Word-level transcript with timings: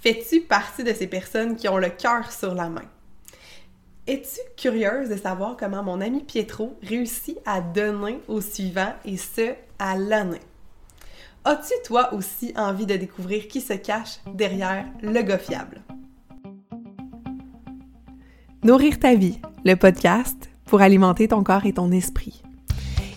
Fais-tu 0.00 0.42
partie 0.42 0.84
de 0.84 0.92
ces 0.92 1.08
personnes 1.08 1.56
qui 1.56 1.68
ont 1.68 1.78
le 1.78 1.90
cœur 1.90 2.30
sur 2.30 2.54
la 2.54 2.68
main? 2.68 2.84
Es-tu 4.06 4.40
curieuse 4.56 5.08
de 5.08 5.16
savoir 5.16 5.56
comment 5.56 5.82
mon 5.82 6.00
ami 6.00 6.22
Pietro 6.22 6.78
réussit 6.82 7.38
à 7.44 7.60
donner 7.60 8.20
au 8.28 8.40
suivant 8.40 8.94
et 9.04 9.16
ce, 9.16 9.54
à 9.78 9.96
l'année? 9.96 10.40
As-tu 11.44 11.74
toi 11.84 12.14
aussi 12.14 12.54
envie 12.56 12.86
de 12.86 12.96
découvrir 12.96 13.48
qui 13.48 13.60
se 13.60 13.74
cache 13.74 14.20
derrière 14.34 14.86
le 15.02 15.20
gars 15.22 15.38
fiable? 15.38 15.82
Nourrir 18.62 18.98
ta 19.00 19.14
vie, 19.14 19.40
le 19.64 19.74
podcast 19.74 20.48
pour 20.64 20.80
alimenter 20.80 21.28
ton 21.28 21.42
corps 21.42 21.66
et 21.66 21.72
ton 21.72 21.90
esprit. 21.90 22.42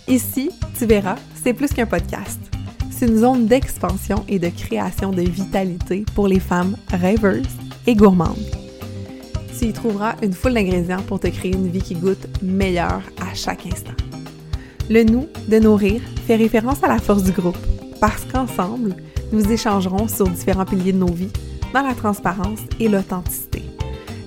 Ici, 0.08 0.52
tu 0.78 0.86
verras, 0.86 1.18
c'est 1.44 1.54
plus 1.54 1.74
qu'un 1.74 1.86
podcast. 1.86 2.51
C'est 3.02 3.08
une 3.08 3.18
zone 3.18 3.48
d'expansion 3.48 4.24
et 4.28 4.38
de 4.38 4.50
création 4.50 5.10
de 5.10 5.24
vitalité 5.24 6.06
pour 6.14 6.28
les 6.28 6.40
femmes 6.40 6.76
rêveuses 6.92 7.48
et 7.88 7.96
gourmandes. 7.96 8.38
Tu 9.58 9.70
y 9.70 9.74
trouveras 9.74 10.14
une 10.22 10.34
foule 10.34 10.54
d'ingrédients 10.54 11.02
pour 11.08 11.20
te 11.20 11.26
créer 11.26 11.52
une 11.52 11.68
vie 11.68 11.82
qui 11.82 11.96
goûte 11.96 12.28
meilleure 12.44 13.02
à 13.20 13.34
chaque 13.34 13.66
instant. 13.66 13.96
Le 14.88 15.02
nous 15.04 15.28
de 15.48 15.58
nourrir 15.58 16.00
fait 16.28 16.36
référence 16.36 16.84
à 16.84 16.90
la 16.90 17.00
force 17.00 17.24
du 17.24 17.32
groupe, 17.32 17.58
parce 18.00 18.24
qu'ensemble, 18.32 18.96
nous 19.32 19.52
échangerons 19.52 20.08
sur 20.08 20.28
différents 20.28 20.66
piliers 20.66 20.94
de 20.94 21.00
nos 21.00 21.12
vies 21.12 21.34
dans 21.74 21.82
la 21.82 21.96
transparence 21.96 22.60
et 22.80 22.88
l'authenticité. 22.88 23.64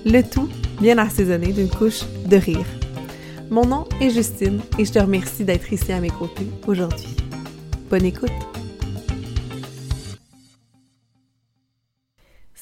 Le 0.05 0.21
tout 0.21 0.49
bien 0.81 0.97
assaisonné 0.97 1.53
d'une 1.53 1.69
couche 1.69 2.01
de 2.25 2.35
rire. 2.35 2.67
Mon 3.49 3.65
nom 3.65 3.85
est 4.01 4.09
Justine 4.09 4.59
et 4.77 4.83
je 4.83 4.91
te 4.91 4.99
remercie 4.99 5.45
d'être 5.45 5.71
ici 5.71 5.93
à 5.93 6.01
mes 6.01 6.09
côtés 6.09 6.47
aujourd'hui. 6.67 7.15
Bonne 7.89 8.03
écoute! 8.03 8.54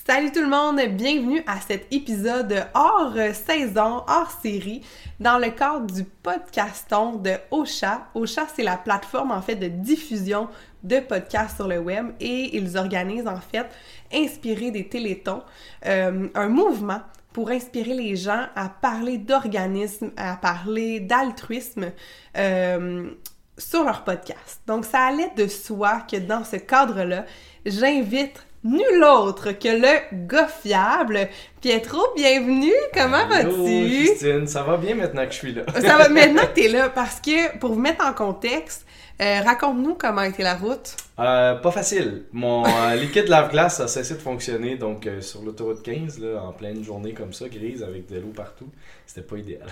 Salut 0.06 0.34
tout 0.34 0.42
le 0.42 0.50
monde, 0.50 0.82
bienvenue 0.98 1.42
à 1.48 1.62
cet 1.62 1.88
épisode 1.94 2.68
hors 2.74 3.14
saison, 3.34 4.04
hors 4.06 4.38
série, 4.42 4.82
dans 5.22 5.38
le 5.38 5.50
cadre 5.50 5.86
du 5.86 6.04
podcaston 6.04 7.14
de 7.16 7.36
Ocha. 7.52 8.10
Ocha, 8.14 8.46
c'est 8.54 8.64
la 8.64 8.76
plateforme 8.76 9.32
en 9.32 9.42
fait 9.42 9.56
de 9.56 9.70
diffusion 9.70 10.50
de 10.84 11.00
podcasts 11.00 11.56
sur 11.56 11.70
le 11.70 11.80
web 11.80 12.08
et 12.20 12.58
ils 12.58 12.78
organisent 12.78 13.30
en 13.30 13.40
fait, 13.40 13.68
inspiré 14.14 14.72
des 14.72 14.90
télétons, 14.90 15.42
euh, 15.86 16.28
un 16.36 16.50
mouvement 16.50 17.00
pour 17.32 17.52
inspirer 17.52 17.94
les 17.94 18.18
gens 18.18 18.48
à 18.58 18.68
parler 18.68 19.18
d'organisme, 19.18 20.12
à 20.18 20.36
parler 20.36 21.00
d'altruisme 21.00 21.94
euh, 22.36 23.10
sur 23.58 23.86
leur 23.86 24.04
podcast. 24.04 24.64
Donc, 24.68 24.84
ça 24.84 25.06
allait 25.06 25.32
de 25.38 25.48
soi 25.48 26.02
que 26.02 26.18
dans 26.18 26.44
ce 26.44 26.58
cadre-là, 26.58 27.26
j'invite 27.66 28.46
nul 28.64 29.04
autre 29.04 29.52
que 29.52 29.68
le 29.68 30.26
gars 30.28 30.48
fiable. 30.48 31.30
Pietro, 31.62 32.00
bienvenue, 32.16 32.74
comment 32.94 33.28
vas-tu? 33.28 33.88
Justine, 33.90 34.48
ça 34.48 34.64
va 34.64 34.78
bien 34.78 34.96
maintenant 34.96 35.26
que 35.26 35.32
je 35.32 35.38
suis 35.38 35.54
là. 35.54 35.64
ça 35.82 35.98
va 35.98 36.10
maintenant 36.10 36.44
que 36.44 36.60
tu 36.60 36.66
es 36.66 36.70
là, 36.70 36.90
parce 36.90 37.20
que 37.20 37.58
pour 37.58 37.74
vous 37.74 37.80
mettre 37.80 38.06
en 38.06 38.14
contexte, 38.14 38.86
euh, 39.22 39.42
raconte-nous 39.42 39.94
comment 39.94 40.22
a 40.22 40.28
été 40.28 40.42
la 40.42 40.56
route. 40.56 40.96
Euh, 41.20 41.54
pas 41.56 41.72
facile. 41.72 42.24
Mon 42.34 42.66
euh, 42.66 42.96
liquide 43.00 43.28
lave-glace 43.28 43.80
a 43.80 43.88
cessé 43.88 44.16
de 44.16 44.20
fonctionner, 44.20 44.76
donc 44.76 45.08
sur 45.22 45.44
l'autoroute 45.44 45.84
15, 45.84 46.20
là, 46.20 46.42
en 46.42 46.52
pleine 46.52 46.84
journée 46.84 47.14
comme 47.14 47.32
ça, 47.32 47.48
grise, 47.48 47.84
avec 47.84 48.12
de 48.12 48.20
l'eau 48.20 48.32
partout, 48.36 48.70
c'était 49.06 49.22
pas 49.22 49.38
idéal. 49.38 49.68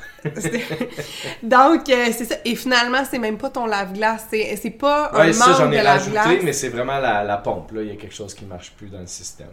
donc, 1.43 1.81
c'est 1.87 2.25
ça. 2.25 2.35
Et 2.45 2.55
finalement, 2.55 3.03
c'est 3.09 3.17
même 3.17 3.39
pas 3.39 3.49
ton 3.49 3.65
lave-glace, 3.65 4.27
c'est 4.29 4.77
pas 4.77 5.11
un 5.13 5.25
ouais, 5.25 5.33
ça, 5.33 5.55
j'en 5.57 5.71
ai 5.71 5.81
rajouté, 5.81 6.41
mais 6.43 6.53
c'est 6.53 6.69
vraiment 6.69 6.99
la, 6.99 7.37
pompe. 7.37 7.71
Là. 7.71 7.81
Il 7.81 7.87
y 7.87 7.91
a 7.91 7.95
quelque 7.95 8.15
chose 8.15 8.35
qui 8.35 8.45
marche 8.45 8.71
plus 8.77 8.87
dans 8.87 8.99
le 8.99 9.07
système. 9.07 9.47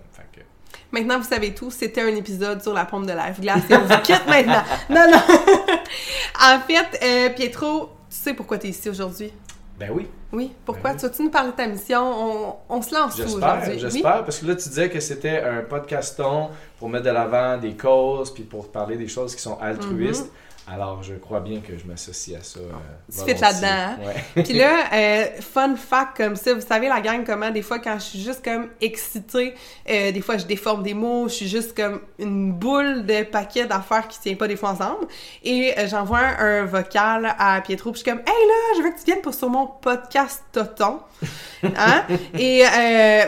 Maintenant, 0.91 1.19
vous 1.19 1.28
savez 1.28 1.52
tout. 1.55 1.70
C'était 1.70 2.00
un 2.00 2.14
épisode 2.17 2.62
sur 2.62 2.73
la 2.73 2.86
pompe 2.86 3.05
de 3.06 3.12
lave-glace 3.12 3.62
et 3.69 3.75
on 3.75 3.84
vous 3.84 3.98
quitte 4.02 4.27
maintenant. 4.27 4.62
Non, 4.89 5.06
non. 5.11 5.19
en 6.42 6.61
fait, 6.61 7.34
Pietro, 7.34 7.91
tu 8.11 8.17
sais 8.17 8.35
pourquoi 8.35 8.58
tu 8.58 8.68
es 8.68 8.70
ici 8.70 8.89
aujourd'hui? 8.89 9.30
Ben 9.78 9.90
oui. 9.92 10.08
Oui, 10.33 10.52
pourquoi? 10.64 10.92
Ben 10.92 11.11
tu 11.11 11.22
nous 11.22 11.30
parler 11.30 11.52
de 11.52 11.56
ta 11.56 11.66
mission? 11.66 12.02
On, 12.02 12.56
on 12.68 12.83
se 12.83 12.94
lance 12.94 13.18
aujourd'hui. 13.18 13.78
J'espère, 13.78 14.24
parce 14.24 14.39
que 14.39 14.46
là, 14.46 14.56
tu 14.56 14.68
disais 14.68 14.90
que 14.90 15.00
c'était 15.00 15.40
un 15.40 15.62
podcaston 15.62 16.48
pour 16.78 16.89
mettre 16.89 17.05
de 17.05 17.11
l'avant 17.11 17.56
des 17.56 17.74
causes, 17.74 18.33
puis 18.33 18.42
pour 18.42 18.68
parler 18.68 18.96
des 18.96 19.08
choses 19.08 19.34
qui 19.34 19.42
sont 19.42 19.58
altruistes. 19.61 20.27
Mm-hmm. 20.27 20.48
Alors, 20.70 21.02
je 21.02 21.14
crois 21.14 21.40
bien 21.40 21.61
que 21.61 21.79
je 21.79 21.86
m'associe 21.86 22.39
à 22.39 22.42
ça. 22.42 22.61
Euh, 22.61 22.73
tu 23.11 23.24
fais 23.24 23.40
là-dedans. 23.40 23.67
Hein? 23.67 23.96
Puis 24.42 24.52
là, 24.52 24.84
euh, 24.92 25.27
fun 25.40 25.77
fact 25.77 26.17
comme 26.17 26.36
ça, 26.36 26.52
vous 26.52 26.61
savez, 26.61 26.89
la 26.89 27.01
gang, 27.01 27.24
comment 27.24 27.51
des 27.51 27.62
fois, 27.62 27.79
quand 27.79 27.95
je 27.95 28.05
suis 28.05 28.20
juste 28.20 28.45
comme 28.45 28.68
excitée, 28.80 29.55
euh, 29.89 30.12
des 30.12 30.20
fois, 30.20 30.36
je 30.36 30.45
déforme 30.45 30.83
des 30.83 30.92
mots, 30.92 31.27
je 31.29 31.34
suis 31.34 31.48
juste 31.48 31.74
comme 31.74 32.01
une 32.18 32.52
boule 32.52 33.06
de 33.06 33.23
paquets 33.23 33.67
d'affaires 33.67 34.08
qui 34.08 34.20
tient 34.20 34.34
pas 34.34 34.46
des 34.46 34.56
fois 34.56 34.70
ensemble. 34.70 35.06
Et 35.42 35.73
euh, 35.79 35.89
j'envoie 35.89 36.18
un, 36.18 36.64
vocal 36.67 37.35
à 37.39 37.61
Pietro, 37.62 37.92
puis 37.92 38.00
je 38.00 38.05
suis 38.05 38.11
comme, 38.11 38.20
hey 38.20 38.27
là, 38.27 38.77
je 38.77 38.83
veux 38.83 38.90
que 38.90 38.98
tu 38.98 39.05
viennes 39.06 39.23
pour 39.23 39.33
sur 39.33 39.48
mon 39.48 39.67
podcast 39.67 40.42
Toton. 40.52 41.00
Hein? 41.64 42.05
Et 42.39 42.62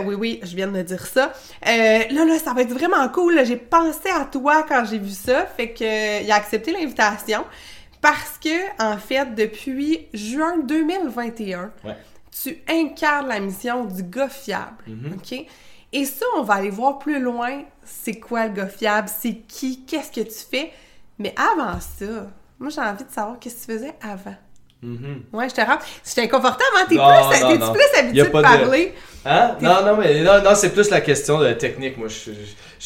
oui, 0.04 0.14
oui, 0.14 0.40
je 0.44 0.54
viens 0.54 0.68
de 0.68 0.82
dire 0.82 1.04
ça. 1.04 1.32
là, 1.64 2.06
là, 2.08 2.38
ça 2.38 2.54
va 2.54 2.62
être 2.62 2.72
vraiment 2.72 3.08
cool. 3.08 3.44
J'ai 3.44 3.56
pensé 3.56 4.08
à 4.08 4.24
toi 4.24 4.64
quand 4.68 4.84
j'ai 4.88 4.98
vu 4.98 5.10
ça. 5.10 5.46
Fait 5.46 5.70
que 5.70 6.22
il 6.22 6.30
a 6.30 6.36
accepté 6.36 6.70
l'invitation 6.70 7.29
parce 8.00 8.38
que, 8.42 8.82
en 8.82 8.96
fait, 8.96 9.34
depuis 9.34 10.08
juin 10.14 10.58
2021, 10.58 11.72
tu 12.42 12.62
incarnes 12.68 13.28
la 13.28 13.40
mission 13.40 13.84
du 13.84 14.02
gars 14.02 14.28
fiable. 14.28 14.82
Mhm. 14.86 15.14
OK? 15.16 15.46
Et 15.92 16.04
ça, 16.04 16.24
on 16.36 16.42
va 16.42 16.54
aller 16.54 16.70
voir 16.70 16.98
plus 16.98 17.20
loin, 17.20 17.62
c'est 17.84 18.20
quoi 18.20 18.46
le 18.46 18.54
gars 18.54 18.68
fiable, 18.68 19.08
c'est 19.08 19.42
qui, 19.48 19.84
qu'est-ce 19.84 20.12
que 20.12 20.26
tu 20.26 20.46
fais? 20.50 20.72
Mais 21.18 21.34
avant 21.36 21.78
ça, 21.80 22.30
moi, 22.58 22.70
j'ai 22.70 22.80
envie 22.80 23.04
de 23.04 23.10
savoir 23.10 23.38
qu'est-ce 23.38 23.66
que 23.66 23.72
tu 23.72 23.78
faisais 23.78 23.94
avant. 24.00 24.36
Mm 24.82 25.22
Ouais, 25.32 25.48
je 25.48 25.54
te 25.54 25.60
rends. 25.60 25.78
C'était 26.02 26.22
inconfortable, 26.22 26.70
hein? 26.76 26.86
T'es 26.88 26.94
plus, 26.94 27.58
non, 27.58 27.72
plus 27.72 27.98
habitué 27.98 28.22
de 28.22 28.28
parler? 28.28 28.94
Hein? 29.26 29.56
Non, 29.60 29.84
non, 29.84 29.96
mais 29.96 30.22
non, 30.22 30.42
non 30.42 30.54
c'est 30.54 30.70
plus 30.70 30.88
la 30.90 31.00
question 31.00 31.38
de 31.38 31.44
la 31.44 31.54
technique. 31.54 31.98
Moi, 31.98 32.08
je, 32.08 32.30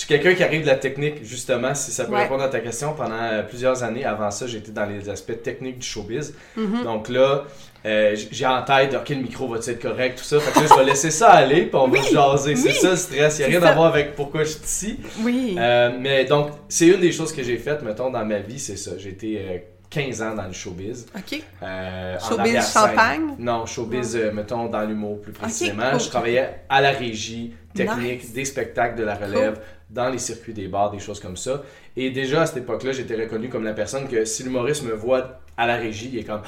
suis 0.00 0.08
quelqu'un 0.08 0.34
qui 0.34 0.42
arrive 0.42 0.62
de 0.62 0.66
la 0.66 0.74
technique, 0.74 1.24
justement, 1.24 1.74
si 1.74 1.92
ça 1.92 2.04
peut 2.04 2.14
répondre 2.14 2.42
à 2.42 2.48
ta 2.48 2.60
question. 2.60 2.94
Pendant 2.94 3.14
euh, 3.14 3.42
plusieurs 3.42 3.82
années, 3.84 4.04
avant 4.04 4.30
ça, 4.30 4.46
j'étais 4.46 4.72
dans 4.72 4.86
les 4.86 5.08
aspects 5.08 5.40
techniques 5.42 5.78
du 5.78 5.86
showbiz. 5.86 6.34
Mm-hmm. 6.58 6.82
Donc 6.82 7.08
là, 7.08 7.44
euh, 7.86 8.16
j'ai 8.30 8.46
en 8.46 8.62
tête, 8.62 8.94
OK, 8.94 9.08
le 9.10 9.16
micro 9.16 9.46
va 9.46 9.58
être 9.58 9.80
correct, 9.80 10.18
tout 10.18 10.24
ça. 10.24 10.40
Fait 10.40 10.52
que 10.52 10.60
là, 10.60 10.66
je 10.70 10.78
vais 10.80 10.84
laisser 10.86 11.10
ça 11.10 11.30
aller, 11.30 11.66
puis 11.66 11.74
on 11.76 11.88
va 11.88 12.02
jaser. 12.02 12.56
c'est 12.56 12.72
ça 12.72 12.90
le 12.90 12.96
stress. 12.96 13.38
Il 13.38 13.48
n'y 13.48 13.56
a 13.56 13.58
rien 13.60 13.68
à 13.68 13.74
voir 13.74 13.86
avec 13.86 14.16
pourquoi 14.16 14.42
je 14.42 14.50
suis 14.50 14.64
ici. 14.64 14.96
Oui. 15.22 15.56
Euh, 15.58 15.90
mais 15.98 16.24
donc, 16.24 16.50
c'est 16.68 16.88
une 16.88 17.00
des 17.00 17.12
choses 17.12 17.32
que 17.32 17.42
j'ai 17.42 17.58
faites, 17.58 17.82
mettons, 17.82 18.10
dans 18.10 18.24
ma 18.24 18.38
vie, 18.38 18.58
c'est 18.58 18.76
ça. 18.76 18.92
J'ai 18.98 19.10
été 19.10 19.64
15 19.94 20.22
ans 20.22 20.34
dans 20.34 20.46
le 20.46 20.52
showbiz. 20.52 21.06
OK. 21.16 21.40
Euh, 21.62 22.18
showbiz 22.18 22.72
champagne? 22.72 23.36
Non, 23.38 23.64
showbiz, 23.64 24.16
euh, 24.16 24.32
mettons, 24.32 24.66
dans 24.66 24.82
l'humour 24.82 25.20
plus 25.20 25.32
précisément. 25.32 25.96
Je 25.96 26.08
travaillais 26.08 26.62
à 26.68 26.80
la 26.80 26.90
régie 26.90 27.54
technique 27.72 28.32
des 28.32 28.44
spectacles 28.44 28.98
de 28.98 29.04
la 29.04 29.14
relève, 29.14 29.60
dans 29.90 30.08
les 30.08 30.18
circuits 30.18 30.52
des 30.52 30.66
bars, 30.66 30.90
des 30.90 30.98
choses 30.98 31.20
comme 31.20 31.36
ça. 31.36 31.62
Et 31.96 32.10
déjà, 32.10 32.42
à 32.42 32.46
cette 32.46 32.58
époque-là, 32.58 32.90
j'étais 32.90 33.14
reconnu 33.14 33.48
comme 33.48 33.62
la 33.62 33.72
personne 33.72 34.08
que 34.08 34.24
si 34.24 34.42
l'humoriste 34.42 34.82
me 34.82 34.94
voit 34.94 35.40
à 35.56 35.66
la 35.66 35.76
régie, 35.76 36.10
il 36.12 36.18
est 36.18 36.24
comme... 36.24 36.42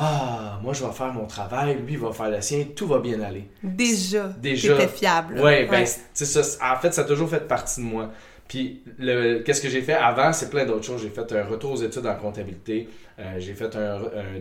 Ah, 0.00 0.60
moi 0.62 0.74
je 0.74 0.84
vais 0.84 0.92
faire 0.92 1.12
mon 1.12 1.26
travail, 1.26 1.76
lui 1.84 1.94
il 1.94 1.98
va 1.98 2.12
faire 2.12 2.30
le 2.30 2.40
sien, 2.40 2.66
tout 2.76 2.86
va 2.86 3.00
bien 3.00 3.20
aller. 3.20 3.50
Déjà, 3.62 4.28
déjà. 4.28 4.86
fiable. 4.86 5.40
Ouais, 5.40 5.66
ben 5.68 5.84
c'est 6.12 6.24
ça. 6.24 6.72
En 6.72 6.78
fait, 6.78 6.94
ça 6.94 7.00
a 7.00 7.04
toujours 7.04 7.28
fait 7.28 7.48
partie 7.48 7.80
de 7.80 7.86
moi. 7.86 8.10
Puis, 8.48 8.82
qu'est-ce 9.44 9.60
que 9.60 9.68
j'ai 9.68 9.82
fait? 9.82 9.92
Avant, 9.92 10.32
c'est 10.32 10.48
plein 10.48 10.64
d'autres 10.64 10.84
choses. 10.84 11.02
J'ai 11.02 11.10
fait 11.10 11.30
un 11.32 11.44
retour 11.44 11.72
aux 11.72 11.82
études 11.82 12.06
en 12.06 12.14
comptabilité, 12.14 12.88
euh, 13.18 13.36
j'ai 13.38 13.52
fait 13.52 13.76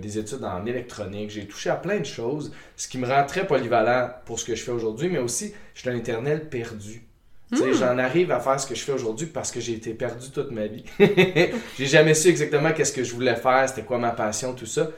des 0.01 0.17
études 0.17 0.43
en 0.43 0.65
électronique, 0.65 1.29
j'ai 1.29 1.45
touché 1.45 1.69
à 1.69 1.75
plein 1.75 1.99
de 1.99 2.05
choses, 2.05 2.53
ce 2.77 2.87
qui 2.87 2.97
me 2.97 3.05
rend 3.05 3.25
très 3.25 3.45
polyvalent 3.45 4.09
pour 4.25 4.39
ce 4.39 4.45
que 4.45 4.55
je 4.55 4.63
fais 4.63 4.71
aujourd'hui, 4.71 5.09
mais 5.09 5.19
aussi, 5.19 5.53
je 5.73 5.81
suis 5.81 5.89
un 5.89 5.95
éternel 5.95 6.47
perdu. 6.47 7.03
Hmm. 7.51 7.73
J'en 7.73 7.97
arrive 7.97 8.31
à 8.31 8.39
faire 8.39 8.59
ce 8.59 8.67
que 8.67 8.75
je 8.75 8.81
fais 8.81 8.91
aujourd'hui 8.91 9.27
parce 9.27 9.51
que 9.51 9.61
j'ai 9.61 9.73
été 9.73 9.93
perdu 9.93 10.29
toute 10.31 10.51
ma 10.51 10.67
vie. 10.67 10.83
j'ai 11.77 11.85
jamais 11.85 12.13
su 12.13 12.27
exactement 12.27 12.73
qu'est-ce 12.73 12.91
que 12.91 13.03
je 13.03 13.13
voulais 13.13 13.35
faire, 13.35 13.67
c'était 13.67 13.83
quoi 13.83 13.97
ma 13.97 14.11
passion, 14.11 14.53
tout 14.53 14.65
ça. 14.65 14.89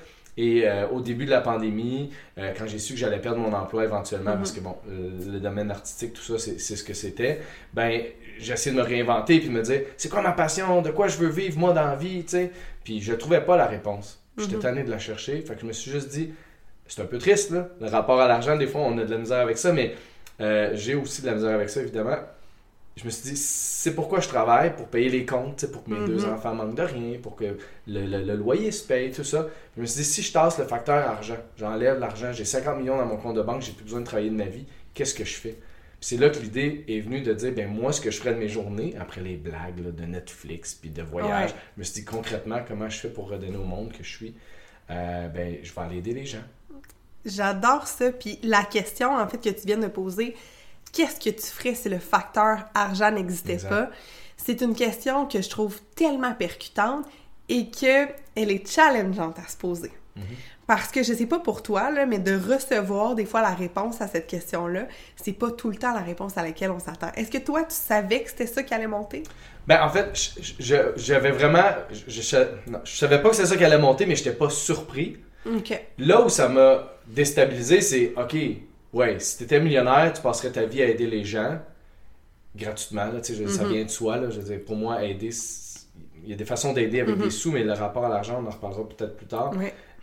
Et 0.41 0.65
euh, 0.65 0.87
au 0.87 1.01
début 1.01 1.25
de 1.25 1.31
la 1.31 1.41
pandémie, 1.41 2.11
euh, 2.37 2.53
quand 2.57 2.65
j'ai 2.65 2.79
su 2.79 2.93
que 2.93 2.99
j'allais 2.99 3.19
perdre 3.19 3.39
mon 3.39 3.51
emploi 3.51 3.83
éventuellement, 3.83 4.37
parce 4.37 4.53
que 4.53 4.61
bon, 4.61 4.77
le 4.87 5.37
domaine 5.37 5.69
artistique, 5.69 6.13
tout 6.13 6.21
ça, 6.21 6.39
c'est 6.39 6.57
ce 6.57 6.81
que 6.81 6.93
c'était, 6.93 7.41
ben, 7.73 8.01
j'ai 8.37 8.53
essayé 8.53 8.73
de 8.73 8.81
me 8.81 8.85
réinventer 8.85 9.39
puis 9.39 9.49
de 9.49 9.53
me 9.53 9.61
dire, 9.61 9.81
c'est 9.97 10.07
quoi 10.07 10.21
ma 10.21 10.31
passion, 10.31 10.81
de 10.81 10.91
quoi 10.91 11.09
je 11.09 11.17
veux 11.17 11.27
vivre 11.27 11.59
moi 11.59 11.73
dans 11.73 11.83
la 11.83 11.97
vie, 11.97 12.23
tu 12.23 12.29
sais? 12.29 12.51
Puis 12.85 13.01
je 13.01 13.11
trouvais 13.11 13.41
pas 13.41 13.57
la 13.57 13.65
réponse. 13.65 14.23
J'étais 14.37 14.55
mm 14.55 14.59
tanné 14.61 14.83
de 14.83 14.89
la 14.89 14.97
chercher, 14.97 15.41
fait 15.41 15.55
que 15.55 15.61
je 15.61 15.65
me 15.65 15.73
suis 15.73 15.91
juste 15.91 16.07
dit, 16.07 16.31
c'est 16.87 17.01
un 17.01 17.05
peu 17.05 17.17
triste, 17.17 17.51
là, 17.51 17.67
le 17.81 17.87
rapport 17.87 18.21
à 18.21 18.29
l'argent, 18.29 18.55
des 18.55 18.67
fois, 18.67 18.79
on 18.79 18.97
a 18.97 19.03
de 19.03 19.11
la 19.11 19.17
misère 19.17 19.39
avec 19.39 19.57
ça, 19.57 19.73
mais 19.73 19.93
euh, 20.39 20.71
j'ai 20.73 20.95
aussi 20.95 21.21
de 21.21 21.27
la 21.27 21.33
misère 21.33 21.53
avec 21.53 21.69
ça, 21.69 21.81
évidemment 21.81 22.15
je 22.99 23.05
me 23.05 23.09
suis 23.09 23.31
dit, 23.31 23.37
c'est 23.37 23.95
pourquoi 23.95 24.19
je 24.19 24.27
travaille, 24.27 24.75
pour 24.75 24.87
payer 24.87 25.07
les 25.07 25.25
comptes, 25.25 25.65
pour 25.67 25.85
que 25.85 25.89
mes 25.89 26.05
deux 26.05 26.25
mhm. 26.25 26.33
enfants 26.33 26.53
manquent 26.53 26.75
de 26.75 26.83
rien, 26.83 27.17
pour 27.21 27.37
que 27.37 27.57
le, 27.87 28.35
loyer 28.35 28.71
se 28.71 28.85
paye, 28.85 29.11
tout 29.11 29.23
ça. 29.23 29.47
Je 29.77 29.81
me 29.81 29.85
suis 29.85 30.01
dit, 30.01 30.05
si 30.05 30.21
je 30.21 30.33
tasse 30.33 30.59
le 30.59 30.65
facteur 30.65 31.07
argent, 31.07 31.37
j'enlève 31.57 31.97
l'argent, 31.97 32.33
j'ai 32.33 32.43
50 32.43 32.77
millions 32.77 32.97
dans 32.97 33.05
mon 33.05 33.15
compte 33.15 33.37
de 33.37 33.41
banque, 33.41 33.61
j'ai 33.61 33.71
plus 33.71 33.85
besoin 33.85 34.01
de 34.01 34.05
travailler 34.05 34.29
de 34.29 34.35
ma 34.35 34.47
vie, 34.47 34.65
qu'est-ce 34.93 35.13
que 35.13 35.23
je 35.23 35.35
fais? 35.35 35.55
C'est 36.01 36.17
là 36.17 36.29
que 36.29 36.39
l'idée 36.39 36.83
est 36.89 36.99
venue 36.99 37.21
de 37.21 37.33
dire, 37.33 37.53
ben 37.53 37.69
moi, 37.69 37.93
ce 37.93 38.01
que 38.01 38.11
je 38.11 38.19
ferais 38.19 38.33
de 38.33 38.39
mes 38.39 38.49
journées, 38.49 38.95
après 38.99 39.21
les 39.21 39.37
blagues 39.37 39.95
de 39.95 40.05
Netflix 40.05 40.73
puis 40.73 40.89
de 40.89 41.01
voyage, 41.01 41.51
je 41.75 41.79
me 41.79 41.83
suis 41.83 42.01
dit 42.01 42.05
concrètement 42.05 42.59
comment 42.67 42.89
je 42.89 42.99
fais 42.99 43.09
pour 43.09 43.29
redonner 43.29 43.57
au 43.57 43.65
monde 43.65 43.91
que 43.91 44.03
je 44.03 44.09
suis? 44.09 44.33
Euh, 44.89 45.27
ben, 45.27 45.57
je 45.61 45.73
vais 45.73 45.81
aller 45.81 45.97
aider 45.97 46.13
les 46.13 46.25
gens. 46.25 46.43
J'adore 47.25 47.87
ça. 47.87 48.11
Puis 48.11 48.39
la 48.43 48.63
question, 48.63 49.13
en 49.15 49.27
fait, 49.27 49.37
que 49.37 49.49
tu 49.49 49.67
viens 49.67 49.77
de 49.77 49.87
poser, 49.87 50.35
qu'est-ce 50.91 51.19
que 51.19 51.35
tu 51.35 51.45
ferais 51.45 51.75
si 51.75 51.89
le 51.89 51.99
facteur 51.99 52.65
argent 52.73 53.11
n'existait 53.11 53.57
pas? 53.57 53.89
C'est 54.37 54.61
une 54.61 54.75
question 54.75 55.25
que 55.25 55.41
je 55.41 55.49
trouve 55.49 55.79
tellement 55.95 56.33
percutante 56.33 57.05
et 57.49 57.69
qu'elle 57.69 58.15
est 58.35 58.69
challengeante 58.69 59.37
à 59.39 59.47
se 59.47 59.57
poser. 59.57 59.91
Mhm. 60.15 60.23
Parce 60.67 60.91
que 60.91 61.01
je 61.01 61.13
sais 61.13 61.25
pas 61.25 61.39
pour 61.39 61.63
toi, 61.63 61.89
là, 61.89 62.05
mais 62.05 62.19
de 62.19 62.37
recevoir 62.37 63.15
des 63.15 63.25
fois 63.25 63.41
la 63.41 63.55
réponse 63.55 64.01
à 64.01 64.07
cette 64.07 64.27
question-là, 64.27 64.87
c'est 65.15 65.33
pas 65.33 65.49
tout 65.49 65.71
le 65.71 65.77
temps 65.77 65.95
la 65.95 66.01
réponse 66.01 66.37
à 66.37 66.43
laquelle 66.43 66.69
on 66.69 66.77
s'attend. 66.77 67.11
Est-ce 67.15 67.31
que 67.31 67.39
toi, 67.39 67.63
tu 67.63 67.73
savais 67.73 68.21
que 68.21 68.29
c'était 68.29 68.45
ça 68.45 68.61
qui 68.61 68.75
allait 68.75 68.85
monter? 68.85 69.23
Ben, 69.65 69.81
en 69.81 69.89
fait, 69.89 70.11
j'avais 70.59 71.31
vraiment. 71.31 71.63
Je, 72.07 72.21
savais 72.21 73.19
pas 73.19 73.29
que 73.29 73.35
c'était 73.35 73.47
ça 73.47 73.57
qui 73.57 73.65
allait 73.65 73.79
monter, 73.79 74.05
mais 74.05 74.15
j'étais 74.15 74.33
pas 74.33 74.51
surpris. 74.51 75.17
Là 75.97 76.21
où 76.21 76.29
ça 76.29 76.47
m'a 76.47 76.93
déstabilisé, 77.07 77.81
c'est 77.81 78.13
OK, 78.15 78.35
ouais, 78.93 79.19
si 79.19 79.37
t'étais 79.37 79.59
millionnaire, 79.59 80.11
tu 80.13 80.21
passerais 80.21 80.51
ta 80.51 80.65
vie 80.65 80.81
à 80.81 80.87
aider 80.87 81.07
les 81.07 81.23
gens 81.23 81.59
gratuitement. 82.55 83.05
Là, 83.05 83.23
ça 83.23 83.33
mm-hmm. 83.33 83.67
vient 83.67 83.85
de 83.85 83.89
soi. 83.89 84.17
Là, 84.17 84.29
je 84.29 84.39
veux 84.39 84.59
pour 84.59 84.75
moi, 84.75 85.03
aider, 85.03 85.29
il 86.23 86.29
y 86.29 86.33
a 86.33 86.35
des 86.35 86.45
façons 86.45 86.73
d'aider 86.73 87.01
avec 87.01 87.15
mm-hmm. 87.15 87.23
des 87.23 87.29
sous, 87.29 87.51
mais 87.51 87.63
le 87.63 87.73
rapport 87.73 88.05
à 88.05 88.09
l'argent, 88.09 88.41
on 88.43 88.47
en 88.47 88.51
reparlera 88.51 88.87
peut-être 88.87 89.15
plus 89.15 89.27
tard. 89.27 89.53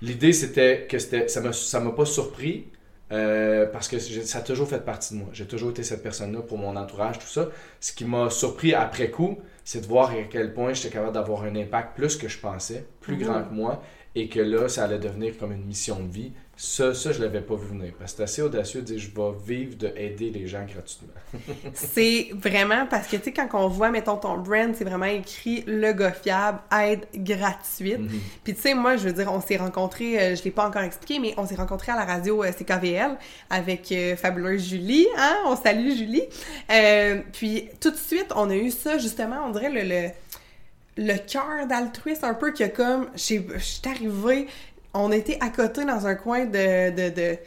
L'idée, 0.02 0.32
c'était 0.32 0.86
que 0.88 0.98
ça 0.98 1.40
ne 1.40 1.84
m'a 1.84 1.92
pas 1.92 2.04
surpris 2.04 2.66
euh, 3.12 3.66
parce 3.66 3.88
que 3.88 3.98
ça 3.98 4.38
a 4.38 4.42
toujours 4.42 4.68
fait 4.68 4.84
partie 4.84 5.14
de 5.14 5.20
moi. 5.20 5.28
J'ai 5.32 5.46
toujours 5.46 5.70
été 5.70 5.82
cette 5.82 6.02
personne-là 6.02 6.40
pour 6.40 6.58
mon 6.58 6.76
entourage, 6.76 7.18
tout 7.18 7.26
ça. 7.26 7.48
Ce 7.80 7.92
qui 7.92 8.04
m'a 8.04 8.30
surpris 8.30 8.74
après 8.74 9.10
coup, 9.10 9.38
c'est 9.64 9.80
de 9.80 9.86
voir 9.86 10.10
à 10.10 10.22
quel 10.30 10.52
point 10.52 10.72
j'étais 10.72 10.90
capable 10.90 11.14
d'avoir 11.14 11.42
un 11.42 11.54
impact 11.56 11.96
plus 11.96 12.16
que 12.16 12.28
je 12.28 12.38
pensais, 12.38 12.84
plus 13.00 13.16
mm-hmm. 13.16 13.24
grand 13.24 13.42
que 13.44 13.54
moi, 13.54 13.82
et 14.16 14.28
que 14.28 14.40
là, 14.40 14.66
ça 14.68 14.84
allait 14.84 14.98
devenir 14.98 15.36
comme 15.36 15.52
une 15.52 15.66
mission 15.66 16.00
de 16.00 16.10
vie. 16.10 16.32
Ça, 16.56 16.94
ça 16.94 17.12
je 17.12 17.20
l'avais 17.20 17.42
pas 17.42 17.54
vu 17.54 17.66
venir. 17.66 17.92
Parce 17.98 18.12
que 18.12 18.16
c'est 18.16 18.22
assez 18.22 18.40
audacieux 18.40 18.80
de 18.80 18.86
dire 18.86 18.98
je 18.98 19.10
vais 19.10 19.32
vivre 19.46 19.76
de 19.76 19.92
aider 19.94 20.30
les 20.30 20.46
gens 20.46 20.64
gratuitement. 20.64 21.12
c'est 21.74 22.30
vraiment 22.32 22.86
parce 22.86 23.08
que, 23.08 23.18
tu 23.18 23.24
sais, 23.24 23.32
quand 23.32 23.48
on 23.52 23.68
voit, 23.68 23.90
mettons, 23.90 24.16
ton 24.16 24.38
brand, 24.38 24.74
c'est 24.74 24.84
vraiment 24.84 25.04
écrit 25.04 25.64
le 25.66 25.92
gars 25.92 26.12
fiable, 26.12 26.60
aide 26.72 27.06
gratuite. 27.14 27.98
Mhm. 27.98 28.20
Puis, 28.42 28.54
tu 28.54 28.62
sais, 28.62 28.72
moi, 28.72 28.96
je 28.96 29.06
veux 29.06 29.12
dire, 29.12 29.30
on 29.30 29.42
s'est 29.42 29.58
rencontrés, 29.58 30.18
euh, 30.18 30.34
je 30.34 30.42
l'ai 30.44 30.50
pas 30.50 30.66
encore 30.66 30.82
expliqué, 30.82 31.20
mais 31.20 31.34
on 31.36 31.46
s'est 31.46 31.56
rencontrés 31.56 31.92
à 31.92 31.96
la 31.96 32.06
radio 32.06 32.42
euh, 32.42 32.52
CKVL 32.52 33.18
avec 33.50 33.92
euh, 33.92 34.16
fabuleuse 34.16 34.66
Julie. 34.66 35.06
Hein? 35.18 35.36
On 35.44 35.56
salue 35.56 35.90
Julie. 35.90 36.24
puis, 37.34 37.68
tout 37.82 37.90
de 37.90 37.96
suite, 37.96 38.32
on 38.34 38.48
a 38.48 38.56
eu 38.56 38.70
ça, 38.70 38.96
justement, 38.96 39.44
on 39.46 39.50
dirait 39.50 39.70
le, 39.70 39.82
le 39.82 40.08
le 40.96 41.16
cœur 41.16 41.66
d'altruiste 41.68 42.24
un 42.24 42.34
peu 42.34 42.52
que 42.52 42.66
comme 42.68 43.08
je 43.14 43.18
suis 43.58 43.82
arrivée 43.84 44.48
on 44.98 45.12
était 45.12 45.38
à 45.40 45.50
côté 45.50 45.84
dans 45.84 46.06
un 46.06 46.14
coin 46.14 46.46
de, 46.46 46.90
de, 46.90 47.10
de 47.10 47.38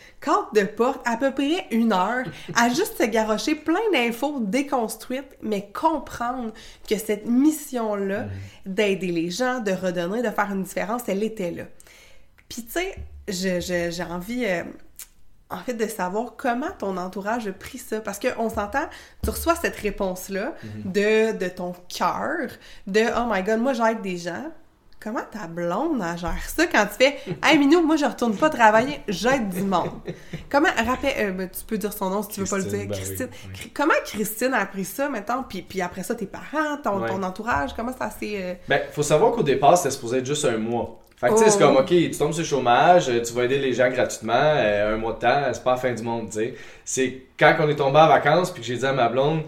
de 0.54 0.66
porte 0.66 1.02
à 1.06 1.18
peu 1.18 1.32
près 1.32 1.66
une 1.72 1.94
heure 1.94 2.26
à 2.56 2.70
juste 2.74 2.98
se 3.00 3.06
garrocher 3.06 3.56
plein 3.56 3.80
d'infos 3.92 4.40
déconstruites, 4.40 5.38
mais 5.42 5.70
comprendre 5.74 6.54
que 6.88 6.98
cette 6.98 7.26
mission-là 7.26 8.28
d'aider 8.66 9.12
les 9.12 9.32
gens, 9.32 9.60
de 9.60 9.72
redonner, 9.72 10.22
de 10.22 10.30
faire 10.30 10.52
une 10.52 10.64
différence, 10.64 11.04
elle 11.08 11.24
était 11.24 11.52
là. 11.52 11.64
Puis 12.48 12.64
tu 12.66 12.72
sais, 12.72 12.96
j'ai 13.28 14.04
envie... 14.04 14.46
Euh, 14.46 14.64
en 15.50 15.58
fait, 15.60 15.74
de 15.74 15.88
savoir 15.88 16.36
comment 16.38 16.70
ton 16.78 16.98
entourage 16.98 17.48
a 17.48 17.52
pris 17.52 17.80
ça. 17.80 18.02
Parce 18.02 18.20
qu'on 18.20 18.50
s'entend, 18.50 18.88
tu 19.24 19.30
reçois 19.30 19.56
cette 19.56 19.76
réponse-là 19.76 20.54
mm-hmm. 20.64 20.92
de, 20.92 21.38
de 21.38 21.50
ton 21.50 21.74
cœur, 21.88 22.50
de 22.88 23.02
«Oh 23.18 23.32
my 23.32 23.42
God, 23.44 23.60
moi 23.60 23.74
j'aide 23.74 24.02
des 24.02 24.18
gens», 24.18 24.52
Comment 25.02 25.22
ta 25.32 25.48
blonde 25.48 26.02
a 26.02 26.18
gère 26.18 26.44
ça 26.46 26.68
quand 26.68 26.86
tu 26.86 27.06
fais 27.06 27.18
Hey 27.44 27.58
Minou, 27.58 27.82
moi 27.82 27.96
je 27.96 28.04
retourne 28.04 28.36
pas 28.36 28.50
travailler, 28.50 29.00
j'aide 29.08 29.48
du 29.48 29.62
monde. 29.62 29.92
Comment, 30.50 30.68
rappelle, 30.86 31.14
euh, 31.18 31.32
ben, 31.32 31.50
tu 31.50 31.64
peux 31.66 31.78
dire 31.78 31.94
son 31.94 32.10
nom 32.10 32.22
si 32.22 32.30
tu 32.30 32.42
veux 32.42 32.46
pas 32.46 32.58
le 32.58 32.66
dire, 32.66 32.80
ben 32.80 32.92
Christine. 32.92 33.30
Comment 33.74 33.94
Christine 34.04 34.54
a 34.54 34.60
appris 34.60 34.84
ça 34.84 35.08
maintenant, 35.08 35.46
puis, 35.48 35.62
puis 35.62 35.82
après 35.82 36.04
ça 36.04 36.16
tes 36.16 36.26
parents, 36.26 36.76
ton, 36.84 37.06
ton 37.08 37.24
entourage, 37.24 37.74
comment 37.78 37.94
ça 37.98 38.10
s'est. 38.10 38.42
Euh... 38.42 38.54
Ben, 38.68 38.82
faut 38.92 39.04
savoir 39.04 39.32
qu'au 39.32 39.44
départ 39.44 39.78
c'était 39.78 39.92
supposé 39.92 40.18
être 40.18 40.26
juste 40.26 40.44
un 40.44 40.58
mois. 40.58 41.00
Fait 41.20 41.28
que 41.28 41.34
tu 41.34 41.40
sais, 41.40 41.50
c'est 41.50 41.60
comme, 41.60 41.76
oh. 41.76 41.82
ok, 41.82 41.88
tu 41.88 42.12
tombes 42.12 42.32
sur 42.32 42.44
le 42.44 42.48
chômage, 42.48 43.10
euh, 43.10 43.22
tu 43.22 43.34
vas 43.34 43.44
aider 43.44 43.58
les 43.58 43.74
gens 43.74 43.90
gratuitement, 43.90 44.34
euh, 44.34 44.94
un 44.94 44.98
mois 44.98 45.14
de 45.14 45.20
temps, 45.20 45.42
c'est 45.52 45.64
pas 45.64 45.72
la 45.72 45.78
fin 45.78 45.94
du 45.94 46.02
monde, 46.02 46.30
tu 46.30 46.38
sais. 46.38 46.54
C'est 46.86 47.22
quand 47.38 47.58
on 47.60 47.68
est 47.68 47.76
tombé 47.76 48.00
en 48.00 48.08
vacances, 48.08 48.52
puis 48.52 48.62
que 48.62 48.68
j'ai 48.68 48.78
dit 48.78 48.86
à 48.86 48.94
ma 48.94 49.10
blonde, 49.10 49.42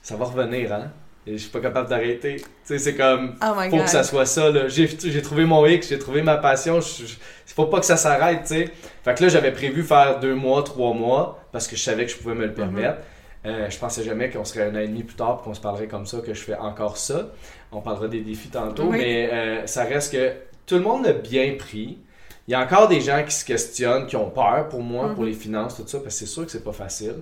ça 0.00 0.14
va 0.14 0.26
revenir, 0.26 0.72
hein 0.72 0.92
et 1.28 1.32
je 1.32 1.42
suis 1.42 1.50
pas 1.50 1.60
capable 1.60 1.88
d'arrêter. 1.90 2.36
Tu 2.36 2.44
sais, 2.64 2.78
c'est 2.78 2.94
comme, 2.94 3.34
oh 3.42 3.70
faut 3.70 3.78
que 3.78 3.90
ça 3.90 4.02
soit 4.02 4.24
ça, 4.24 4.50
là. 4.50 4.68
J'ai, 4.68 5.22
trouvé 5.22 5.44
mon 5.44 5.66
X, 5.66 5.88
j'ai 5.88 5.98
trouvé 5.98 6.22
ma 6.22 6.38
passion, 6.38 6.80
il 6.80 7.52
faut 7.54 7.66
pas 7.66 7.80
que 7.80 7.86
ça 7.86 7.98
s'arrête, 7.98 8.42
tu 8.42 8.54
sais. 8.54 8.70
Fait 9.04 9.14
que 9.14 9.22
là, 9.22 9.28
j'avais 9.28 9.52
prévu 9.52 9.82
faire 9.82 10.20
deux 10.20 10.34
mois, 10.34 10.62
trois 10.62 10.94
mois, 10.94 11.44
parce 11.52 11.68
que 11.68 11.76
je 11.76 11.82
savais 11.82 12.06
que 12.06 12.12
je 12.12 12.16
pouvais 12.16 12.34
me 12.34 12.46
le 12.46 12.54
permettre. 12.54 13.00
Mm-hmm. 13.44 13.50
euh, 13.50 13.70
je 13.70 13.78
pensais 13.78 14.02
jamais 14.04 14.30
qu'on 14.30 14.44
serait 14.44 14.70
un 14.70 14.74
an 14.74 14.78
et 14.78 14.88
demi 14.88 15.02
plus 15.02 15.16
tard 15.16 15.42
qu'on 15.44 15.52
se 15.52 15.60
parlerait 15.60 15.86
comme 15.86 16.06
ça, 16.06 16.20
que 16.20 16.32
je 16.32 16.40
fais 16.40 16.56
encore 16.56 16.96
ça. 16.96 17.28
On 17.72 17.82
parlera 17.82 18.08
des 18.08 18.20
défis 18.20 18.48
tantôt, 18.48 18.90
mais 18.90 19.28
euh, 19.30 19.66
ça 19.66 19.84
reste 19.84 20.12
que 20.12 20.32
tout 20.68 20.76
le 20.76 20.82
monde 20.82 21.04
l'a 21.04 21.14
bien 21.14 21.54
pris. 21.58 21.98
Il 22.46 22.52
y 22.52 22.54
a 22.54 22.60
encore 22.60 22.88
des 22.88 23.00
gens 23.00 23.24
qui 23.24 23.34
se 23.34 23.44
questionnent, 23.44 24.06
qui 24.06 24.16
ont 24.16 24.30
peur 24.30 24.68
pour 24.68 24.82
moi, 24.82 25.14
pour 25.14 25.24
mm-hmm. 25.24 25.26
les 25.26 25.32
finances, 25.32 25.76
tout 25.76 25.82
ça, 25.86 25.98
parce 25.98 26.14
que 26.14 26.20
c'est 26.20 26.26
sûr 26.26 26.46
que 26.46 26.52
c'est 26.52 26.64
pas 26.64 26.72
facile. 26.72 27.16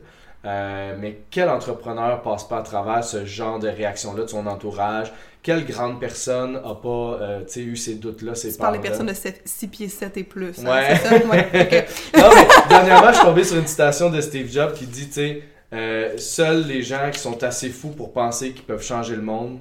Euh, 0.45 0.95
mais 1.01 1.23
quel 1.31 1.49
entrepreneur 1.49 2.23
passe 2.23 2.47
pas 2.47 2.59
à 2.59 2.63
travers 2.63 3.03
ce 3.03 3.25
genre 3.25 3.59
de 3.59 3.69
réaction-là 3.69 4.25
de 4.25 4.29
son 4.29 4.47
entourage? 4.47 5.13
Quelle 5.43 5.65
grande 5.65 5.99
personne 5.99 6.53
n'a 6.55 6.75
pas 6.75 7.19
euh, 7.21 7.45
eu 7.57 7.77
ces 7.77 7.95
doutes-là, 7.95 8.35
ces 8.35 8.53
Tu 8.53 8.59
parles 8.59 8.81
des 8.81 8.89
personnes 8.89 9.07
de 9.07 9.15
6 9.45 9.69
pieds 9.69 9.89
7 9.89 10.17
et 10.17 10.25
plus. 10.25 10.59
Hein, 10.65 10.73
ouais. 10.73 10.97
Ça? 10.97 11.11
non, 12.21 12.31
mais 12.35 12.49
dernièrement, 12.69 13.09
je 13.09 13.15
suis 13.15 13.25
tombé 13.25 13.45
sur 13.45 13.57
une 13.57 13.67
citation 13.67 14.11
de 14.11 14.21
Steve 14.21 14.51
Jobs 14.53 14.75
qui 14.75 14.87
dit, 14.87 15.07
tu 15.07 15.13
sais, 15.15 15.43
euh, 15.73 16.17
seuls 16.19 16.67
les 16.67 16.83
gens 16.83 17.11
qui 17.13 17.19
sont 17.19 17.43
assez 17.43 17.71
fous 17.71 17.91
pour 17.91 18.13
penser 18.13 18.53
qu'ils 18.53 18.65
peuvent 18.65 18.85
changer 18.85 19.17
le 19.17 19.23
monde 19.23 19.59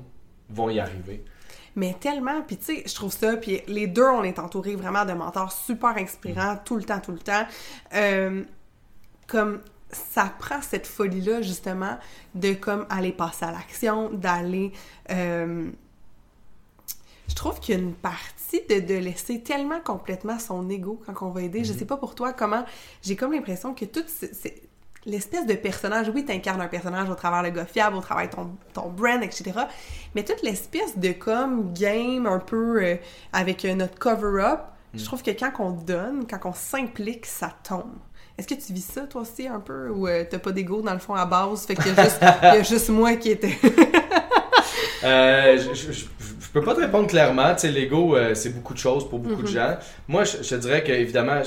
vont 0.50 0.70
y 0.70 0.80
arriver. 0.80 1.24
Mais 1.76 1.94
tellement, 2.00 2.42
puis 2.42 2.58
tu 2.58 2.66
sais, 2.66 2.84
je 2.86 2.96
trouve 2.96 3.12
ça, 3.12 3.36
puis 3.36 3.62
les 3.68 3.88
deux, 3.88 4.08
on 4.08 4.24
est 4.24 4.40
entourés 4.40 4.76
vraiment 4.76 5.06
de 5.06 5.14
mentors 5.14 5.52
super 5.52 5.98
inspirants 5.98 6.58
tout 6.64 6.78
le 6.78 6.84
temps, 6.84 7.00
tout 7.00 7.12
le 7.12 7.20
temps. 7.20 7.46
comme 9.28 9.62
ça 9.96 10.32
prend 10.40 10.62
cette 10.62 10.88
folie-là, 10.88 11.42
justement, 11.42 11.98
de 12.34 12.54
comme 12.54 12.86
aller 12.90 13.12
passer 13.12 13.46
à 13.46 13.52
l'action, 13.52 14.10
d'aller... 14.10 14.72
Euh, 15.10 15.70
je 17.28 17.34
trouve 17.34 17.60
qu'il 17.60 17.76
y 17.76 17.78
a 17.78 17.82
une 17.82 17.96
partie 17.96 18.62
de, 18.70 18.80
de, 18.80 18.94
laisser 18.94 19.42
tellement 19.42 19.80
complètement 19.80 20.38
son 20.38 20.70
ego 20.70 21.02
quand 21.06 21.26
on 21.26 21.32
va 21.32 21.42
aider. 21.42 21.64
Je 21.64 21.74
mhm. 21.74 21.80
sais 21.80 21.86
pas 21.86 21.98
pour 21.98 22.14
toi 22.14 22.34
comment... 22.34 22.66
J'ai 23.02 23.16
comme 23.16 23.32
l'impression 23.32 23.74
que 23.74 23.86
toute 23.86 24.10
l'espèce 25.06 25.46
de 25.46 25.54
personnage, 25.54 26.10
oui, 26.14 26.26
incarnes 26.30 26.62
un 26.62 26.68
personnage 26.68 27.10
au 27.10 27.16
travers 27.16 27.44
le 27.44 27.50
gars 27.50 27.66
fiable, 27.66 27.96
au 27.96 28.02
travers 28.02 28.30
ton, 28.30 28.52
ton 28.74 28.90
brand, 28.90 29.22
etc. 29.24 29.52
Mais 30.16 30.24
toute 30.24 30.42
l'espèce 30.42 30.98
de 30.98 31.12
comme 31.12 31.74
game 31.74 32.26
un 32.26 32.40
peu 32.40 32.84
euh, 32.84 32.96
avec 33.34 33.64
notre 33.66 33.98
cover-up, 34.00 34.62
je 34.94 35.00
mhm. 35.00 35.06
trouve 35.06 35.24
que 35.24 35.32
quand 35.32 35.52
on 35.60 35.72
donne, 35.72 36.26
quand 36.28 36.50
on 36.50 36.54
s'implique, 36.54 37.26
ça 37.26 37.52
tombe. 37.64 37.94
Est-ce 38.38 38.48
que 38.48 38.56
tu 38.56 38.74
vis 38.74 38.86
ça, 38.86 39.02
toi 39.02 39.22
aussi, 39.22 39.48
un 39.48 39.62
peu? 39.62 39.90
Ou 39.90 40.08
euh, 40.08 40.26
t'as 40.30 40.40
pas 40.40 40.52
d'ego, 40.52 40.82
dans 40.82 40.94
le 40.94 41.00
fond, 41.00 41.14
à 41.14 41.26
base? 41.26 41.66
Fait 41.66 41.76
qu'il 41.76 41.94
y, 41.94 42.00
a 42.46 42.64
juste 42.64 42.90
moi 42.90 43.16
qui 43.16 43.32
était... 43.32 43.58
euh, 45.06 45.58
je, 45.58 45.92
je, 45.92 46.06
peux 46.54 46.62
pas 46.62 46.74
te 46.74 46.80
répondre 46.80 47.08
clairement. 47.08 47.54
Tu 47.54 47.62
sais, 47.62 47.72
l'ego, 47.72 48.16
euh, 48.16 48.34
c'est 48.34 48.50
beaucoup 48.50 48.74
de 48.74 48.80
choses 48.80 49.08
pour 49.10 49.20
beaucoup 49.20 49.44
de 49.44 49.48
mhm. 49.48 49.54
gens. 49.54 49.78
Moi, 50.08 50.24
je, 50.24 50.44
je 50.44 50.56
dirais 50.56 50.84
que, 50.84 50.92
évidemment, 50.92 51.42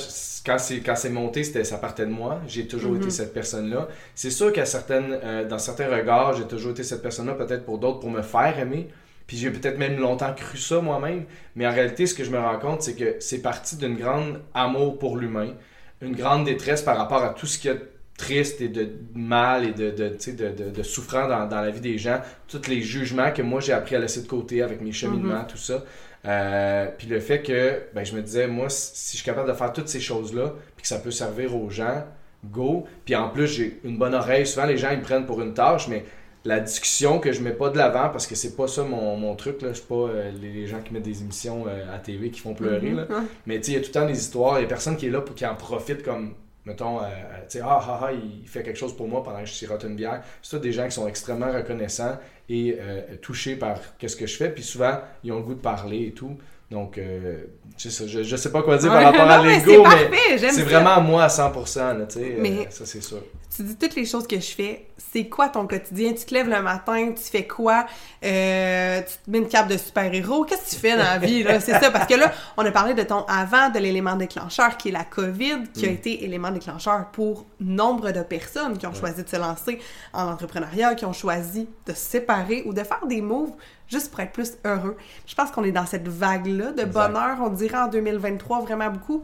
quand 0.46 0.58
c'est, 0.58 0.80
quand 0.80 0.96
c'est 0.96 1.10
monté, 1.10 1.44
c'était, 1.44 1.64
ça 1.64 1.78
partait 1.78 2.06
de 2.06 2.10
moi. 2.10 2.40
J'ai 2.46 2.66
toujours 2.66 2.94
été 2.96 3.06
mhm. 3.06 3.10
cette 3.10 3.34
personne-là. 3.34 3.88
C'est 4.14 4.30
sûr 4.30 4.52
qu'à 4.52 4.64
certaines, 4.64 5.18
euh, 5.22 5.46
dans 5.46 5.58
certains 5.58 5.88
regards, 5.88 6.34
j'ai 6.34 6.44
toujours 6.44 6.72
été 6.72 6.82
cette 6.82 7.02
personne-là, 7.02 7.34
peut-être 7.34 7.64
pour 7.64 7.78
d'autres, 7.78 8.00
pour 8.00 8.10
me 8.10 8.22
faire 8.22 8.58
aimer. 8.58 8.88
Puis 9.26 9.36
j'ai 9.36 9.50
peut-être 9.50 9.78
même 9.78 9.98
longtemps 9.98 10.32
cru 10.32 10.56
ça 10.56 10.80
moi-même. 10.80 11.24
Mais 11.54 11.66
en 11.66 11.72
réalité, 11.72 12.06
ce 12.06 12.14
que 12.14 12.24
je 12.24 12.30
me 12.30 12.38
rends 12.38 12.58
compte, 12.58 12.82
c'est 12.82 12.94
que 12.94 13.16
c'est 13.20 13.42
parti 13.42 13.76
d'une 13.76 13.96
grande 13.96 14.40
amour 14.54 14.98
pour 14.98 15.16
l'humain 15.16 15.52
une 16.00 16.14
grande 16.14 16.44
détresse 16.44 16.82
par 16.82 16.96
rapport 16.96 17.22
à 17.22 17.30
tout 17.30 17.46
ce 17.46 17.58
qui 17.58 17.68
est 17.68 17.80
triste 18.18 18.60
et 18.60 18.68
de 18.68 18.90
mal 19.14 19.64
et 19.64 19.72
de, 19.72 19.90
de, 19.90 20.08
de, 20.08 20.70
de 20.70 20.82
souffrant 20.82 21.26
dans, 21.26 21.46
dans, 21.46 21.62
la 21.62 21.70
vie 21.70 21.80
des 21.80 21.96
gens, 21.96 22.20
tous 22.48 22.68
les 22.68 22.82
jugements 22.82 23.32
que 23.32 23.40
moi 23.40 23.60
j'ai 23.60 23.72
appris 23.72 23.94
à 23.96 24.00
laisser 24.00 24.20
de 24.20 24.26
côté 24.26 24.60
avec 24.60 24.82
mes 24.82 24.92
cheminements, 24.92 25.42
mm-hmm. 25.42 25.46
tout 25.46 25.56
ça. 25.56 25.84
Euh, 26.26 26.88
puis 26.98 27.06
le 27.06 27.20
fait 27.20 27.40
que 27.42 27.80
ben, 27.94 28.04
je 28.04 28.14
me 28.14 28.20
disais, 28.20 28.46
moi, 28.48 28.68
si 28.68 29.12
je 29.12 29.22
suis 29.22 29.24
capable 29.24 29.48
de 29.48 29.54
faire 29.54 29.72
toutes 29.72 29.88
ces 29.88 30.00
choses-là, 30.00 30.52
puis 30.76 30.82
que 30.82 30.88
ça 30.88 30.98
peut 30.98 31.12
servir 31.12 31.56
aux 31.56 31.70
gens, 31.70 32.04
go. 32.44 32.86
Puis 33.04 33.14
en 33.14 33.28
plus, 33.28 33.46
j'ai 33.46 33.80
une 33.84 33.96
bonne 33.98 34.14
oreille. 34.14 34.46
Souvent, 34.46 34.66
les 34.66 34.76
gens, 34.76 34.90
ils 34.90 34.98
me 34.98 35.02
prennent 35.02 35.26
pour 35.26 35.40
une 35.40 35.54
tâche, 35.54 35.88
mais 35.88 36.04
la 36.44 36.60
discussion 36.60 37.18
que 37.18 37.32
je 37.32 37.40
mets 37.42 37.52
pas 37.52 37.70
de 37.70 37.76
l'avant 37.76 38.08
parce 38.10 38.26
que 38.26 38.34
c'est 38.34 38.56
pas 38.56 38.68
ça 38.68 38.84
mon, 38.84 39.16
mon 39.16 39.34
truc 39.34 39.60
là 39.60 39.70
je 39.70 39.78
suis 39.78 39.86
pas 39.86 39.94
euh, 39.94 40.30
les, 40.40 40.66
gens 40.66 40.80
qui 40.80 40.94
mettent 40.94 41.02
des 41.02 41.20
émissions 41.20 41.66
euh, 41.66 41.94
à 41.94 41.98
TV 41.98 42.30
qui 42.30 42.40
font 42.40 42.54
pleurer 42.54 42.90
mhm. 42.90 42.96
là. 42.96 43.06
mais 43.44 43.60
tu 43.60 43.72
il 43.72 43.74
y 43.74 43.76
a 43.76 43.80
tout 43.80 43.88
le 43.88 43.92
temps 43.92 44.06
des 44.06 44.18
histoires 44.18 44.58
il 44.58 44.62
y 44.62 44.64
a 44.64 44.68
personne 44.68 44.96
qui 44.96 45.08
est 45.08 45.10
là 45.10 45.20
pour 45.20 45.34
qui 45.34 45.44
en 45.44 45.56
profite 45.56 46.02
comme 46.04 46.34
mettons, 46.68 47.00
euh, 47.00 47.04
euh, 47.04 47.40
tu 47.48 47.58
sais, 47.58 47.60
ah, 47.64 47.80
ah, 47.82 48.00
ah, 48.04 48.12
il 48.12 48.46
fait 48.46 48.62
quelque 48.62 48.76
chose 48.76 48.94
pour 48.94 49.08
moi 49.08 49.22
pendant 49.24 49.40
que 49.40 49.46
je 49.46 49.54
sirote 49.54 49.82
une 49.84 49.96
bière. 49.96 50.22
C'est 50.42 50.56
tout 50.56 50.62
des 50.62 50.72
gens 50.72 50.84
qui 50.84 50.92
sont 50.92 51.08
extrêmement 51.08 51.50
reconnaissants 51.50 52.18
et 52.48 52.76
euh, 52.78 53.16
touchés 53.20 53.56
par 53.56 53.78
ce 54.00 54.14
que 54.14 54.26
je 54.26 54.36
fais. 54.36 54.50
Puis 54.50 54.62
souvent, 54.62 55.00
ils 55.24 55.32
ont 55.32 55.38
le 55.38 55.42
goût 55.42 55.54
de 55.54 55.60
parler 55.60 56.06
et 56.08 56.12
tout. 56.12 56.36
Donc, 56.70 56.98
euh, 56.98 57.44
ça, 57.78 58.06
je, 58.06 58.22
je 58.22 58.36
sais 58.36 58.52
pas 58.52 58.62
quoi 58.62 58.76
dire 58.76 58.92
par 58.92 59.02
rapport 59.02 59.22
à 59.22 59.38
non, 59.38 59.44
l'ego, 59.44 59.84
c'est 59.90 60.10
mais 60.10 60.38
c'est 60.52 60.62
vraiment 60.62 61.00
moi 61.00 61.24
à 61.24 61.28
100%, 61.28 61.98
là, 61.98 62.06
tu 62.06 62.18
sais, 62.18 62.24
euh, 62.24 62.38
Mais- 62.40 62.66
ça 62.70 62.84
c'est 62.84 63.00
sûr. 63.02 63.22
Tu 63.56 63.62
dis 63.62 63.76
toutes 63.76 63.94
les 63.96 64.04
choses 64.04 64.26
que 64.26 64.36
je 64.38 64.50
fais. 64.50 64.84
C'est 65.10 65.24
quoi 65.26 65.48
ton 65.48 65.66
quotidien? 65.66 66.12
Tu 66.12 66.24
te 66.26 66.34
lèves 66.34 66.48
le 66.50 66.60
matin, 66.62 67.12
tu 67.16 67.22
fais 67.22 67.46
quoi? 67.46 67.86
Euh, 68.22 69.00
tu 69.00 69.14
te 69.24 69.30
mets 69.30 69.38
une 69.38 69.48
cape 69.48 69.68
de 69.68 69.76
super-héros? 69.78 70.44
Qu'est-ce 70.44 70.64
que 70.66 70.70
tu 70.70 70.76
fais 70.76 70.92
dans 70.96 71.02
la 71.02 71.18
vie, 71.18 71.42
là? 71.42 71.58
C'est 71.58 71.72
ça. 71.72 71.90
Parce 71.90 72.06
que 72.06 72.14
là, 72.14 72.30
on 72.56 72.64
a 72.64 72.70
parlé 72.70 72.92
de 72.94 73.02
ton 73.02 73.24
avant, 73.26 73.70
de 73.70 73.78
l'élément 73.78 74.16
déclencheur 74.16 74.76
qui 74.76 74.90
est 74.90 74.92
la 74.92 75.04
COVID, 75.04 75.62
qui 75.72 75.86
Mm. 75.86 75.88
a 75.88 75.92
été 75.92 76.24
élément 76.24 76.50
déclencheur 76.50 77.06
pour 77.12 77.46
nombre 77.58 78.10
de 78.12 78.20
personnes 78.20 78.76
qui 78.76 78.86
ont 78.86 78.94
choisi 78.94 79.24
de 79.24 79.28
se 79.28 79.36
lancer 79.36 79.78
en 80.12 80.26
entrepreneuriat, 80.30 80.94
qui 80.94 81.06
ont 81.06 81.12
choisi 81.14 81.66
de 81.86 81.92
se 81.92 81.98
séparer 81.98 82.62
ou 82.66 82.74
de 82.74 82.82
faire 82.84 83.06
des 83.08 83.22
moves 83.22 83.52
juste 83.88 84.10
pour 84.10 84.20
être 84.20 84.32
plus 84.32 84.52
heureux. 84.64 84.96
Je 85.26 85.34
pense 85.34 85.50
qu'on 85.50 85.64
est 85.64 85.72
dans 85.72 85.86
cette 85.86 86.06
vague-là 86.08 86.72
de 86.72 86.82
Exact. 86.82 86.92
bonheur, 86.92 87.38
on 87.42 87.48
dirait 87.50 87.78
en 87.78 87.88
2023 87.88 88.60
vraiment 88.60 88.90
beaucoup. 88.90 89.22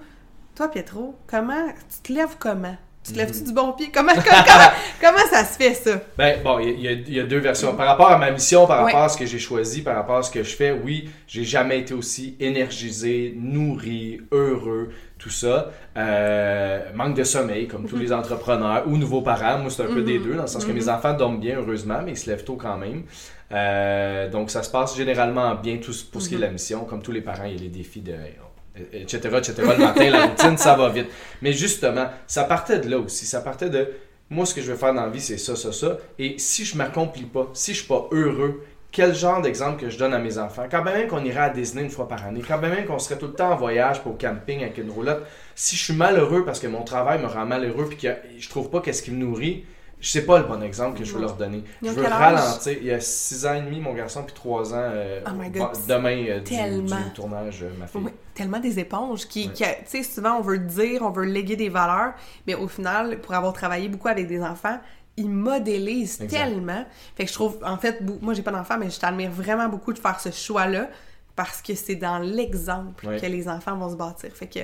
Toi, 0.54 0.68
Pietro, 0.68 1.14
comment 1.26 1.66
tu 1.68 2.02
te 2.02 2.12
lèves 2.12 2.37
comment? 2.38 2.76
Tu 3.04 3.12
te 3.12 3.18
lèves-tu 3.18 3.42
du 3.44 3.52
bon 3.52 3.73
pied? 3.73 3.90
Comment, 3.92 4.12
comment, 4.14 4.42
comment, 4.46 4.70
comment 5.00 5.26
ça 5.30 5.44
se 5.44 5.58
fait, 5.58 5.75
ça? 5.75 6.00
Ben, 6.16 6.42
bon, 6.42 6.58
il 6.58 6.80
y, 6.80 6.88
a- 6.88 6.92
il 6.92 7.12
y 7.14 7.20
a 7.20 7.25
deux 7.25 7.38
versions. 7.38 7.76
Par 7.76 7.87
rapport 7.87 8.11
à 8.11 8.16
ma 8.16 8.30
mission, 8.30 8.66
par 8.66 8.78
Ouais. 8.78 8.92
rapport 8.92 9.04
à 9.04 9.08
ce 9.11 9.18
que 9.18 9.26
j'ai 9.26 9.38
choisi, 9.38 9.82
par 9.82 9.94
rapport 9.96 10.16
à 10.16 10.23
ce 10.23 10.30
que 10.30 10.42
je 10.42 10.56
fais, 10.56 10.73
oui, 10.73 11.11
j'ai 11.26 11.44
jamais 11.44 11.80
été 11.80 11.92
aussi 11.92 12.34
énergisé, 12.40 13.34
nourri, 13.37 14.20
heureux, 14.32 14.88
tout 15.18 15.28
ça. 15.30 15.70
Euh, 15.99 16.80
manque 16.94 17.14
de 17.14 17.25
sommeil, 17.25 17.68
comme 17.68 17.82
Mhm. 17.82 17.88
tous 17.88 17.96
les 17.99 18.12
entrepreneurs 18.12 18.84
ou 18.87 18.96
nouveaux 18.96 19.23
parents. 19.23 19.58
Moi, 19.58 19.70
c'est 19.70 19.82
un 19.82 19.87
peu 19.92 20.02
des 20.02 20.18
deux, 20.18 20.34
dans 20.37 20.42
le 20.42 20.49
sens 20.49 20.64
que 20.64 20.73
mes 20.73 20.88
enfants 20.88 21.12
dorment 21.12 21.40
bien, 21.40 21.58
heureusement, 21.58 22.00
mais 22.02 22.12
ils 22.12 22.16
se 22.18 22.30
lèvent 22.30 22.44
tôt 22.44 22.56
quand 22.56 22.78
même. 22.78 23.02
Euh, 23.52 24.30
donc, 24.30 24.50
ça 24.50 24.62
se 24.62 24.70
passe 24.70 24.96
généralement 24.96 25.54
bien 25.56 25.76
tout, 25.76 25.92
pour 26.11 26.23
ce 26.23 26.28
qui 26.30 26.34
est 26.37 26.38
de 26.38 26.42
Mhm. 26.42 26.46
la 26.49 26.52
mission. 26.52 26.84
Comme 26.87 27.02
tous 27.02 27.12
les 27.12 27.20
parents, 27.20 27.44
il 27.44 27.52
y 27.52 27.58
a 27.58 27.61
les 27.61 27.68
défis 27.68 28.00
de 28.00 28.14
etc., 28.93 29.19
etc. 29.38 29.54
Le 29.59 29.85
matin, 29.85 30.11
la 30.11 30.26
routine, 30.26 30.57
ça 30.59 30.76
va 30.76 30.88
vite. 30.88 31.09
Mais 31.43 31.52
justement, 31.52 32.09
ça 32.26 32.45
partait 32.45 32.78
de 32.78 32.88
là 32.88 32.99
aussi. 32.99 33.26
Ça 33.26 33.40
partait 33.40 33.71
de 33.71 33.88
moi, 34.31 34.47
ce 34.47 34.54
que 34.54 34.62
je 34.62 34.73
veux 34.73 34.76
faire 34.76 34.95
dans 34.95 35.02
la 35.02 35.11
vie, 35.11 35.21
c'est 35.21 35.38
ça, 35.38 35.54
ça, 35.54 35.73
ça. 35.73 35.99
Et 36.19 36.37
si 36.38 36.64
je 36.64 36.76
m'accomplis 36.76 37.25
pas, 37.25 37.50
si 37.52 37.73
je 37.73 37.78
suis 37.78 37.87
pas 37.87 38.09
heureux, 38.11 38.64
quel 38.90 39.14
genre 39.14 39.43
d'exemple 39.43 39.81
que 39.81 39.90
je 39.90 39.99
donne 39.99 40.14
à 40.14 40.19
mes 40.19 40.38
enfants? 40.38 40.66
Quand 40.71 40.83
même 40.83 41.09
qu'on 41.09 41.25
irait 41.25 41.40
à 41.40 41.50
Disney 41.50 41.83
une 41.83 41.90
fois 41.90 42.09
par 42.09 42.25
année, 42.25 42.43
quand 42.47 42.59
même 42.59 42.87
qu'on 42.87 42.99
serait 42.99 43.19
tout 43.19 43.26
le 43.26 43.33
temps 43.33 43.50
en 43.50 43.57
voyage 43.57 44.02
pour 44.02 44.16
camping 44.16 44.62
avec 44.62 44.78
une 44.78 44.90
roulotte, 44.90 45.25
si 45.54 45.76
je 45.76 45.83
suis 45.83 45.95
malheureux 45.95 46.45
parce 46.45 46.61
que 46.61 46.69
mon 46.69 46.83
travail 46.83 47.21
me 47.21 47.26
rend 47.26 47.45
malheureux 47.45 47.87
puis 47.88 47.99
que 47.99 48.09
je 48.38 48.49
trouve 48.49 48.71
pas 48.71 48.81
qu'est-ce 48.81 49.02
qui 49.02 49.11
me 49.11 49.19
nourrit, 49.19 49.64
je 50.04 50.11
sais 50.11 50.26
pas 50.26 50.38
le 50.38 50.44
bon 50.44 50.62
exemple 50.62 50.99
que 50.99 51.04
je 51.04 51.14
veux 51.14 51.20
leur 51.23 51.34
donner. 51.34 51.64
Je 51.82 51.88
veux 51.88 52.04
ralentir. 52.04 52.76
Il 52.78 52.84
y 52.84 52.92
a 52.92 53.00
6 53.00 53.46
ans 53.46 53.54
et 53.54 53.62
demi, 53.62 53.80
mon 53.80 53.94
garçon, 53.94 54.23
puis 54.23 54.34
3 54.34 54.75
ans 54.75 54.76
euh, 54.78 55.23
Oh 55.26 55.30
my 55.34 55.49
God, 55.49 55.70
demain 55.88 56.26
euh, 56.28 56.40
du, 56.40 56.54
tournage, 57.14 57.62
euh, 57.62 57.70
ma 57.78 57.87
fille. 57.87 58.02
Oui, 58.04 58.11
tellement 58.34 58.61
des 58.61 58.78
éponges 58.78 59.26
qui, 59.26 59.50
tu 59.50 59.64
sais, 59.87 60.02
souvent 60.02 60.37
on 60.37 60.42
veut 60.42 60.58
dire, 60.58 61.00
on 61.00 61.11
veut 61.11 61.25
léguer 61.25 61.56
des 61.56 61.70
valeurs, 61.70 62.12
mais 62.46 62.54
au 62.54 62.68
final, 62.68 63.18
pour 63.23 63.32
avoir 63.32 63.54
travaillé 63.54 63.88
beaucoup 63.88 64.08
avec 64.08 64.26
des 64.26 64.42
enfants, 64.42 64.78
ils 65.16 65.30
modélisent 65.30 66.20
Exact. 66.20 66.37
tellement. 66.37 66.84
Fait 67.16 67.25
que 67.25 67.30
je 67.30 67.34
trouve, 67.34 67.58
en 67.64 67.78
fait, 67.78 68.02
moi 68.20 68.34
j'ai 68.34 68.42
pas 68.42 68.52
d'enfant, 68.52 68.76
mais 68.78 68.90
je 68.90 69.00
t'admire 69.00 69.30
vraiment 69.30 69.70
beaucoup 69.70 69.94
de 69.94 69.99
faire 69.99 70.20
ce 70.20 70.30
choix-là 70.30 70.90
parce 71.37 71.62
que 71.62 71.75
c'est 71.75 71.96
dans 71.96 72.18
l'exemple 72.18 73.18
que 73.18 73.26
les 73.26 73.49
enfants 73.49 73.76
vont 73.76 73.90
se 73.90 73.96
bâtir. 73.96 74.30
Fait 74.34 74.46
que 74.46 74.61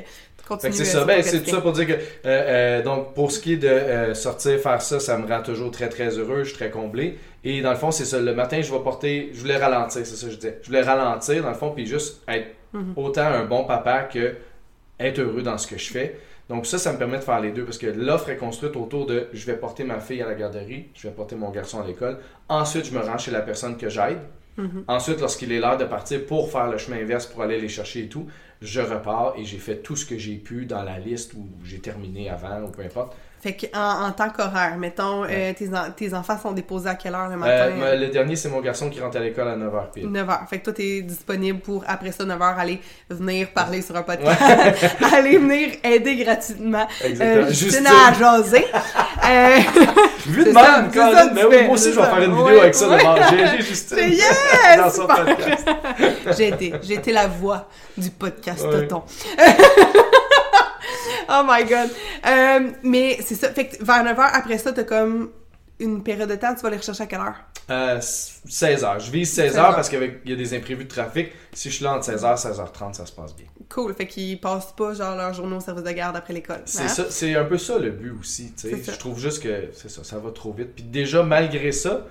continue. 0.55 0.73
c'est 0.73 0.85
ça. 0.85 1.05
Ben, 1.05 1.23
c'est 1.23 1.43
tout 1.43 1.51
ça 1.51 1.61
pour 1.61 1.73
dire 1.73 1.87
que, 1.87 1.93
euh, 1.93 1.99
euh, 2.25 2.83
donc, 2.83 3.15
pour 3.15 3.33
ce 3.33 3.41
qui 3.41 3.55
est 3.55 3.57
de 3.57 3.69
euh, 3.69 4.15
sortir, 4.15 4.59
faire 4.61 4.83
ça, 4.83 5.01
ça 5.01 5.17
me 5.19 5.27
rend 5.27 5.43
toujours 5.43 5.71
très, 5.71 5.89
très 5.89 6.19
heureux. 6.19 6.45
Je 6.45 6.49
suis 6.51 6.57
très 6.59 6.71
comblé. 6.71 7.19
Et 7.43 7.63
dans 7.63 7.71
le 7.71 7.77
fond, 7.77 7.91
c'est 7.91 8.05
ça. 8.05 8.21
Le 8.21 8.35
matin, 8.35 8.61
je 8.61 8.71
vais 8.73 8.81
porter, 8.81 9.31
je 9.33 9.41
voulais 9.41 9.57
ralentir, 9.57 10.05
c'est 10.05 10.17
ça 10.17 10.27
que 10.27 10.33
je 10.33 10.37
disais. 10.37 10.59
Je 10.63 10.67
voulais 10.67 10.83
ralentir, 10.83 11.43
dans 11.43 11.49
le 11.49 11.55
fond, 11.55 11.71
puis 11.71 11.87
juste 11.87 12.23
être 12.29 12.49
Mhm. 12.73 12.93
autant 12.97 13.23
un 13.27 13.45
bon 13.45 13.65
papa 13.65 14.03
que 14.05 14.37
être 14.99 15.19
heureux 15.19 15.43
dans 15.43 15.59
ce 15.59 15.67
que 15.67 15.79
je 15.79 15.91
fais. 15.91 16.21
Donc 16.49 16.67
ça, 16.67 16.79
ça 16.79 16.93
me 16.93 16.99
permet 16.99 17.19
de 17.19 17.23
faire 17.23 17.41
les 17.41 17.53
deux 17.53 17.65
parce 17.65 17.79
que 17.79 17.87
l'offre 17.87 18.29
est 18.31 18.37
construite 18.37 18.77
autour 18.77 19.07
de 19.07 19.29
je 19.33 19.47
vais 19.47 19.57
porter 19.57 19.85
ma 19.85 19.99
fille 20.01 20.21
à 20.23 20.27
la 20.27 20.35
garderie, 20.35 20.87
je 20.95 21.09
vais 21.09 21.15
porter 21.15 21.37
mon 21.37 21.51
garçon 21.51 21.81
à 21.81 21.87
l'école. 21.87 22.19
Ensuite, 22.49 22.87
je 22.87 22.93
me 22.93 23.01
rends 23.01 23.19
chez 23.19 23.31
la 23.31 23.41
personne 23.41 23.77
que 23.77 23.89
j'aide. 23.89 24.19
Mhm. 24.57 24.85
Ensuite, 24.89 25.21
lorsqu'il 25.21 25.53
est 25.53 25.61
l'heure 25.61 25.77
de 25.79 25.85
partir 25.85 26.27
pour 26.27 26.51
faire 26.51 26.69
le 26.71 26.79
chemin 26.79 26.99
inverse, 26.99 27.27
pour 27.27 27.43
aller 27.43 27.61
les 27.61 27.69
chercher 27.69 28.05
et 28.05 28.09
tout, 28.09 28.29
je 28.61 28.81
repars 28.81 29.35
et 29.37 29.45
j'ai 29.45 29.59
fait 29.59 29.79
tout 29.83 29.97
ce 29.97 30.05
que 30.05 30.19
j'ai 30.19 30.37
pu 30.37 30.67
dans 30.67 30.83
la 30.83 30.99
liste 30.99 31.35
où 31.35 31.49
j'ai 31.65 31.81
terminé 31.81 32.29
avant 32.29 32.63
ou 32.63 32.71
peu 32.71 32.83
importe. 32.83 33.17
Fait 33.43 33.55
que 33.55 33.67
en, 33.75 34.13
tant 34.13 34.29
qu'horaire, 34.29 34.77
mettons, 34.77 35.25
euh, 35.25 35.55
tes, 35.55 35.69
en- 35.69 35.91
tes 35.97 36.13
enfants 36.13 36.39
sont 36.39 36.53
déposés 36.53 36.91
à 36.91 36.95
quelle 36.95 37.15
heure 37.15 37.29
le 37.31 37.37
matin? 37.37 37.71
Euh, 37.81 37.97
le 37.97 38.09
dernier, 38.09 38.37
c'est 38.37 38.51
mon 38.51 38.61
garçon 38.61 38.91
qui 38.91 39.01
rentre 39.01 39.17
à 39.17 39.21
l'école 39.21 39.49
à 39.49 39.57
9h 39.57 39.93
pile. 39.95 40.09
9h. 40.09 40.47
Fait 40.49 40.59
que 40.59 40.65
toi, 40.65 40.73
t'es 40.75 41.01
disponible 41.01 41.61
pour, 41.61 41.83
après 41.87 42.13
ça, 42.13 42.25
9h, 42.25 42.57
aller 42.59 42.81
venir 43.09 43.49
parler 43.55 43.81
sur 43.81 43.97
un 43.97 44.03
podcast. 44.03 44.39
aller 45.15 45.39
venir 45.39 45.71
aider 45.83 46.17
gratuitement 46.17 46.87
Exactement. 47.03 47.47
euh, 47.47 47.49
Justine 47.49 47.69
Justine. 47.71 47.87
à 47.87 48.13
jaser. 48.13 48.67
Euh, 49.23 49.59
Vu 50.27 50.41
de 50.45 50.51
même, 50.51 50.55
ça 50.55 51.31
mais 51.33 51.41
tu 51.43 51.47
oui, 51.47 51.65
moi 51.65 51.75
aussi, 51.75 51.93
je 51.93 52.01
vais 52.01 52.07
faire 52.07 52.19
une 52.23 52.33
vidéo 52.35 52.59
avec 52.61 52.75
ça 52.75 52.87
devant. 52.89 53.15
J'ai 53.31 53.39
aidé 53.41 53.63
Justine 53.63 53.99
yes! 54.09 54.77
dans 54.79 54.91
son 54.91 55.03
Super. 55.03 55.25
podcast. 55.25 55.69
j'ai 56.37 56.49
été, 56.49 56.75
été 56.95 57.13
la 57.13 57.27
voix 57.29 57.69
du 57.97 58.11
podcast. 58.11 58.63
Toton. 58.69 59.03
oh 61.33 61.43
my 61.47 61.65
god. 61.65 61.91
Euh, 62.27 62.71
mais 62.83 63.19
c'est 63.25 63.35
ça. 63.35 63.51
Fait 63.51 63.69
que 63.69 63.85
vers 63.85 64.05
9h, 64.05 64.31
après 64.33 64.59
ça, 64.59 64.73
t'as 64.73 64.85
comme 64.85 65.31
une 65.79 66.03
période 66.03 66.29
de 66.29 66.37
temps, 66.37 66.55
tu 66.55 66.63
vas 66.63 66.71
les 66.71 66.77
rechercher 66.77 67.05
à 67.05 67.07
quelle 67.07 67.21
heure? 67.21 67.37
Euh, 67.71 67.99
16h. 67.99 69.01
Je 69.01 69.11
vise 69.11 69.33
16h 69.33 69.35
16 69.35 69.59
heures. 69.59 69.75
parce 69.75 69.89
qu'il 69.89 70.21
y 70.25 70.33
a 70.33 70.37
des 70.37 70.55
imprévus 70.55 70.85
de 70.85 70.89
trafic. 70.89 71.31
Si 71.53 71.71
je 71.71 71.77
suis 71.77 71.85
là 71.85 71.95
entre 71.95 72.11
16h 72.11 72.33
et 72.33 72.53
16h30, 72.53 72.95
ça 72.95 73.07
se 73.07 73.13
passe 73.13 73.35
bien. 73.35 73.47
Cool. 73.69 73.95
Fait 73.95 74.07
qu'ils 74.07 74.41
passent 74.41 74.73
pas, 74.73 74.93
genre, 74.95 75.17
leur 75.17 75.33
journée 75.33 75.57
au 75.57 75.61
service 75.61 75.85
de 75.85 75.93
garde 75.93 76.17
après 76.17 76.35
l'école. 76.35 76.63
C'est 76.65 76.83
hein? 76.83 76.89
ça, 76.89 77.05
c'est 77.11 77.37
un 77.37 77.45
peu 77.45 77.59
ça 77.59 77.79
le 77.79 77.91
but 77.91 78.13
aussi. 78.19 78.53
Je 78.63 78.99
trouve 78.99 79.19
juste 79.19 79.43
que 79.43 79.69
c'est 79.73 79.89
ça, 79.89 80.03
ça 80.03 80.19
va 80.19 80.31
trop 80.33 80.53
vite. 80.53 80.75
Puis 80.75 80.85
déjà, 80.85 81.23
malgré 81.23 81.71
ça, 81.71 82.07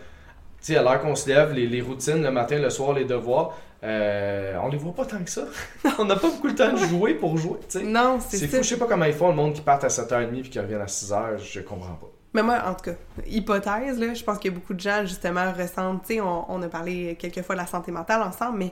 tu 0.61 0.73
sais, 0.73 0.77
à 0.77 0.81
l'heure 0.81 1.01
qu'on 1.01 1.15
se 1.15 1.27
lève, 1.27 1.53
les, 1.53 1.67
les 1.67 1.81
routines, 1.81 2.23
le 2.23 2.31
matin, 2.31 2.57
le 2.57 2.69
soir, 2.69 2.93
les 2.93 3.05
devoirs, 3.05 3.57
euh, 3.83 4.57
on 4.61 4.67
les 4.69 4.77
voit 4.77 4.93
pas 4.93 5.05
tant 5.05 5.23
que 5.23 5.29
ça. 5.29 5.43
on 5.99 6.05
n'a 6.05 6.15
pas 6.15 6.29
beaucoup 6.29 6.47
le 6.47 6.55
temps 6.55 6.71
de 6.73 6.77
jouer 6.77 7.13
pour 7.15 7.37
jouer. 7.37 7.59
tu 7.69 7.79
sais. 7.79 7.83
Non, 7.83 8.19
C'est 8.19 8.37
c'est 8.37 8.47
fou, 8.47 8.57
je 8.57 8.63
sais 8.63 8.77
pas 8.77 8.87
comment 8.87 9.05
ils 9.05 9.13
font 9.13 9.29
le 9.29 9.35
monde 9.35 9.53
qui 9.53 9.61
part 9.61 9.83
à 9.83 9.87
7h30 9.87 10.41
puis 10.41 10.49
qui 10.49 10.59
reviennent 10.59 10.81
à 10.81 10.85
6h, 10.85 11.37
je 11.39 11.59
comprends 11.61 11.93
pas. 11.95 12.07
Mais 12.33 12.43
moi, 12.43 12.61
en 12.65 12.75
tout 12.75 12.91
cas, 12.91 12.97
hypothèse, 13.25 13.97
là, 13.99 14.13
je 14.13 14.23
pense 14.23 14.37
que 14.37 14.49
beaucoup 14.49 14.73
de 14.75 14.79
gens, 14.79 15.01
justement, 15.01 15.51
ressentent, 15.51 16.03
tu 16.05 16.15
sais, 16.15 16.21
on, 16.21 16.45
on 16.51 16.61
a 16.61 16.67
parlé 16.67 17.15
quelques 17.19 17.41
fois 17.41 17.55
de 17.55 17.61
la 17.61 17.65
santé 17.67 17.91
mentale 17.91 18.21
ensemble, 18.21 18.59
mais 18.59 18.71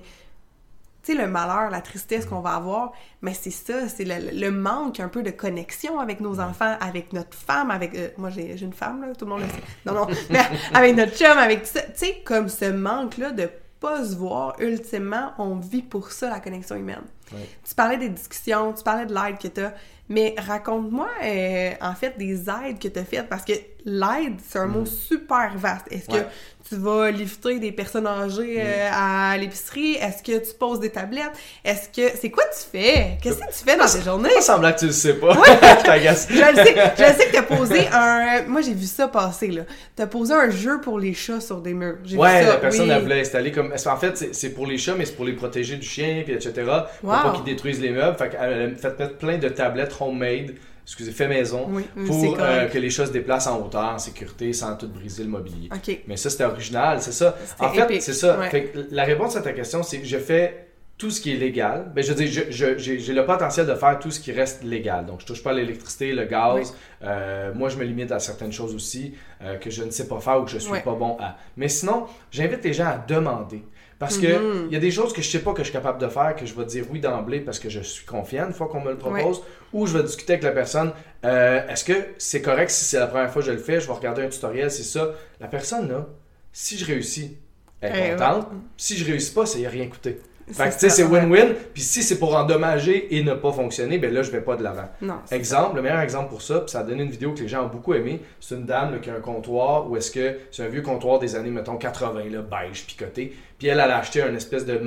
tu 1.04 1.14
sais, 1.16 1.18
le 1.20 1.28
malheur, 1.28 1.72
la 1.72 1.82
tristesse 1.82 2.26
qu'on 2.28 2.42
va 2.42 2.52
avoir, 2.56 2.92
mais 3.22 3.34
c'est 3.34 3.50
ça, 3.50 3.88
c'est 3.88 4.04
le, 4.04 4.38
le 4.40 4.52
manque 4.52 5.00
un 5.00 5.08
peu 5.08 5.24
de 5.24 5.32
connexion 5.32 6.00
avec 6.00 6.20
nos 6.20 6.40
enfants, 6.40 6.76
avec 6.82 7.14
notre 7.14 7.36
femme, 7.36 7.72
avec... 7.72 7.96
euh, 7.96 8.10
moi, 8.18 8.30
j'ai 8.30 8.58
j'ai 8.58 8.66
une 8.66 8.74
femme, 8.74 9.02
là, 9.02 9.16
tout 9.16 9.26
le 9.26 9.32
monde 9.32 9.42
le 9.42 9.48
sait. 9.48 9.64
Non, 9.86 9.94
non, 9.94 10.08
mais 10.30 10.42
avec 10.74 10.96
notre 10.96 11.16
chum, 11.18 11.38
avec 11.38 11.62
tout 11.64 11.70
ça. 11.74 11.82
Tu 11.82 11.92
sais, 11.96 12.22
comme 12.26 12.50
ce 12.50 12.66
manque-là 12.66 13.32
de 13.32 13.50
pas 13.80 14.04
se 14.04 14.16
voir, 14.16 14.56
ultimement, 14.60 15.34
on 15.38 15.56
vit 15.56 15.82
pour 15.82 16.12
ça, 16.12 16.30
la 16.30 16.40
connexion 16.40 16.76
humaine. 16.76 17.04
Ouais. 17.32 17.48
Tu 17.68 17.76
parlais 17.76 17.98
des 17.98 18.10
discussions, 18.10 18.74
tu 18.74 18.84
parlais 18.84 19.06
de 19.06 19.14
l'aide 19.14 19.38
que 19.38 19.48
tu 19.48 19.62
as, 19.62 19.74
mais 20.10 20.36
raconte-moi 20.38 21.10
euh, 21.24 21.72
en 21.82 21.94
fait 21.94 22.18
des 22.18 22.50
aides 22.50 22.80
que 22.80 22.88
tu 22.88 22.98
as 23.00 23.04
faites 23.04 23.28
parce 23.28 23.44
que 23.44 23.54
l'aide, 23.84 24.40
c'est 24.46 24.60
un 24.60 24.68
mot 24.68 24.86
super 24.86 25.58
vaste. 25.58 25.88
Est-ce. 25.92 26.10
Ouais. 26.12 26.24
que 26.24 26.28
tu 26.70 26.76
vas 26.76 27.12
lifter 27.12 27.60
des 27.60 27.72
personnes 27.72 28.08
âgées 28.08 28.58
euh, 28.60 28.90
à 28.94 29.38
l'épicerie? 29.38 29.94
Est-ce 29.96 30.22
que 30.24 30.38
tu 30.46 30.54
poses 30.58 30.80
des 30.80 30.90
tablettes? 30.90 31.32
Est-ce 31.64 31.90
que. 31.90 32.16
C'est 32.20 32.30
quoi 32.30 32.44
tu 32.46 32.78
fais? 32.78 33.18
Qu'est-ce 33.22 33.38
que 33.40 33.46
tu 33.48 33.64
fais 33.66 33.78
dans 33.78 33.86
tes 33.88 34.02
journées? 34.02 34.30
Pas 34.36 34.42
semblant 34.42 34.72
que 34.74 34.80
tu 34.80 34.86
le 34.88 34.92
sais 34.92 35.14
pas. 35.16 35.34
je 35.80 35.84
t'agace. 35.84 36.28
Je 36.30 36.36
le 36.36 36.56
sais, 36.56 36.76
je 36.98 37.04
sais 37.04 37.28
que 37.28 37.32
t'as 37.34 37.44
posé 37.44 37.88
un. 37.92 38.44
Moi, 38.48 38.62
j'ai 38.62 38.74
vu 38.74 38.86
ça 38.86 39.08
passer, 39.08 39.48
là. 39.48 39.62
T'as 39.96 40.08
posé 40.08 40.34
un 40.34 40.50
jeu 40.50 40.82
pour 40.82 41.00
les 41.00 41.14
chats 41.14 41.42
sur 41.42 41.62
des 41.62 41.74
murs. 41.74 41.98
J'ai 42.04 42.18
Ouais, 42.18 42.40
vu 42.42 42.46
ça. 42.46 42.54
la 42.54 42.58
personne 42.60 42.88
oui. 42.88 42.92
elle 42.96 43.02
voulait 43.02 43.22
installer 43.22 43.52
comme. 43.52 43.74
En 43.86 43.98
fait, 43.98 44.18
c'est- 44.18 44.34
c'est 44.36 44.50
pour 44.50 44.66
les 44.68 44.78
chats, 44.78 44.96
mais 44.98 45.06
c'est 45.06 45.16
pour 45.16 45.26
les 45.26 45.34
protéger 45.34 45.78
du 45.78 45.88
chien, 45.88 46.22
puis 46.26 46.34
etc. 46.34 46.54
Pour 47.02 47.10
Wow. 47.10 47.16
pas 47.24 47.32
qu'ils 47.36 47.44
détruisent 47.46 47.80
les 47.82 47.92
meubles. 47.92 48.18
Fait 48.18 48.30
qu'elle 48.30 48.72
a 48.74 48.76
fait 48.76 49.00
mettre 49.00 49.18
plein 49.18 49.38
de 49.38 49.50
tablettes 49.50 49.94
homemade, 50.00 50.54
excusez, 50.88 51.12
fait 51.12 51.28
maison, 51.28 51.68
Oui, 51.70 51.84
pour 52.08 52.38
euh, 52.40 52.66
que 52.68 52.78
les 52.80 52.90
chats 52.90 53.06
se 53.06 53.12
déplacent 53.12 53.46
en 53.48 53.62
hauteur, 53.64 53.84
en 53.94 54.00
sécurité, 54.00 54.52
sans 54.54 54.76
tout 54.76 54.88
briser 54.88 55.24
le 55.24 55.30
mobilier. 55.30 55.70
Mais 56.08 56.18
ça, 56.18 56.30
c'était 56.30 56.46
original, 56.46 57.02
c'est 57.02 57.12
ça. 57.12 57.38
En 57.60 57.70
fait, 57.72 58.00
c'est 58.02 58.14
ça. 58.14 58.40
ouais. 58.40 58.50
Fait 58.50 58.64
que 58.66 58.80
la 58.92 59.04
réponse 59.04 59.36
à 59.36 59.42
ta 59.42 59.52
question, 59.54 59.84
c'est 59.84 60.00
que 60.00 60.08
je 60.08 60.18
fais 60.18 60.64
tout 60.98 61.12
ce 61.12 61.22
qui 61.22 61.32
est 61.32 61.38
légal. 61.38 61.92
Ben, 61.94 62.04
je 62.04 62.12
veux 62.12 62.16
dire, 62.26 62.44
je- 62.50 62.76
je- 62.80 62.98
j'ai 62.98 63.14
le 63.14 63.24
potentiel 63.24 63.68
de 63.68 63.76
faire 63.76 64.00
tout 64.00 64.10
ce 64.10 64.20
qui 64.20 64.32
reste 64.32 64.64
légal. 64.64 65.06
Donc, 65.06 65.22
je 65.22 65.28
touche 65.28 65.44
pas 65.44 65.52
à 65.52 65.54
l'électricité, 65.54 66.12
le 66.12 66.26
gaz. 66.26 66.56
Oui. 66.56 66.64
Euh, 67.04 67.54
moi, 67.54 67.70
je 67.70 67.78
me 67.78 67.84
limite 67.84 68.12
à 68.12 68.18
certaines 68.18 68.52
choses 68.52 68.74
aussi 68.74 69.14
euh, 69.44 69.58
que 69.58 69.70
je 69.70 69.84
ne 69.84 69.92
sais 69.92 70.08
pas 70.08 70.20
faire 70.20 70.40
ou 70.42 70.46
que 70.46 70.50
je 70.50 70.58
suis 70.58 70.72
pas 70.82 70.96
bon 70.96 71.16
à. 71.20 71.38
Mais 71.56 71.68
sinon, 71.68 72.08
j'invite 72.32 72.64
les 72.64 72.74
gens 72.74 72.88
à 72.88 72.98
demander. 72.98 73.62
Parce 74.00 74.18
que 74.20 74.28
Mhm. 74.28 74.68
il 74.68 74.74
y 74.74 74.76
a 74.76 74.80
des 74.80 74.92
choses 74.92 75.12
que 75.12 75.22
je 75.24 75.28
sais 75.30 75.40
pas 75.40 75.54
que 75.54 75.60
je 75.60 75.64
suis 75.66 75.74
capable 75.74 76.00
de 76.00 76.08
faire, 76.08 76.36
que 76.36 76.46
je 76.46 76.54
vais 76.54 76.66
dire 76.66 76.86
oui 76.92 77.00
d'emblée 77.00 77.40
parce 77.40 77.58
que 77.60 77.68
je 77.70 77.80
suis 77.80 78.06
confiant 78.06 78.46
une 78.48 78.54
fois 78.54 78.68
qu'on 78.68 78.82
me 78.82 78.92
le 78.92 78.98
propose, 78.98 79.42
ou 79.74 79.88
je 79.88 79.98
vais 79.98 80.04
discuter 80.04 80.34
avec 80.34 80.44
la 80.44 80.52
personne. 80.52 80.92
euh, 81.26 81.68
Est-ce 81.68 81.84
que 81.84 81.94
c'est 82.20 82.42
correct 82.44 82.70
si 82.70 82.86
c'est 82.86 83.00
la 83.00 83.08
première 83.08 83.32
fois 83.32 83.42
que 83.42 83.48
je 83.48 83.54
le 83.54 83.58
fais, 83.58 83.80
je 83.82 83.88
vais 83.88 83.94
regarder 83.94 84.22
un 84.24 84.30
tutoriel, 84.30 84.70
c'est 84.70 84.84
ça. 84.84 85.14
La 85.40 85.48
personne 85.48 85.90
là, 85.90 86.06
si 86.54 86.78
je 86.78 86.86
réussis, 86.86 87.38
elle 87.82 87.96
est 87.96 88.08
Eh, 88.10 88.12
contente. 88.12 88.48
Si 88.78 88.96
je 88.98 89.04
réussis 89.06 89.34
pas, 89.34 89.46
ça 89.48 89.58
y 89.58 89.66
a 89.66 89.70
rien 89.70 89.88
coûté. 89.88 90.20
Fait 90.50 90.70
que 90.70 90.74
tu 90.76 90.80
sais, 90.80 90.90
c'est 90.90 91.04
win-win. 91.04 91.54
Puis 91.74 91.82
si 91.84 92.04
c'est 92.04 92.20
pour 92.20 92.36
endommager 92.36 93.16
et 93.18 93.24
ne 93.24 93.34
pas 93.34 93.52
fonctionner, 93.52 93.98
ben 93.98 94.14
là, 94.14 94.22
je 94.24 94.32
vais 94.32 94.40
pas 94.42 94.56
de 94.56 94.64
l'avant. 94.64 94.88
Exemple, 95.32 95.76
le 95.76 95.82
meilleur 95.82 96.00
exemple 96.00 96.30
pour 96.30 96.42
ça, 96.42 96.60
puis 96.62 96.70
ça 96.72 96.80
a 96.80 96.84
donné 96.84 97.04
une 97.04 97.10
vidéo 97.12 97.34
que 97.34 97.40
les 97.42 97.48
gens 97.48 97.66
ont 97.66 97.70
beaucoup 97.70 97.94
aimé. 97.94 98.22
C'est 98.40 98.56
une 98.56 98.66
dame 98.66 98.94
là, 98.94 99.00
qui 99.00 99.10
a 99.10 99.16
un 99.16 99.20
comptoir 99.20 99.90
où 99.90 99.98
est-ce 99.98 100.10
que 100.12 100.38
c'est 100.52 100.64
un 100.64 100.68
vieux 100.70 100.82
comptoir 100.82 101.20
des 101.20 101.36
années, 101.36 101.50
mettons, 101.50 101.76
80, 101.76 102.24
là, 102.32 102.42
beige, 102.42 102.86
picoté. 102.86 103.34
Puis 103.60 103.68
elle, 103.68 103.80
elle 103.84 103.92
a 103.92 103.98
acheté 103.98 104.22
un 104.22 104.34
espèce 104.36 104.66
de 104.66 104.78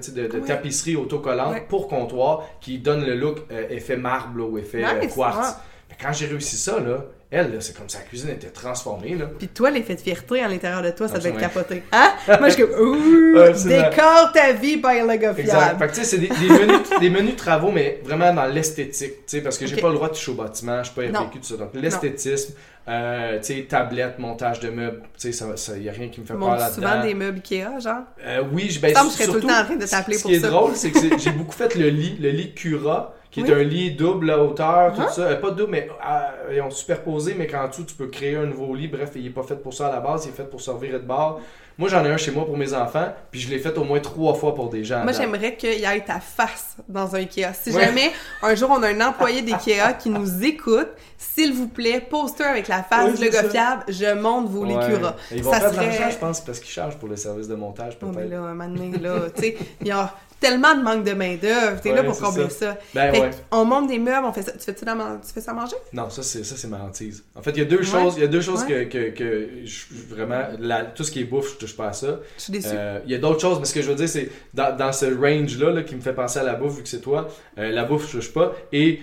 sais, 0.00 0.12
de, 0.12 0.26
de 0.26 0.38
Ouais. 0.38 0.46
tapisserie 0.46 0.96
autocollante 0.96 1.52
Ouais. 1.52 1.66
pour 1.68 1.88
comptoir 1.88 2.44
qui 2.60 2.78
donne 2.78 3.04
le 3.04 3.14
look 3.14 3.40
euh, 3.50 3.66
effet 3.70 3.96
marbre 3.96 4.38
là, 4.38 4.44
ou 4.44 4.56
effet 4.58 4.84
euh, 4.84 5.06
quartz. 5.14 5.56
Mais 5.90 5.96
quand 6.00 6.12
j'ai 6.12 6.26
réussi 6.26 6.56
ça, 6.56 6.78
là, 6.80 7.04
elle, 7.30 7.52
là, 7.52 7.60
c'est 7.60 7.76
comme 7.76 7.88
sa 7.88 7.98
cuisine 8.00 8.30
était 8.30 8.48
transformée. 8.48 9.14
Là. 9.14 9.26
Puis 9.38 9.48
toi, 9.48 9.70
l'effet 9.70 9.94
de 9.94 10.00
fierté 10.00 10.42
à 10.42 10.48
l'intérieur 10.48 10.80
de 10.82 10.90
toi, 10.90 11.08
ça 11.08 11.18
devait 11.18 11.28
être 11.30 11.38
capoté. 11.40 11.82
Hein? 11.92 12.12
Moi, 12.26 12.48
je 12.48 12.54
suis 12.54 12.62
comme, 12.66 12.80
ouh, 12.80 13.68
décore 13.68 14.32
ta 14.32 14.52
vie 14.52 14.76
by 14.76 15.00
Lego 15.06 15.34
Exact. 15.36 15.44
Fiable. 15.44 15.78
Fait 15.78 15.86
que 15.88 15.92
tu 15.92 15.98
sais, 16.00 16.04
c'est 16.04 16.18
des, 16.18 16.28
des 16.28 16.48
menus, 16.48 16.78
des 17.00 17.10
menus 17.10 17.36
travaux, 17.36 17.70
mais 17.70 18.00
vraiment 18.02 18.32
dans 18.32 18.46
l'esthétique, 18.46 19.12
tu 19.12 19.22
sais, 19.26 19.40
parce 19.42 19.58
que 19.58 19.66
j'ai 19.66 19.74
Ok. 19.76 19.82
pas 19.82 19.88
le 19.88 19.94
droit 19.94 20.08
de 20.08 20.14
toucher 20.14 20.30
au 20.30 20.34
bâtiment, 20.34 20.82
je 20.82 20.90
suis 20.90 20.94
pas. 21.10 21.20
RVQ, 21.20 21.38
tout 21.40 21.44
ça. 21.44 21.56
Donc 21.56 21.70
l'esthétisme, 21.74 22.54
euh, 22.88 23.38
tu 23.40 23.44
sais, 23.54 23.66
tablette, 23.68 24.18
montage 24.18 24.60
de 24.60 24.70
meubles, 24.70 25.02
tu 25.18 25.30
sais, 25.30 25.32
ça, 25.32 25.54
ça, 25.58 25.76
y 25.76 25.90
a 25.90 25.92
rien 25.92 26.08
qui 26.08 26.20
me 26.22 26.26
fait 26.26 26.32
peur 26.32 26.56
là-dedans. 26.56 26.74
souvent 26.74 27.02
des 27.02 27.12
meubles 27.12 27.38
Ikea, 27.44 27.78
genre. 27.80 28.02
Euh, 28.24 28.42
oui, 28.52 28.70
je 28.70 28.80
ben, 28.80 28.94
je 28.96 29.10
serais 29.10 29.26
tout 29.26 29.34
le 29.34 29.40
temps 29.42 29.60
en 29.60 29.64
train 29.64 29.76
de 29.76 29.84
t'appeler 29.84 30.16
ce 30.16 30.22
pour 30.22 30.30
qui 30.30 30.36
est 30.38 30.40
ça. 30.40 30.48
drôle, 30.48 30.74
c'est 30.74 30.90
que 30.90 30.98
j'ai 31.18 31.30
beaucoup 31.36 31.52
fait 31.52 31.74
le 31.74 31.90
lit, 31.90 32.16
le 32.18 32.30
lit 32.30 32.54
Cura, 32.54 33.14
qui 33.30 33.40
est 33.40 33.50
un 33.52 33.62
lit 33.62 33.92
double 33.92 34.30
à 34.30 34.42
hauteur, 34.42 34.94
tout 34.94 35.02
Hein? 35.02 35.08
ça. 35.08 35.22
Euh, 35.22 35.36
pas 35.36 35.50
double, 35.50 35.70
mais 35.70 35.88
euh, 36.06 36.54
ils 36.54 36.60
ont 36.62 36.70
superposé, 36.70 37.34
mais 37.36 37.46
qu'en 37.46 37.68
dessous, 37.68 37.84
tu 37.84 37.94
peux 37.94 38.06
créer 38.08 38.36
un 38.36 38.46
nouveau 38.46 38.74
lit. 38.74 38.88
Bref, 38.88 39.10
il 39.16 39.26
est 39.26 39.30
pas 39.30 39.42
fait 39.42 39.56
pour 39.62 39.74
ça 39.74 39.88
à 39.88 39.92
la 39.92 40.00
base, 40.00 40.26
il 40.26 40.30
est 40.30 40.32
fait 40.32 40.48
pour 40.48 40.60
servir 40.60 40.92
de 40.94 40.98
bord. 41.06 41.40
Moi, 41.78 41.88
j'en 41.88 42.04
ai 42.04 42.08
un 42.10 42.16
chez 42.16 42.32
moi 42.32 42.44
pour 42.44 42.56
mes 42.56 42.74
enfants, 42.74 43.14
puis 43.30 43.38
je 43.40 43.48
l'ai 43.48 43.58
fait 43.60 43.78
au 43.78 43.84
moins 43.84 44.00
trois 44.00 44.34
fois 44.34 44.52
pour 44.54 44.68
des 44.68 44.82
gens. 44.82 45.04
Moi, 45.04 45.12
j'aimerais 45.12 45.54
qu'il 45.56 45.78
y 45.78 45.84
ait 45.84 46.00
ta 46.04 46.18
face 46.18 46.76
dans 46.88 47.14
un 47.14 47.18
Ikea. 47.20 47.52
Si 47.54 47.70
Ouais. 47.70 47.84
jamais 47.84 48.10
un 48.42 48.54
jour 48.56 48.70
on 48.70 48.82
a 48.82 48.88
un 48.88 49.00
employé 49.00 49.42
d'Ikea 49.42 49.92
qui 49.98 50.10
nous 50.10 50.44
écoute, 50.44 50.88
s'il 51.16 51.52
vous 51.52 51.68
plaît, 51.68 52.00
poster 52.00 52.44
avec 52.44 52.66
la 52.68 52.82
face 52.82 53.12
Oui. 53.20 53.26
Lego 53.26 53.48
Fiable, 53.48 53.84
je 53.88 54.12
monte 54.14 54.48
vos 54.48 54.64
Ouais. 54.66 54.68
Licura. 54.88 55.14
Ils 55.30 55.42
vont 55.42 55.52
Ça 55.52 55.60
faire 55.60 55.70
de 55.70 55.74
serait- 55.76 55.86
l'argent, 55.86 56.10
je 56.10 56.16
pense, 56.18 56.40
parce 56.40 56.58
qu'ils 56.58 56.70
chargent 56.70 56.96
pour 56.98 57.08
le 57.08 57.16
service 57.16 57.46
de 57.46 57.54
montage, 57.54 57.96
Oh, 58.02 58.06
mais 58.06 58.12
peut-être. 58.22 58.30
là, 58.30 58.38
un 58.38 58.54
moment 58.54 58.68
donné, 58.68 58.98
là, 58.98 59.30
tu 59.34 59.42
sais, 59.42 59.56
il 59.80 59.86
y 59.86 59.90
a 59.92 60.12
tellement 60.40 60.72
de 60.76 60.82
manque 60.82 61.02
de 61.02 61.12
main-d'œuvre. 61.14 61.80
T'es 61.80 61.90
là 61.92 62.00
Ouais, 62.02 62.06
pour 62.06 62.14
c'est 62.14 62.22
combler 62.22 62.48
ça. 62.48 62.58
ça. 62.74 62.78
Ben 62.94 63.12
Fait 63.12 63.20
ouais. 63.22 63.30
on 63.50 63.64
monte 63.64 63.88
des 63.88 63.98
meubles, 63.98 64.24
on 64.24 64.32
fait 64.32 64.42
ça. 64.42 64.52
Tu 64.72 64.84
man- 64.84 65.18
fais 65.34 65.40
ça 65.40 65.50
à 65.50 65.54
manger? 65.54 65.74
Non, 65.92 66.08
ça 66.10 66.22
c'est 66.22 66.44
ça 66.44 66.54
c'est 66.56 66.68
ma 66.68 66.78
hantise. 66.78 67.24
En 67.34 67.42
fait, 67.42 67.50
il 67.50 67.58
y 67.58 67.62
a 67.62 67.64
deux 67.64 67.78
Ouais. 67.78 67.84
choses, 67.84 68.14
il 68.16 68.20
y 68.20 68.24
a 68.24 68.28
deux 68.28 68.40
choses 68.40 68.64
que, 68.64 68.84
que, 68.84 69.10
que 69.10 69.48
je, 69.64 69.86
vraiment 70.08 70.42
la- 70.60 70.84
tout 70.84 71.02
ce 71.02 71.10
qui 71.10 71.20
est 71.22 71.24
bouffe, 71.24 71.56
je 71.60 71.67
touche 71.68 71.76
pas 71.76 71.88
à 71.88 71.92
ça. 71.92 72.18
Euh, 72.66 73.00
il 73.04 73.12
y 73.12 73.14
a 73.14 73.18
d'autres 73.18 73.40
choses, 73.40 73.58
mais 73.60 73.64
ce 73.66 73.74
que 73.74 73.82
je 73.82 73.88
veux 73.88 73.94
dire 73.94 74.08
c'est 74.08 74.28
dans, 74.54 74.76
dans 74.76 74.92
ce 74.92 75.06
range 75.06 75.58
là, 75.58 75.82
qui 75.82 75.94
me 75.94 76.00
fait 76.00 76.12
penser 76.14 76.38
à 76.38 76.42
la 76.44 76.54
bouffe 76.54 76.76
vu 76.76 76.82
que 76.82 76.88
c'est 76.88 77.00
toi, 77.00 77.28
euh, 77.58 77.70
la 77.70 77.84
bouffe 77.84 78.06
je 78.10 78.18
touche 78.18 78.32
pas 78.32 78.54
et 78.72 79.00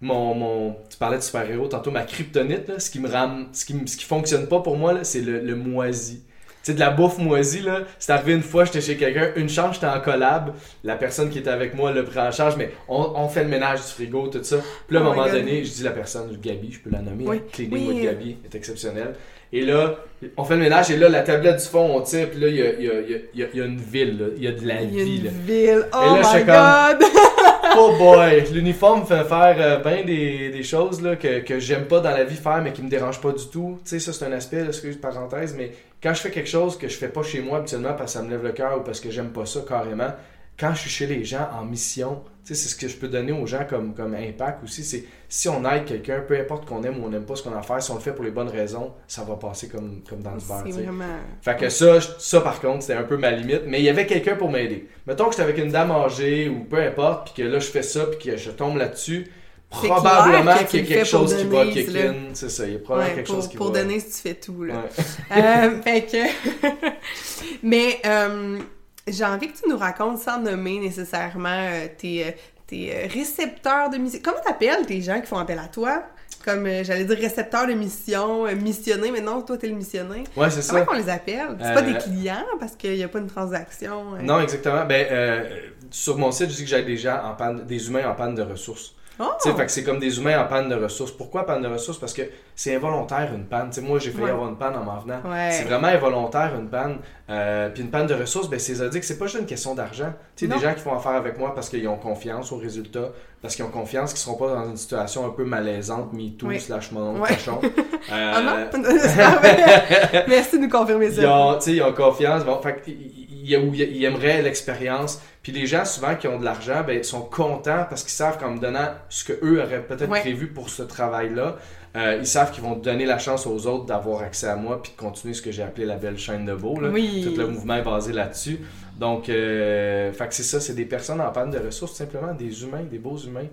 mon, 0.00 0.34
mon 0.34 0.76
tu 0.90 0.98
parlais 0.98 1.16
de 1.18 1.22
super-héros 1.22 1.68
tantôt 1.68 1.90
ma 1.90 2.02
kryptonite 2.02 2.68
là, 2.68 2.78
ce 2.78 2.90
qui 2.90 3.00
me 3.00 3.08
rame 3.08 3.48
ce 3.52 3.64
qui 3.64 3.74
ce 3.86 3.96
qui 3.96 4.04
fonctionne 4.04 4.46
pas 4.46 4.60
pour 4.60 4.76
moi 4.76 5.02
c'est 5.04 5.20
le, 5.20 5.40
le 5.40 5.54
moisi. 5.56 6.22
Tu 6.62 6.70
sais, 6.70 6.74
de 6.76 6.80
la 6.80 6.88
bouffe 6.88 7.18
moisie, 7.18 7.60
là. 7.60 7.80
C'est 7.98 8.10
arrivé 8.12 8.32
une 8.32 8.40
fois, 8.42 8.64
j'étais 8.64 8.80
chez 8.80 8.96
quelqu'un, 8.96 9.32
une 9.36 9.50
chance, 9.50 9.74
j'étais 9.74 9.86
en 9.86 10.00
collab. 10.00 10.54
La 10.82 10.96
personne 10.96 11.28
qui 11.28 11.38
était 11.38 11.50
avec 11.50 11.74
moi 11.74 11.92
le 11.92 12.04
prend 12.06 12.26
en 12.28 12.30
charge, 12.32 12.56
mais 12.56 12.70
on, 12.88 13.12
on 13.16 13.28
fait 13.28 13.42
le 13.42 13.50
ménage 13.50 13.80
du 13.80 13.86
frigo, 13.88 14.28
tout 14.28 14.42
ça. 14.42 14.56
Puis 14.86 14.94
là, 14.96 15.00
à 15.00 15.02
un 15.02 15.06
Oh 15.08 15.10
moment 15.10 15.24
God. 15.26 15.34
donné, 15.34 15.62
je 15.62 15.70
dis 15.74 15.82
la 15.82 15.90
personne, 15.90 16.34
Gabi, 16.40 16.72
je 16.72 16.80
peux 16.80 16.88
la 16.88 17.02
nommer, 17.02 17.26
Oui. 17.26 17.42
Cleaning 17.52 17.86
Oui. 17.88 17.94
with 17.96 18.02
Gabi, 18.04 18.36
est 18.46 18.54
exceptionnel. 18.54 19.14
Et 19.56 19.60
là, 19.64 19.94
on 20.36 20.44
fait 20.44 20.54
le 20.56 20.60
ménage, 20.62 20.90
et 20.90 20.96
là, 20.96 21.08
la 21.08 21.20
tablette 21.22 21.56
du 21.60 21.64
fond, 21.66 21.96
on 21.96 22.00
tire, 22.00 22.28
puis 22.30 22.40
là, 22.40 22.48
il 22.48 22.56
y 22.56 22.62
a, 22.62 22.72
il 22.72 22.84
y, 22.84 22.90
a, 22.90 22.92
il 23.00 23.10
y, 23.10 23.14
a, 23.14 23.18
il 23.34 23.40
y 23.40 23.42
a- 23.44 23.46
il 23.54 23.58
y 23.58 23.62
a 23.62 23.64
une 23.66 23.78
ville, 23.78 24.18
là. 24.18 24.26
Il 24.36 24.42
y 24.42 24.48
a 24.48 24.52
de 24.52 24.66
la 24.66 24.82
Il 24.82 24.94
y 24.94 25.00
a 25.00 25.04
vie, 25.04 25.16
une 25.18 25.24
là. 25.24 25.30
ville. 25.46 25.86
Oh 25.92 26.16
là, 26.20 26.32
my 26.34 26.44
god! 26.44 27.08
Oh 27.76 27.92
boy! 27.98 28.44
L'uniforme 28.52 29.04
fait 29.04 29.24
faire 29.24 29.56
euh, 29.58 29.78
ben 29.78 30.04
des, 30.04 30.50
des 30.50 30.62
choses 30.62 31.02
là, 31.02 31.16
que, 31.16 31.40
que 31.40 31.58
j'aime 31.58 31.86
pas 31.86 31.98
dans 32.00 32.10
la 32.12 32.22
vie 32.24 32.36
faire, 32.36 32.60
mais 32.62 32.72
qui 32.72 32.82
me 32.82 32.88
dérangent 32.88 33.20
pas 33.20 33.32
du 33.32 33.46
tout. 33.48 33.78
Tu 33.84 33.90
sais, 33.90 33.98
ça, 33.98 34.12
c'est 34.12 34.24
un 34.24 34.32
aspect, 34.32 34.60
là, 34.60 34.66
excuse 34.68 34.96
parenthèse, 34.96 35.54
mais 35.58 35.72
quand 36.02 36.14
je 36.14 36.20
fais 36.20 36.30
quelque 36.30 36.48
chose 36.48 36.78
que 36.78 36.86
je 36.88 36.96
fais 36.96 37.08
pas 37.08 37.22
chez 37.24 37.40
moi 37.40 37.58
habituellement 37.58 37.94
parce 37.94 38.12
que 38.12 38.18
ça 38.18 38.24
me 38.24 38.30
lève 38.30 38.44
le 38.44 38.52
cœur 38.52 38.78
ou 38.78 38.82
parce 38.82 39.00
que 39.00 39.10
j'aime 39.10 39.30
pas 39.30 39.44
ça 39.46 39.60
carrément, 39.68 40.12
quand 40.58 40.72
je 40.74 40.80
suis 40.82 40.90
chez 40.90 41.06
les 41.06 41.24
gens 41.24 41.48
en 41.60 41.64
mission, 41.64 42.22
c'est 42.44 42.68
ce 42.68 42.76
que 42.76 42.88
je 42.88 42.96
peux 42.96 43.08
donner 43.08 43.32
aux 43.32 43.46
gens 43.46 43.64
comme, 43.68 43.94
comme 43.94 44.14
impact 44.14 44.62
aussi, 44.64 44.84
c'est 44.84 45.04
si 45.28 45.48
on 45.48 45.64
aide 45.68 45.84
quelqu'un, 45.86 46.20
peu 46.20 46.38
importe 46.38 46.66
qu'on 46.66 46.82
aime 46.82 47.02
ou 47.02 47.06
on 47.06 47.08
n'aime 47.08 47.24
pas 47.24 47.36
ce 47.36 47.42
qu'on 47.42 47.54
a 47.54 47.58
à 47.58 47.62
faire, 47.62 47.82
si 47.82 47.90
on 47.90 47.94
le 47.94 48.00
fait 48.00 48.12
pour 48.12 48.24
les 48.24 48.30
bonnes 48.30 48.48
raisons, 48.48 48.92
ça 49.08 49.24
va 49.24 49.36
passer 49.36 49.68
comme, 49.68 50.02
comme 50.08 50.20
dans 50.20 50.36
du 50.36 50.44
beurre. 50.44 50.64
Vraiment. 50.66 51.04
Fait 51.40 51.56
que 51.56 51.68
ça, 51.68 52.00
ça 52.00 52.40
par 52.40 52.60
contre, 52.60 52.82
c'était 52.82 52.98
un 52.98 53.04
peu 53.04 53.16
ma 53.16 53.30
limite. 53.30 53.62
Mais 53.66 53.80
il 53.80 53.84
y 53.84 53.88
avait 53.88 54.06
quelqu'un 54.06 54.36
pour 54.36 54.50
m'aider. 54.50 54.88
Mettons 55.06 55.24
que 55.26 55.30
j'étais 55.30 55.42
avec 55.42 55.58
une 55.58 55.70
dame 55.70 55.90
âgée 55.90 56.48
ou 56.48 56.64
peu 56.64 56.80
importe, 56.80 57.32
puis 57.32 57.42
que 57.42 57.48
là 57.48 57.58
je 57.58 57.66
fais 57.66 57.82
ça, 57.82 58.06
puis 58.06 58.30
que 58.30 58.36
je 58.36 58.50
tombe 58.50 58.76
là-dessus. 58.76 59.26
Probablement 59.70 60.54
qu'il 60.68 60.80
y 60.80 60.82
a 60.82 60.88
le 60.88 60.94
quelque 60.94 61.04
chose 61.04 61.36
qui 61.36 61.44
va 61.44 61.66
kick 61.66 61.88
in. 61.96 62.14
C'est 62.32 62.50
ça, 62.50 62.66
il 62.66 62.74
y 62.74 62.76
a 62.76 62.78
probablement 62.78 63.10
Ouais, 63.10 63.16
quelque 63.16 63.26
pour, 63.26 63.36
chose 63.36 63.48
qui 63.48 63.56
pour 63.56 63.72
va. 63.72 63.82
Denise, 63.82 64.06
tu 64.06 64.28
fais 64.28 64.34
tout, 64.34 64.62
là. 64.62 64.74
Ouais. 64.74 65.36
Euh, 65.36 65.82
fait 65.82 66.02
que... 66.02 66.88
Mais 67.62 68.00
euh, 68.06 68.58
j'ai 69.06 69.24
envie 69.24 69.48
que 69.52 69.56
tu 69.58 69.68
nous 69.68 69.76
racontes, 69.76 70.18
sans 70.18 70.40
nommer 70.40 70.78
nécessairement 70.78 71.48
euh, 71.50 71.86
tes, 71.98 72.26
euh, 72.26 72.30
tes 72.66 72.94
euh, 72.94 73.06
récepteurs 73.12 73.90
de 73.90 73.98
mission. 73.98 74.20
Comment 74.24 74.40
t'appelles 74.44 74.86
tes 74.86 75.00
gens 75.00 75.20
qui 75.20 75.26
font 75.26 75.38
appel 75.38 75.58
à 75.58 75.68
toi? 75.68 76.02
Comme, 76.44 76.66
euh, 76.66 76.84
j'allais 76.84 77.04
dire 77.04 77.16
récepteur 77.16 77.66
de 77.66 77.72
mission, 77.72 78.46
euh, 78.46 78.54
missionné, 78.54 79.10
mais 79.10 79.20
non, 79.22 79.40
toi, 79.42 79.56
t'es 79.56 79.66
le 79.68 79.74
missionné. 79.74 80.24
Ouais, 80.36 80.50
c'est 80.50 80.66
Comment 80.66 80.80
ça. 80.80 80.86
qu'on 80.86 80.96
les 80.96 81.08
appelle? 81.08 81.56
C'est 81.60 81.74
pas 81.74 81.82
des 81.82 81.94
clients, 81.96 82.44
parce 82.60 82.76
qu'il 82.76 82.94
n'y 82.94 83.02
a 83.02 83.08
pas 83.08 83.18
une 83.18 83.28
transaction. 83.28 84.12
Non, 84.22 84.40
exactement. 84.40 84.84
Ben, 84.84 85.06
euh, 85.10 85.58
sur 85.90 86.18
mon 86.18 86.30
site, 86.32 86.50
je 86.50 86.56
dis 86.56 86.64
que 86.64 86.68
j'ai 86.70 86.82
des 86.82 86.96
gens 86.98 87.18
en 87.24 87.34
panne, 87.34 87.64
des 87.64 87.88
humains 87.88 88.06
en 88.10 88.14
panne 88.14 88.34
de 88.34 88.42
ressources. 88.42 88.94
Oh! 89.20 89.24
Fait 89.56 89.66
que 89.66 89.70
c'est 89.70 89.84
comme 89.84 89.98
des 90.00 90.18
humains 90.18 90.40
en 90.42 90.48
panne 90.48 90.68
de 90.68 90.74
ressources. 90.74 91.12
Pourquoi 91.12 91.46
panne 91.46 91.62
de 91.62 91.68
ressources? 91.68 91.98
Parce 91.98 92.12
que 92.12 92.22
c'est 92.56 92.74
involontaire 92.74 93.30
une 93.34 93.44
panne. 93.44 93.68
Tu 93.70 93.76
sais, 93.76 93.80
moi, 93.80 93.98
j'ai 94.00 94.10
failli 94.10 94.24
Ouais. 94.24 94.30
avoir 94.30 94.48
une 94.48 94.56
panne 94.56 94.74
en 94.74 94.82
m'en 94.82 94.98
venant. 94.98 95.20
Ouais. 95.24 95.50
C'est 95.52 95.64
vraiment 95.64 95.86
involontaire 95.88 96.52
une 96.58 96.68
panne. 96.68 96.98
Euh, 97.30 97.68
puis 97.70 97.82
une 97.82 97.90
panne 97.90 98.06
de 98.08 98.14
ressources, 98.14 98.48
ben, 98.50 98.58
c'est 98.58 98.80
à 98.80 98.88
dire 98.88 99.00
que 99.00 99.06
c'est 99.06 99.18
pas 99.18 99.26
juste 99.26 99.38
une 99.40 99.46
question 99.46 99.74
d'argent. 99.74 100.12
Des 100.40 100.48
gens 100.58 100.74
qui 100.74 100.80
font 100.80 100.94
affaire 100.96 101.12
avec 101.12 101.38
moi 101.38 101.54
parce 101.54 101.68
qu'ils 101.68 101.86
ont 101.86 101.96
confiance 101.96 102.50
au 102.52 102.56
résultat, 102.56 103.10
parce 103.40 103.54
qu'ils 103.54 103.64
ont 103.64 103.70
confiance 103.70 104.10
qu'ils 104.12 104.20
seront 104.20 104.36
pas 104.36 104.48
dans 104.52 104.68
une 104.68 104.76
situation 104.76 105.24
un 105.24 105.30
peu 105.30 105.44
malaisante, 105.44 106.12
MeToo, 106.12 106.48
Oui. 106.48 106.58
slash 106.60 106.90
mon 106.92 107.20
Ouais. 107.20 107.28
cochon. 107.28 107.60
Ah 108.12 108.38
Euh, 108.38 108.42
non? 108.76 108.80
Merci 110.28 110.58
de 110.58 110.62
nous 110.64 110.68
confirmer 110.68 111.06
ils 111.06 111.14
ça. 111.22 111.34
ont, 111.34 111.54
tu 111.54 111.64
sais, 111.64 111.72
ils 111.76 111.82
ont 111.82 111.92
confiance. 111.92 112.44
Bon, 112.44 112.60
fait 112.60 112.82
ils, 112.86 112.92
ils- 112.92 113.52
ils- 113.54 113.96
ils 113.96 114.04
aimeraient 114.04 114.42
l'expérience. 114.42 115.20
Puis 115.44 115.52
les 115.52 115.66
gens, 115.66 115.84
souvent, 115.84 116.16
qui 116.16 116.26
ont 116.26 116.38
de 116.40 116.44
l'argent, 116.44 116.82
ben, 116.84 117.00
sont 117.04 117.20
contents 117.20 117.84
parce 117.88 118.02
qu'ils 118.02 118.10
savent 118.12 118.38
qu'en 118.38 118.50
me 118.52 118.58
donnant 118.58 118.88
ce 119.08 119.24
qu'eux 119.32 119.62
auraient 119.62 119.82
peut-être 119.86 120.10
Ouais. 120.10 120.20
prévu 120.22 120.48
pour 120.48 120.68
ce 120.70 120.82
travail-là, 120.82 121.56
euh, 121.96 122.16
ils 122.18 122.26
savent 122.26 122.50
qu'ils 122.50 122.64
vont 122.64 122.74
donner 122.74 123.04
la 123.04 123.18
chance 123.18 123.46
aux 123.46 123.66
autres 123.68 123.84
d'avoir 123.84 124.22
accès 124.22 124.48
à 124.48 124.56
moi 124.56 124.82
puis 124.82 124.90
de 124.92 124.96
continuer 124.96 125.32
ce 125.34 125.42
que 125.42 125.52
j'ai 125.52 125.62
appelé 125.62 125.86
la 125.86 125.96
belle 125.96 126.18
chaîne 126.18 126.44
de 126.46 126.54
beau. 126.54 126.80
Là. 126.80 126.88
Oui. 126.88 127.22
Tout 127.24 127.38
le 127.40 127.46
mouvement 127.46 127.76
est 127.76 127.82
basé 127.84 128.12
là-dessus. 128.12 128.58
Donc, 128.98 129.28
euh, 129.28 130.12
fait 130.12 130.26
que 130.28 130.34
c'est 130.34 130.42
ça, 130.42 130.60
c'est 130.60 130.74
des 130.74 130.86
personnes 130.86 131.20
en 131.20 131.30
panne 131.30 131.50
de 131.50 131.58
ressources, 131.58 131.92
tout 131.92 131.98
simplement, 131.98 132.32
des 132.34 132.62
humains, 132.64 132.82
des 132.90 132.98
beaux 132.98 133.18
humains. 133.18 133.46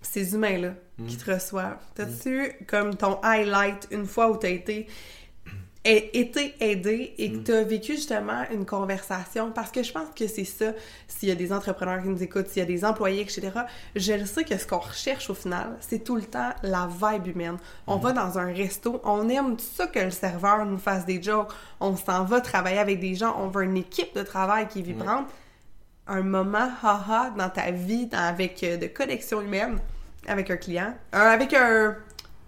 ces 0.00 0.34
humains-là 0.34 0.70
Mm. 0.98 1.06
qui 1.06 1.16
te 1.16 1.30
reçoivent, 1.30 1.76
t'as-tu 1.94 2.52
comme 2.66 2.96
ton 2.96 3.18
highlight 3.22 3.86
une 3.92 4.04
fois 4.06 4.30
où 4.30 4.36
t'as 4.36 4.48
été, 4.48 4.86
été 5.84 6.54
aidé 6.60 7.12
et 7.18 7.32
que 7.32 7.36
Mm. 7.38 7.42
t'as 7.44 7.62
vécu 7.64 7.92
justement 7.96 8.42
une 8.52 8.64
conversation? 8.64 9.50
Parce 9.50 9.70
que 9.72 9.82
je 9.82 9.92
pense 9.92 10.08
que 10.14 10.28
c'est 10.28 10.44
ça, 10.44 10.66
s'il 11.08 11.28
y 11.28 11.32
a 11.32 11.34
des 11.34 11.52
entrepreneurs 11.52 12.00
qui 12.02 12.08
nous 12.08 12.22
écoutent, 12.22 12.46
s'il 12.48 12.60
y 12.60 12.62
a 12.62 12.66
des 12.66 12.84
employés, 12.84 13.22
etc., 13.22 13.50
je 13.96 14.12
le 14.12 14.24
sais 14.26 14.44
que 14.44 14.56
ce 14.56 14.66
qu'on 14.66 14.78
recherche 14.78 15.28
au 15.30 15.34
final, 15.34 15.76
c'est 15.80 16.04
tout 16.04 16.14
le 16.16 16.22
temps 16.22 16.50
la 16.62 16.88
vibe 16.88 17.26
humaine. 17.28 17.56
On 17.88 17.96
Mm. 17.96 18.00
va 18.02 18.12
dans 18.12 18.38
un 18.38 18.52
resto, 18.52 19.00
on 19.04 19.28
aime 19.28 19.56
tout 19.56 19.64
ça 19.74 19.86
que 19.88 19.98
le 19.98 20.10
serveur 20.12 20.64
nous 20.64 20.78
fasse 20.78 21.04
des 21.04 21.20
jokes, 21.22 21.52
on 21.80 21.96
s'en 21.96 22.24
va 22.24 22.40
travailler 22.40 22.78
avec 22.78 23.00
des 23.00 23.14
gens, 23.14 23.34
on 23.40 23.48
veut 23.48 23.64
une 23.64 23.76
équipe 23.76 24.14
de 24.14 24.22
travail 24.22 24.68
qui 24.68 24.78
est 24.80 24.82
vibrante. 24.82 25.26
Un 26.06 26.22
moment 26.22 26.68
haha 26.82 27.30
dans 27.36 27.48
ta 27.48 27.70
vie 27.70 28.06
dans- 28.06 28.18
avec 28.18 28.62
euh, 28.64 28.76
de 28.76 28.86
connexion 28.88 29.40
humaine 29.40 29.78
avec 30.28 30.50
un 30.50 30.56
client, 30.56 30.94
Euh, 31.14 31.18
avec 31.18 31.52
un, 31.54 31.96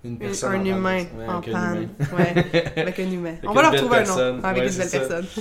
Une 0.05 0.15
un, 0.15 0.17
personne 0.17 0.55
un 0.55 0.65
humain 0.65 1.05
en 1.27 1.41
panne. 1.41 1.89
Ouais, 2.17 2.73
avec 2.77 2.99
un 3.01 3.11
humain. 3.11 3.37
On 3.43 3.53
va 3.53 3.63
leur 3.63 3.75
trouver 3.77 3.99
un 3.99 4.05
nom 4.05 4.45
avec 4.45 4.65
une 4.71 4.77
belle 4.79 4.91
personne. 4.91 5.27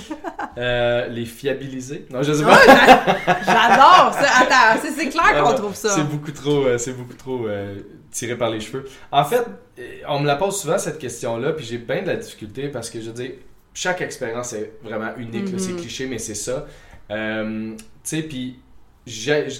Euh, 0.56 1.08
les 1.08 1.24
fiabiliser. 1.24 2.06
Non, 2.12 2.22
je 2.22 2.32
sais 2.32 2.44
pas. 2.44 2.56
j'a- 2.64 3.42
J'adore 3.44 4.14
ça. 4.14 4.28
Attends, 4.40 4.80
c'est 4.96 5.08
clair 5.08 5.42
qu'on 5.42 5.50
Ah, 5.50 5.54
trouve 5.54 5.74
ça. 5.74 5.88
C'est 5.88 6.04
beaucoup 6.08 6.30
trop, 6.30 6.64
euh, 6.66 6.78
c'est 6.78 6.92
beaucoup 6.92 7.14
trop 7.14 7.48
euh, 7.48 7.74
tiré 8.12 8.38
par 8.38 8.50
les 8.50 8.60
cheveux. 8.60 8.84
En 9.10 9.24
fait, 9.24 9.44
on 10.08 10.20
me 10.20 10.26
la 10.28 10.36
pose 10.36 10.60
souvent 10.60 10.78
cette 10.78 10.98
question-là, 10.98 11.54
puis 11.54 11.64
j'ai 11.64 11.78
bien 11.78 12.02
de 12.02 12.06
la 12.06 12.14
difficulté 12.16 12.68
parce 12.68 12.88
que 12.88 13.00
je 13.00 13.10
dire, 13.10 13.32
chaque 13.74 14.00
expérience 14.00 14.52
est 14.52 14.74
vraiment 14.84 15.10
unique. 15.16 15.50
là. 15.50 15.58
C'est 15.58 15.72
Mhm. 15.72 15.80
cliché, 15.80 16.06
mais 16.06 16.18
c'est 16.18 16.36
ça. 16.36 16.66
Tu 17.08 17.76
sais, 18.04 18.22
puis 18.22 18.60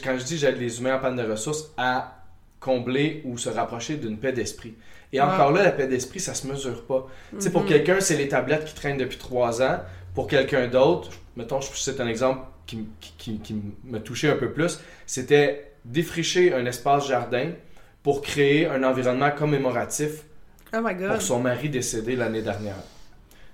quand 0.04 0.16
je 0.16 0.24
dis 0.24 0.38
j'aide 0.38 0.58
les 0.60 0.78
humains 0.78 0.94
en 0.96 1.00
panne 1.00 1.16
de 1.16 1.28
ressources 1.28 1.72
à 1.76 2.22
combler 2.60 3.20
ou 3.24 3.36
se 3.36 3.48
rapprocher 3.48 3.96
d'une 3.96 4.16
paix 4.16 4.32
d'esprit. 4.32 4.74
Et 5.14 5.20
Ouais. 5.20 5.26
encore 5.26 5.52
là, 5.52 5.62
la 5.62 5.70
paix 5.70 5.86
d'esprit, 5.86 6.18
ça 6.20 6.34
se 6.34 6.46
mesure 6.46 6.84
pas. 6.86 7.06
Tu 7.30 7.40
sais, 7.40 7.50
pour 7.50 7.62
Mhm. 7.62 7.68
quelqu'un, 7.68 8.00
c'est 8.00 8.16
les 8.16 8.28
tablettes 8.28 8.64
qui 8.64 8.74
traînent 8.74 8.98
depuis 8.98 9.16
trois 9.18 9.62
ans. 9.62 9.78
Pour 10.14 10.26
quelqu'un 10.26 10.66
d'autre, 10.68 11.10
mettons, 11.36 11.60
je 11.60 11.68
c'est 11.74 12.00
un 12.00 12.08
exemple 12.08 12.40
qui, 12.66 12.86
qui, 13.18 13.38
qui- 13.38 13.62
me 13.84 13.98
touchait 14.00 14.30
un 14.30 14.36
peu 14.36 14.50
plus, 14.52 14.80
c'était 15.06 15.72
défricher 15.84 16.52
un 16.54 16.64
espace 16.66 17.06
jardin 17.06 17.50
pour 18.02 18.22
créer 18.22 18.66
un 18.66 18.82
environnement 18.82 19.30
commémoratif 19.30 20.24
Oh 20.74 20.78
my 20.82 20.94
god. 20.94 21.12
pour 21.12 21.22
son 21.22 21.40
mari 21.40 21.68
décédé 21.68 22.16
l'année 22.16 22.42
dernière. 22.42 22.74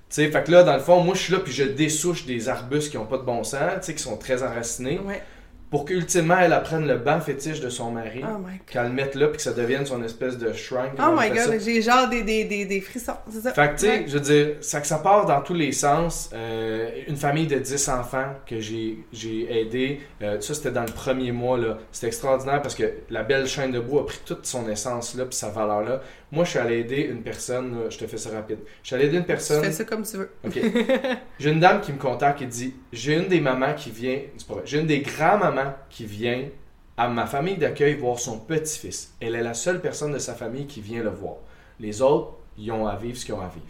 Tu 0.09 0.17
sais, 0.17 0.31
fait 0.31 0.43
que 0.45 0.51
là, 0.51 0.63
dans 0.63 0.75
le 0.75 0.81
fond, 0.81 1.01
moi, 1.03 1.15
je 1.15 1.21
suis 1.21 1.33
là, 1.33 1.39
puis 1.41 1.53
je 1.53 1.65
dessouche 1.65 2.25
des 2.27 2.49
arbustes 2.49 2.91
qui 2.91 2.99
ont 2.99 3.07
pas 3.07 3.19
de 3.19 3.23
bon 3.23 3.45
sens, 3.45 3.61
tu 3.81 3.87
sais, 3.87 3.95
qui 3.95 4.03
sont 4.03 4.17
très 4.17 4.43
enracinés, 4.43 4.99
Ouais. 5.01 5.23
Pour 5.71 5.85
qu'ultimement, 5.85 6.37
elle 6.39 6.53
apprenne 6.53 6.87
le 6.87 6.97
banc 6.97 7.21
fétiche 7.21 7.61
de 7.61 7.69
son 7.69 7.93
mari, 7.93 8.23
Oh 8.25 8.41
qu'elle 8.67 8.85
le 8.85 8.89
mette 8.91 9.15
là, 9.15 9.29
puis 9.29 9.37
que 9.37 9.43
ça 9.43 9.53
devienne 9.53 9.87
son 9.87 10.03
espèce 10.03 10.37
de 10.37 10.53
shrine. 10.53 10.91
Oh 10.99 11.15
my 11.17 11.31
god, 11.31 11.61
j'ai 11.65 11.81
genre 11.81 12.09
des, 12.09 12.23
des, 12.23 12.45
des, 12.45 12.65
des 12.65 12.81
frissons, 12.81 13.15
c'est 13.31 13.41
ça? 13.41 13.53
Fait 13.53 13.69
que, 13.69 13.75
tu 13.75 13.87
sais, 13.87 13.91
Ouais. 13.91 14.05
je 14.09 14.13
veux 14.15 14.21
dire, 14.21 14.57
ça, 14.61 14.81
que 14.81 14.87
ça 14.87 14.99
part 14.99 15.27
dans 15.27 15.41
tous 15.43 15.55
les 15.55 15.73
sens. 15.73 16.31
Euh, 16.35 16.91
une 17.07 17.17
famille 17.17 17.47
de 17.47 17.59
10 17.59 17.89
enfants 17.91 18.27
que 18.47 18.59
j'ai 18.61 18.99
j'ai 19.13 19.61
aidé, 19.61 20.01
euh, 20.23 20.41
ça 20.41 20.55
c'était 20.55 20.71
dans 20.73 20.83
le 20.83 20.93
premier 20.93 21.31
mois, 21.33 21.57
là. 21.59 21.79
C'était 21.93 22.09
extraordinaire 22.09 22.61
parce 22.63 22.75
que 22.75 22.85
la 23.09 23.23
belle 23.23 23.47
chaîne 23.47 23.71
de 23.71 23.81
bois 23.81 24.03
a 24.03 24.05
pris 24.07 24.21
toute 24.27 24.47
son 24.47 24.69
essence, 24.69 25.15
là, 25.15 25.25
puis 25.25 25.35
sa 25.37 25.51
valeur, 25.51 25.83
là. 25.83 26.01
Moi, 26.33 26.45
je 26.45 26.51
suis 26.51 26.59
allé 26.59 26.79
aider 26.79 27.03
une 27.03 27.23
personne, 27.23 27.75
là, 27.75 27.91
je 27.91 27.99
te 27.99 28.07
fais 28.07 28.17
ça 28.17 28.31
rapide. 28.31 28.59
Je 28.83 28.87
suis 28.89 28.97
allé 28.97 29.07
aider 29.07 29.17
une 29.17 29.25
personne. 29.25 29.65
fais 29.65 29.73
ça 29.73 29.85
comme 29.85 30.05
tu 30.05 30.17
veux. 30.17 30.31
OK. 30.45 30.61
J'ai 31.41 31.51
une 31.51 31.61
dame 31.61 31.81
qui 31.81 31.93
me 31.93 31.99
contacte 31.99 32.41
et 32.43 32.47
dit 32.47 32.75
J'ai 32.93 33.17
une 33.17 33.29
des 33.29 33.41
mamans 33.41 33.75
qui 33.75 33.91
vient, 33.91 34.21
c'est 34.37 34.47
pas 34.47 34.55
vrai, 34.55 34.63
j'ai 34.65 34.79
une 34.79 34.87
des 34.87 35.01
grands-mamans 35.01 35.75
qui 35.89 36.05
vient 36.05 36.45
à 36.97 37.09
ma 37.09 37.27
famille 37.27 37.57
d'accueil 37.57 37.95
voir 37.95 38.19
son 38.21 38.39
petit-fils. 38.39 39.15
Elle 39.21 39.35
est 39.35 39.43
la 39.43 39.55
seule 39.55 39.81
personne 39.81 40.13
de 40.13 40.19
sa 40.19 40.35
famille 40.35 40.67
qui 40.67 40.81
vient 40.81 41.03
le 41.03 41.11
voir. 41.11 41.37
Les 41.81 42.03
autres, 42.03 42.35
ils 42.59 42.71
ont 42.71 42.87
à 42.87 42.95
vivre 42.97 43.17
ce 43.17 43.25
qu'ils 43.25 43.35
ont 43.35 43.41
à 43.41 43.49
vivre. 43.49 43.67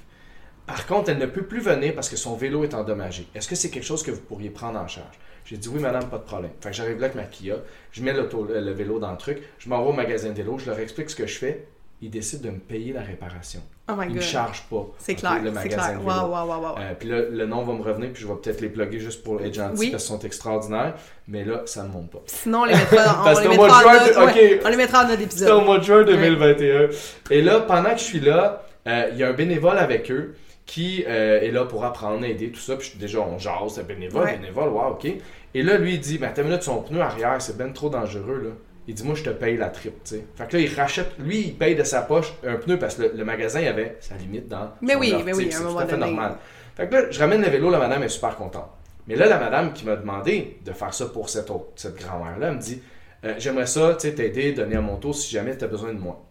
Par 0.67 0.87
contre, 0.87 1.11
elle 1.11 1.19
ne 1.19 1.27
peut 1.27 1.45
plus 1.45 1.61
venir 1.61 1.95
parce 1.95 2.09
que 2.09 2.17
son 2.17 2.37
vélo 2.37 2.65
est 2.65 2.75
endommagé. 2.75 3.27
Est-ce 3.35 3.49
que 3.49 3.55
c'est 3.55 3.71
quelque 3.71 3.85
chose 3.85 4.03
que 4.03 4.11
vous 4.11 4.21
pourriez 4.21 4.51
prendre 4.51 4.79
en 4.79 4.87
charge? 4.87 5.19
J'ai 5.45 5.57
dit 5.57 5.69
oui, 5.69 5.81
madame, 5.81 6.09
pas 6.09 6.19
de 6.19 6.25
problème. 6.25 6.53
Fait 6.61 6.71
que 6.71 6.77
j'arrive 6.77 6.99
là 6.99 7.07
avec 7.07 7.17
ma 7.17 7.25
Kia, 7.25 7.57
je 7.93 8.03
mets 8.03 8.13
le 8.13 8.71
vélo 8.73 8.99
dans 8.99 9.11
le 9.11 9.17
truc, 9.17 9.39
je 9.59 9.69
m'en 9.69 9.83
vais 9.83 9.91
au 9.91 9.93
magasin 9.93 10.29
de 10.29 10.35
vélo, 10.35 10.59
je 10.59 10.67
leur 10.67 10.79
explique 10.79 11.11
ce 11.11 11.17
que 11.17 11.27
je 11.27 11.39
fais. 11.39 11.67
Ils 12.03 12.11
décident 12.11 12.49
de 12.49 12.55
me 12.55 12.59
payer 12.61 12.93
la 12.95 13.03
réparation. 13.03 13.61
Oh 13.89 13.93
my 13.95 14.07
Ils 14.07 14.11
ne 14.11 14.15
god. 14.15 14.23
chargent 14.23 14.63
pas. 14.71 14.87
C'est 14.99 15.15
clair, 15.17 15.39
c'est 15.63 15.69
clair. 15.69 16.01
waouh, 16.03 16.31
waouh, 16.31 16.49
waouh. 16.49 16.79
Euh, 16.79 16.95
puis 16.99 17.09
là, 17.11 17.21
le 17.31 17.45
nom 17.47 17.63
va 17.63 17.75
me 17.75 17.83
revenir, 17.83 18.11
puis 18.13 18.23
je 18.23 18.27
vais 18.27 18.35
peut-être 18.43 18.61
les 18.63 18.71
plugger 18.71 19.01
juste 19.01 19.23
pour 19.23 19.43
être 19.43 19.53
gentil 19.53 19.79
Oui. 19.79 19.91
parce 19.91 20.05
qu'ils 20.07 20.17
sont 20.17 20.21
extraordinaires. 20.25 20.95
Mais 21.29 21.45
là, 21.45 21.63
ça 21.67 21.83
ne 21.83 21.89
monte 21.89 22.11
pas. 22.11 22.23
Sinon, 22.27 22.61
on 22.63 22.65
les 22.65 22.75
mettra 22.75 23.05
dans, 23.05 23.13
Parce 23.25 23.39
on 23.39 23.43
les 23.43 23.47
au 23.49 23.51
mettra 23.51 23.83
en 23.83 24.27
ouais, 24.27 24.61
on 24.65 24.69
les 24.71 24.77
mettra 24.77 25.05
en 25.05 25.09
note 25.09 25.11
C'était 25.11 25.23
au 25.25 25.27
d'épisode. 25.27 25.65
mois 25.65 25.79
de 25.79 25.85
juin 25.85 26.05
2021. 26.05 26.89
Et 27.31 27.43
là, 27.43 27.61
pendant 27.61 27.91
que 27.91 27.99
je 27.99 28.05
suis 28.05 28.21
là, 28.21 28.63
euh, 28.87 29.09
il 29.13 29.19
y 29.19 29.23
a 29.25 29.29
un 29.29 29.33
bénévole 29.35 29.77
avec 29.77 30.11
eux 30.11 30.37
qui 30.65 31.05
euh, 31.07 31.41
est 31.41 31.51
là 31.51 31.65
pour 31.67 31.85
apprendre, 31.85 32.25
aider, 32.25 32.51
tout 32.51 32.61
ça. 32.61 32.77
Puis 32.77 32.93
déjà, 32.99 33.19
on 33.21 33.39
jase, 33.39 33.75
c'est 33.75 33.87
bénévole, 33.87 34.25
Ouais. 34.25 34.39
bénévole, 34.39 34.69
wow, 34.71 34.93
ok. 34.93 35.07
Et 35.53 35.63
là, 35.63 35.77
lui, 35.77 35.95
il 35.95 36.01
dit, 36.01 36.17
mais 36.21 36.29
attends 36.29 36.43
une 36.43 36.49
minute, 36.49 36.63
son 36.63 36.81
pneu 36.81 37.01
arrière, 37.01 37.43
c'est 37.43 37.59
ben 37.59 37.73
trop 37.73 37.91
dangereux, 37.91 38.41
là. 38.45 38.51
Il 38.89 38.95
dit, 38.95 39.05
moi, 39.05 39.15
je 39.15 39.23
te 39.23 39.31
paye 39.31 39.57
la 39.57 39.69
trip, 39.69 39.93
tu 40.05 40.17
sais. 40.17 40.25
Fait 40.35 40.49
que 40.49 40.57
là, 40.57 40.63
il 40.63 40.75
rachète, 40.75 41.13
lui, 41.19 41.41
il 41.41 41.55
paye 41.57 41.77
de 41.77 41.85
sa 41.85 42.03
poche 42.03 42.33
un 42.45 42.57
pneu 42.57 42.79
parce 42.79 42.97
que 42.97 43.03
le, 43.03 43.13
le 43.15 43.25
magasin 43.25 43.65
avait 43.65 43.97
sa 44.01 44.17
limite 44.17 44.49
dans. 44.49 44.73
Mais 44.81 44.95
oui, 44.97 45.13
offre, 45.13 45.25
mais 45.25 45.35
oui, 45.35 45.45
à 45.45 45.47
un 45.49 45.51
c'est 45.51 45.65
moment 45.65 45.73
tout 45.77 45.79
à 45.83 45.87
fait 45.87 45.93
donné. 45.93 46.07
normal. 46.07 46.37
Fait 46.77 46.89
que 46.89 46.95
là, 46.95 47.11
je 47.11 47.19
ramène 47.21 47.43
le 47.43 47.49
vélo, 47.49 47.71
la 47.71 47.79
madame 47.79 48.03
est 48.03 48.09
super 48.09 48.35
contente. 48.37 48.69
Mais 49.07 49.17
là, 49.17 49.27
la 49.27 49.39
madame 49.39 49.73
qui 49.73 49.85
m'a 49.85 49.97
demandé 49.97 50.59
de 50.65 50.73
faire 50.73 50.93
ça 50.95 51.07
pour 51.07 51.29
cette, 51.29 51.51
autre, 51.51 51.67
cette 51.77 51.97
grand-mère-là, 51.97 52.49
elle 52.49 52.55
me 52.57 52.61
dit 52.61 52.83
euh, 53.25 53.35
J'aimerais 53.39 53.67
ça, 53.67 53.95
tu 53.95 54.09
sais, 54.09 54.15
t'aider, 54.15 54.53
donner 54.53 54.77
à 54.77 54.81
mon 54.81 54.97
tour 54.97 55.15
si 55.15 55.31
jamais 55.33 55.57
tu 55.57 55.65
as 55.65 55.69
besoin 55.69 55.93
de 55.93 55.99
moi. 55.99 56.25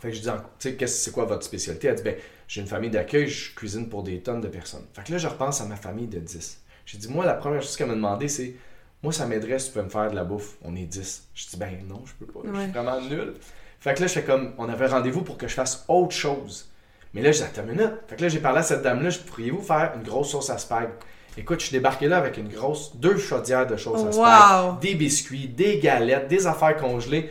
Fait 0.00 0.08
que 0.10 0.14
je 0.16 0.20
dis 0.20 0.28
Tu 0.58 0.68
sais, 0.70 0.74
qu'est-ce- 0.76 1.04
c'est 1.04 1.10
quoi 1.12 1.24
votre 1.24 1.44
spécialité? 1.44 1.88
Elle 1.88 1.94
dit 1.96 2.02
Ben, 2.02 2.16
j'ai 2.48 2.60
une 2.60 2.66
famille 2.66 2.90
d'accueil, 2.90 3.28
je 3.28 3.54
cuisine 3.54 3.88
pour 3.88 4.02
des 4.02 4.20
tonnes 4.20 4.40
de 4.40 4.48
personnes. 4.48 4.84
Fait 4.94 5.04
que 5.04 5.12
là, 5.12 5.18
je 5.18 5.26
repense 5.28 5.60
à 5.60 5.64
ma 5.64 5.76
famille 5.76 6.06
de 6.08 6.18
10. 6.18 6.60
J'ai 6.86 6.98
dit 6.98 7.08
Moi, 7.08 7.24
la 7.24 7.34
première 7.34 7.62
chose 7.62 7.76
qu'elle 7.76 7.86
m'a 7.88 7.94
demandé, 7.94 8.28
c'est 8.28 8.54
Moi, 9.02 9.12
ça 9.12 9.26
m'aiderait 9.26 9.58
si 9.58 9.68
tu 9.68 9.74
peux 9.74 9.82
me 9.82 9.88
faire 9.88 10.10
de 10.10 10.14
la 10.16 10.24
bouffe. 10.24 10.56
On 10.64 10.76
est 10.76 10.84
10. 10.84 11.28
Je 11.34 11.46
dis 11.48 11.56
Ben, 11.56 11.70
non, 11.88 12.02
je 12.06 12.12
peux 12.24 12.32
pas. 12.32 12.40
Je 12.44 12.60
suis 12.60 12.70
vraiment 12.70 13.00
nul. 13.00 13.34
Fait 13.80 13.94
que 13.94 14.00
là, 14.00 14.06
je 14.06 14.12
fais 14.12 14.22
comme 14.22 14.52
On 14.58 14.68
avait 14.68 14.86
rendez-vous 14.86 15.22
pour 15.22 15.36
que 15.36 15.48
je 15.48 15.54
fasse 15.54 15.84
autre 15.88 16.14
chose. 16.14 16.68
Mais 17.14 17.20
là, 17.20 17.32
j'ai 17.32 17.42
attends 17.44 17.62
une 17.62 17.70
minute. 17.72 17.90
Fait 18.08 18.16
que 18.16 18.22
là, 18.22 18.28
j'ai 18.28 18.38
parlé 18.38 18.60
à 18.60 18.62
cette 18.62 18.82
dame-là, 18.82 19.10
je 19.10 19.18
pourriez-vous 19.18 19.60
faire 19.60 19.92
une 19.96 20.02
grosse 20.02 20.30
sauce 20.30 20.48
à 20.50 20.56
spag? 20.58 20.88
Écoute, 21.36 21.60
je 21.60 21.66
suis 21.66 21.72
débarqué 21.76 22.08
là 22.08 22.18
avec 22.18 22.36
une 22.38 22.48
grosse, 22.48 22.94
deux 22.96 23.16
chaudières 23.18 23.66
de 23.66 23.76
sauce 23.76 24.04
à 24.06 24.12
spag, 24.12 24.64
Wow. 24.66 24.78
des 24.80 24.94
biscuits, 24.94 25.48
des 25.48 25.78
galettes, 25.78 26.28
des 26.28 26.46
affaires 26.46 26.76
congelées. 26.76 27.30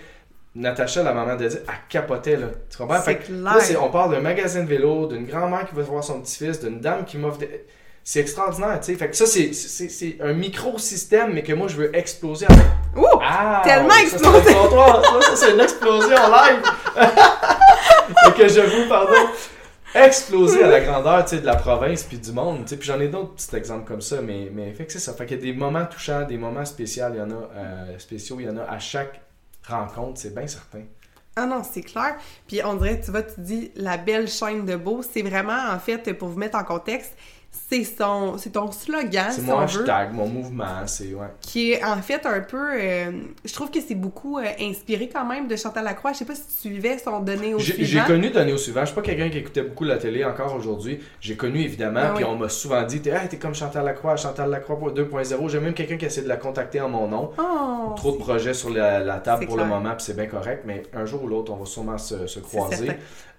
Natacha, 0.54 1.02
la 1.04 1.14
maman 1.14 1.36
de 1.38 1.48
dit, 1.48 1.56
elle 1.56 1.74
capotait 1.88 2.36
là. 2.36 2.48
Tu 2.70 2.78
comprends? 2.78 2.98
C'est 2.98 3.04
Fait 3.06 3.18
que 3.20 3.26
clair. 3.28 3.42
là, 3.42 3.60
c'est- 3.62 3.78
on 3.78 3.90
parle 3.90 4.12
d'un 4.12 4.20
magasin 4.20 4.64
de 4.64 4.68
vélo, 4.68 5.08
d'une 5.08 5.26
grand-mère 5.26 5.66
qui 5.68 5.74
va 5.76 5.82
voir 5.84 6.04
son 6.04 6.20
petit-fils, 6.22 6.60
d'une 6.60 6.80
dame 6.82 7.06
qui 7.06 7.18
m'offre 7.18 7.38
des... 7.38 7.66
C'est 8.04 8.20
extraordinaire, 8.20 8.80
tu 8.80 8.88
sais. 8.88 8.96
Fait 8.96 9.10
que 9.10 9.16
ça, 9.16 9.26
c'est- 9.28 9.54
c'est 9.54 9.88
c'est 9.90 10.18
un 10.22 10.34
micro-système, 10.34 11.34
mais 11.34 11.44
que 11.44 11.54
moi, 11.54 11.68
je 11.68 11.78
veux 11.78 11.96
exploser 11.96 12.46
avec. 12.50 12.66
Ouh! 12.98 13.06
Ah! 13.22 13.62
Tellement 13.64 13.90
c'est 13.92 14.02
explosé. 14.16 14.54
Ça, 14.54 15.36
c'est 15.36 15.52
une 15.54 15.60
explosion 15.60 16.16
en 16.18 16.30
live! 16.30 16.62
Et 18.28 18.32
que 18.34 18.48
je 18.48 18.60
vous, 18.62 18.90
pardon, 18.90 19.30
exploser 19.96 20.64
à 20.64 20.68
la 20.68 20.80
grandeur, 20.82 21.24
tu 21.26 21.36
sais, 21.36 21.42
de 21.42 21.46
la 21.46 21.56
province 21.56 22.04
puis 22.04 22.18
du 22.18 22.32
monde, 22.32 22.64
tu 22.64 22.70
sais. 22.70 22.78
Puis 22.78 22.88
j'en 22.88 23.00
ai 23.00 23.08
d'autres 23.08 23.36
petits 23.36 23.56
exemples 23.56 23.88
comme 23.88 24.02
ça, 24.02 24.22
mais, 24.22 24.50
mais 24.52 24.74
fait 24.74 24.86
que 24.86 24.92
c'est 24.92 25.00
ça. 25.00 25.14
Fait 25.14 25.26
qu'il 25.26 25.38
y 25.38 25.40
a 25.40 25.44
des 25.44 25.58
moments 25.58 25.86
touchants, 25.86 26.24
des 26.24 26.38
moments 26.38 26.66
spéciaux, 26.66 27.06
il 27.14 27.18
y 27.18 27.22
en 27.22 27.30
a, 27.30 27.34
euh, 27.56 28.00
spéciaux, 28.00 28.38
il 28.40 28.48
y 28.48 28.50
en 28.50 28.58
a 28.58 28.64
à 28.64 28.80
chaque 28.80 29.22
rencontre, 29.68 30.20
c'est 30.20 30.34
bien 30.36 30.48
certain. 30.48 30.82
Ah 31.36 31.46
non, 31.46 31.62
c'est 31.64 31.82
clair. 31.82 32.16
Puis 32.48 32.62
on 32.66 32.74
dirait, 32.76 33.00
tu 33.00 33.12
vois, 33.12 33.22
tu 33.24 33.40
dis 33.40 33.72
la 33.76 33.98
belle 33.98 34.28
chaîne 34.28 34.66
de 34.66 34.76
beau, 34.76 35.02
c'est 35.02 35.22
vraiment, 35.22 35.70
en 35.72 35.80
fait, 35.80 36.12
pour 36.14 36.28
vous 36.30 36.38
mettre 36.38 36.58
en 36.58 36.64
contexte, 36.64 37.14
c'est 37.70 37.84
son, 37.84 38.38
c'est 38.38 38.52
ton 38.52 38.72
slogan, 38.72 39.26
C'est 39.30 39.42
si 39.42 39.48
mon 39.48 39.58
veut, 39.58 39.64
hashtag, 39.64 40.14
mon 40.14 40.26
mouvement, 40.28 40.66
c'est, 40.86 41.14
ouais. 41.14 41.28
qui 41.42 41.72
est 41.74 41.84
en 41.84 41.98
fait 42.02 42.26
un 42.26 42.40
peu, 42.42 42.70
euh, 42.80 43.12
je 43.44 43.54
trouve 43.54 43.70
que 43.70 43.80
c'est 43.86 43.96
beaucoup 43.96 44.38
euh, 44.40 44.46
inspiré 44.60 45.10
quand 45.10 45.26
même 45.26 45.48
de 45.48 45.56
Chantal 45.58 45.84
Lacroix. 45.84 46.14
Je 46.14 46.20
sais 46.20 46.26
pas 46.26 46.36
si 46.36 46.44
tu 46.44 46.70
suivais 46.70 46.98
son 46.98 47.20
donné 47.20 47.54
au 47.54 47.60
J'ai 47.60 47.76
j'ai 47.78 47.86
suivant. 47.86 48.06
connu 48.06 48.30
Donné 48.30 48.54
au 48.54 48.58
suivant. 48.58 48.82
Je 48.82 48.86
suis 48.88 48.96
pas 48.96 49.02
quelqu'un 49.02 49.30
qui 49.30 49.38
écoutait 49.38 49.64
beaucoup 49.64 49.84
la 49.84 49.98
télé 49.98 50.24
encore 50.24 50.56
aujourd'hui. 50.56 51.00
J'ai 51.20 51.36
connu 51.36 51.62
évidemment, 51.62 52.02
Ah 52.04 52.14
puis 52.16 52.24
oui. 52.24 52.30
on 52.34 52.38
m'a 52.38 52.48
souvent 52.50 52.84
dit 52.84 53.02
T'es 53.02 53.10
hey, 53.12 53.28
t'es 53.30 53.38
comme 53.38 53.56
Chantal 53.56 53.84
Lacroix, 53.86 54.16
Chantal 54.16 54.50
Lacroix 54.50 54.78
2.0. 54.94 55.50
J'ai 55.50 55.60
même 55.60 55.74
quelqu'un 55.74 55.98
qui 55.98 56.06
essaie 56.06 56.22
de 56.24 56.30
la 56.30 56.38
contacter 56.38 56.80
en 56.82 56.90
mon 56.90 57.08
nom. 57.08 57.32
Oh, 57.38 57.94
Trop 57.98 58.14
de 58.14 58.18
projets 58.18 58.54
sur 58.54 58.70
la, 58.70 59.00
la 59.02 59.20
table 59.20 59.46
pour 59.46 59.56
clair. 59.56 59.68
le 59.68 59.74
moment, 59.74 59.92
puis 59.92 60.04
c'est 60.06 60.16
bien 60.16 60.28
correct, 60.28 60.64
mais 60.66 60.84
un 60.94 61.06
jour 61.06 61.24
ou 61.24 61.28
l'autre, 61.28 61.52
on 61.52 61.58
va 61.58 61.66
sûrement 61.66 61.98
se, 61.98 62.40
croiser. 62.40 62.92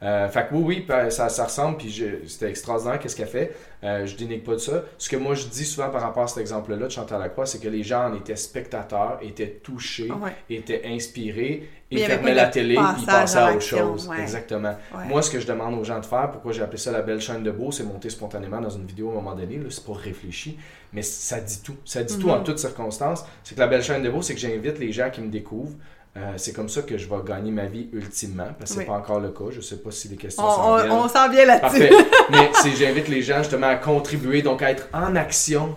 Euh, 0.03 0.29
fait 0.29 0.49
que 0.49 0.55
oui, 0.55 0.63
oui, 0.67 0.81
puis 0.81 1.13
ça, 1.13 1.29
ça 1.29 1.45
ressemble, 1.45 1.77
puis 1.77 2.05
c'était 2.27 2.51
extraordinaire 2.51 2.99
qu'est-ce 2.99 3.15
qu'elle 3.15 3.29
fait. 3.29 3.55
Euh, 3.85 4.05
je 4.05 4.17
dénigre 4.17 4.43
pas 4.45 4.53
de 4.53 4.59
ça. 4.59 4.83
Ce 4.99 5.09
que 5.09 5.17
moi 5.17 5.35
je 5.35 5.47
dis 5.47 5.65
souvent 5.65 5.91
par 5.91 6.01
rapport 6.03 6.25
à 6.25 6.27
cet 6.29 6.39
exemple-là 6.39 6.77
de 6.87 6.89
Chantal 6.89 7.21
Lacroix, 7.21 7.47
c'est 7.47 7.61
que 7.61 7.69
les 7.69 7.85
gens 7.85 8.11
en 8.11 8.15
étaient 8.17 8.35
spectateurs, 8.37 9.19
étaient 9.23 9.61
touchés, 9.63 10.11
Ouais. 10.11 10.33
étaient 10.51 10.83
inspirés, 10.87 11.69
Mais 11.91 11.97
il 11.97 11.99
y 11.99 12.01
et 12.01 12.05
avait 12.05 12.15
fermaient 12.15 12.35
la 12.35 12.47
télé, 12.47 12.75
ils 13.01 13.07
passaient 13.07 13.39
à 13.39 13.51
autre 13.53 13.61
chose. 13.63 14.09
ouais. 14.09 14.21
Exactement. 14.21 14.77
Ouais. 14.97 15.05
Moi, 15.07 15.23
ce 15.23 15.31
que 15.31 15.39
je 15.39 15.47
demande 15.47 15.75
aux 15.79 15.85
gens 15.85 16.01
de 16.01 16.07
faire, 16.07 16.31
pourquoi 16.33 16.51
j'ai 16.53 16.63
appelé 16.63 16.79
ça 16.79 16.91
la 16.91 17.03
belle 17.03 17.21
chaîne 17.21 17.43
de 17.45 17.51
beau, 17.53 17.71
c'est 17.71 17.85
monter 17.85 18.11
spontanément 18.11 18.61
dans 18.61 18.71
une 18.71 18.87
vidéo 18.87 19.09
à 19.11 19.13
un 19.13 19.15
moment 19.17 19.35
donné, 19.37 19.61
c'est 19.71 19.85
pas 19.85 19.93
réfléchi, 19.95 20.59
mais 20.93 21.03
ça 21.03 21.39
dit 21.41 21.61
tout. 21.63 21.77
Ça 21.85 22.03
dit 22.03 22.19
tout 22.19 22.27
Mhm. 22.29 22.35
en 22.35 22.41
toutes 22.43 22.59
circonstances. 22.59 23.25
C'est 23.45 23.55
que 23.55 23.61
la 23.61 23.69
belle 23.69 23.83
chaîne 23.85 24.03
de 24.03 24.11
beau, 24.11 24.21
c'est 24.23 24.35
que 24.35 24.41
j'invite 24.41 24.79
les 24.81 24.91
gens 24.93 25.11
qui 25.11 25.21
me 25.21 25.29
découvrent. 25.29 25.77
Euh, 26.15 26.35
c'est 26.37 26.53
comme 26.53 26.69
ça 26.69 26.83
que 26.83 26.99
je 26.99 27.09
vais 27.09 27.17
gagner 27.27 27.51
ma 27.51 27.65
vie 27.65 27.89
ultimement, 27.91 28.49
parce 28.59 28.73
que 28.73 28.75
c'est 28.75 28.79
Oui. 28.81 28.85
pas 28.87 28.93
encore 28.93 29.19
le 29.19 29.31
cas. 29.31 29.45
Je 29.51 29.63
sais 29.63 29.77
pas 29.79 29.91
si 29.91 30.09
les 30.09 30.17
questions 30.17 30.45
On, 30.45 30.51
s'en 30.51 30.73
on, 30.73 30.77
viennent. 30.77 30.91
on 30.93 31.09
s'en 31.09 31.31
vient 31.31 31.47
là-dessus. 31.47 31.89
Mais 32.31 32.51
j'invite 32.77 33.09
les 33.09 33.23
gens 33.23 33.39
justement 33.39 33.69
à 33.69 33.77
contribuer, 33.77 34.43
donc 34.43 34.61
à 34.61 34.71
être 34.71 34.89
en 34.93 35.17
action, 35.17 35.75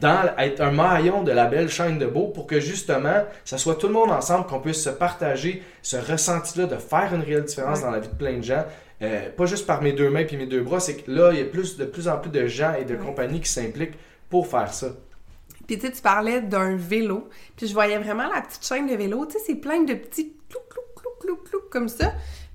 dans, 0.00 0.22
à 0.38 0.46
être 0.46 0.62
un 0.62 0.70
maillon 0.70 1.22
de 1.22 1.32
la 1.32 1.44
belle 1.44 1.68
chaîne 1.68 1.98
de 1.98 2.06
beau 2.06 2.28
pour 2.28 2.46
que 2.46 2.60
justement, 2.60 3.24
ça 3.44 3.58
soit 3.58 3.74
tout 3.74 3.88
le 3.88 3.92
monde 3.92 4.10
ensemble, 4.10 4.46
qu'on 4.46 4.60
puisse 4.60 4.82
se 4.82 4.88
partager 4.88 5.62
ce 5.82 5.98
ressenti-là 5.98 6.64
de 6.66 6.76
faire 6.76 7.10
une 7.14 7.20
réelle 7.22 7.44
différence 7.44 7.82
dans 7.82 7.90
la 7.90 7.98
vie 8.00 8.08
de 8.08 8.14
plein 8.14 8.38
de 8.38 8.42
gens. 8.42 8.64
Euh, 9.02 9.28
pas 9.36 9.44
juste 9.44 9.66
par 9.66 9.82
mes 9.82 9.92
deux 9.92 10.08
mains 10.08 10.24
puis 10.24 10.38
mes 10.38 10.46
deux 10.46 10.62
bras, 10.62 10.80
c'est 10.80 10.94
que 10.94 11.10
là, 11.10 11.30
il 11.32 11.40
y 11.40 11.42
a 11.42 11.44
plus, 11.44 11.76
de 11.76 11.84
plus 11.84 12.08
en 12.08 12.16
plus 12.16 12.30
de 12.30 12.46
gens 12.46 12.72
et 12.80 12.84
de 12.86 12.94
compagnies 12.96 13.40
qui 13.40 13.50
s'impliquent 13.50 13.98
pour 14.30 14.46
faire 14.46 14.72
ça. 14.72 14.86
Puis 15.66 15.78
tu 15.78 15.86
sais, 15.86 15.92
tu 15.92 16.02
parlais 16.02 16.40
d'un 16.40 16.76
vélo, 16.76 17.28
puis 17.56 17.66
je 17.66 17.72
voyais 17.72 17.98
vraiment 17.98 18.28
la 18.28 18.42
petite 18.42 18.64
chaîne 18.64 18.86
de 18.86 18.94
vélo. 18.94 19.26
Tu 19.26 19.32
sais, 19.32 19.38
c'est 19.46 19.54
plein 19.56 19.82
de 19.82 19.94
petits 19.94 20.36
clou 20.48 20.60
clou 20.68 20.82
clou 20.96 21.10
clou 21.20 21.36
clou 21.36 21.60
comme 21.70 21.88
ça. 21.88 22.12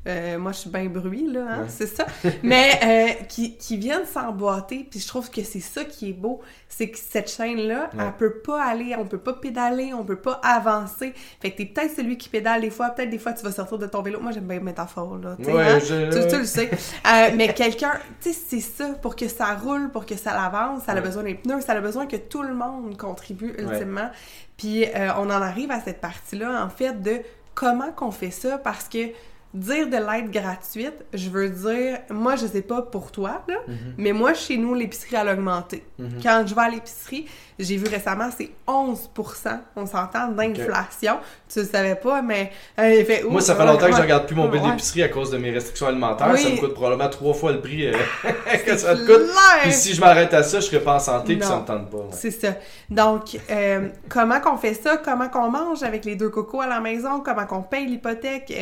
Euh, 0.09 0.37
moi 0.37 0.51
je 0.51 0.57
suis 0.57 0.69
bien 0.69 0.85
bruit 0.85 1.31
là, 1.31 1.45
hein, 1.49 1.65
c'est 1.67 1.87
ça, 1.87 2.05
mais 2.43 2.79
euh, 2.83 3.23
qui, 3.25 3.55
qui 3.57 3.77
viennent 3.77 4.05
s'emboîter, 4.05 4.87
puis 4.89 4.99
je 4.99 5.07
trouve 5.07 5.29
que 5.29 5.43
c'est 5.43 5.59
ça 5.59 5.83
qui 5.85 6.09
est 6.09 6.13
beau, 6.13 6.41
c'est 6.67 6.89
que 6.89 6.97
cette 6.97 7.29
chaîne-là, 7.29 7.89
elle 7.93 8.13
peut 8.17 8.39
pas 8.39 8.63
aller, 8.63 8.95
on 8.97 9.05
peut 9.05 9.19
pas 9.19 9.33
pédaler, 9.33 9.93
on 9.93 10.03
peut 10.03 10.19
pas 10.19 10.39
avancer, 10.43 11.13
fait 11.39 11.51
que 11.51 11.57
t'es 11.57 11.65
peut-être 11.65 11.95
celui 11.95 12.17
qui 12.17 12.29
pédale 12.29 12.61
des 12.61 12.69
fois, 12.69 12.89
peut-être 12.89 13.09
des 13.09 13.19
fois 13.19 13.33
tu 13.33 13.43
vas 13.43 13.51
sortir 13.51 13.77
de 13.77 13.85
ton 13.85 14.01
vélo, 14.01 14.19
moi 14.19 14.31
j'aime 14.31 14.47
bien 14.47 14.59
métaphore 14.59 15.17
là, 15.17 15.37
tu 15.41 15.49
hein? 15.51 15.79
tu, 15.79 16.37
le 16.37 16.45
sais, 16.45 16.69
euh, 16.71 17.29
mais 17.35 17.53
quelqu'un, 17.53 17.93
tu 18.21 18.33
sais, 18.33 18.39
c'est 18.49 18.61
ça, 18.61 18.89
pour 19.01 19.15
que 19.15 19.27
ça 19.27 19.53
roule, 19.55 19.91
pour 19.91 20.05
que 20.05 20.15
ça 20.15 20.31
avance, 20.31 20.83
ça 20.85 20.93
a 20.93 21.01
besoin 21.01 21.23
des 21.23 21.35
pneus, 21.35 21.61
ça 21.61 21.73
a 21.73 21.81
besoin 21.81 22.07
que 22.07 22.17
tout 22.17 22.41
le 22.41 22.53
monde 22.53 22.97
contribue 22.97 23.53
ultimement, 23.57 24.09
puis 24.57 24.85
on 25.17 25.25
en 25.25 25.29
arrive 25.29 25.71
à 25.71 25.79
cette 25.79 26.01
partie-là, 26.01 26.63
en 26.63 26.69
fait, 26.69 27.01
de 27.01 27.21
comment 27.59 27.91
qu'on 27.91 28.11
fait 28.11 28.31
ça, 28.31 28.57
parce 28.57 28.87
que 28.87 29.09
dire 29.53 29.87
de 29.87 29.97
l'aide 29.97 30.29
gratuite, 30.29 31.05
je 31.13 31.29
veux 31.29 31.49
dire, 31.49 31.99
moi, 32.11 32.35
je 32.35 32.45
sais 32.45 32.61
pas 32.61 32.83
pour 32.83 33.11
toi, 33.11 33.41
là, 33.47 33.55
mhm. 33.67 33.95
mais 33.97 34.11
moi, 34.11 34.33
chez 34.33 34.57
nous, 34.57 34.75
l'épicerie, 34.75 35.15
a 35.15 35.33
augmenté. 35.33 35.83
Mhm. 35.97 36.21
Quand 36.21 36.43
je 36.45 36.53
vais 36.53 36.61
à 36.61 36.69
l'épicerie, 36.69 37.25
j'ai 37.57 37.75
vu 37.75 37.87
récemment, 37.87 38.29
c'est 38.35 38.51
11% 38.67 39.59
on 39.75 39.85
s'entend, 39.85 40.29
d'inflation. 40.29 41.17
Tu 41.51 41.59
le 41.59 41.65
savais 41.65 41.95
pas, 41.95 42.21
mais... 42.21 42.51
Euh, 42.77 43.03
fait, 43.03 43.23
moi, 43.23 43.41
ça 43.41 43.55
fait 43.55 43.65
longtemps 43.65 43.87
que 43.87 43.95
je 43.95 44.01
regarde 44.01 44.27
plus 44.27 44.35
mon 44.35 44.47
bill 44.47 44.61
d'épicerie 44.61 45.03
à 45.03 45.09
cause 45.09 45.31
de 45.31 45.37
mes 45.37 45.51
restrictions 45.51 45.87
alimentaires. 45.87 46.37
Ça 46.37 46.49
me 46.49 46.57
coûte 46.57 46.73
probablement 46.73 47.09
trois 47.09 47.33
fois 47.33 47.51
le 47.51 47.59
prix 47.59 47.87
euh, 47.87 47.93
que 48.65 48.77
ça 48.77 48.95
te 48.95 49.05
coûte. 49.05 49.29
Puis 49.63 49.73
si 49.73 49.93
je 49.93 49.99
m'arrête 49.99 50.33
à 50.33 50.43
ça, 50.43 50.59
je 50.59 50.65
serais 50.67 50.81
pas 50.81 50.95
en 50.95 50.99
santé, 50.99 51.35
puis 51.35 51.45
ça 51.45 51.59
me 51.59 51.65
tente 51.65 51.89
pas. 51.89 52.07
C'est 52.11 52.31
ça. 52.31 52.55
Donc, 52.89 53.37
euh, 53.49 53.89
comment 54.09 54.39
qu'on 54.39 54.57
fait 54.57 54.75
ça? 54.75 54.97
Comment 54.97 55.27
qu'on 55.27 55.49
mange 55.49 55.83
avec 55.83 56.05
les 56.05 56.15
deux 56.15 56.29
cocos 56.29 56.61
à 56.61 56.67
la 56.67 56.79
maison? 56.79 57.21
Comment 57.25 57.45
qu'on 57.45 57.63
paye 57.63 57.87
l'hypothèque? 57.87 58.53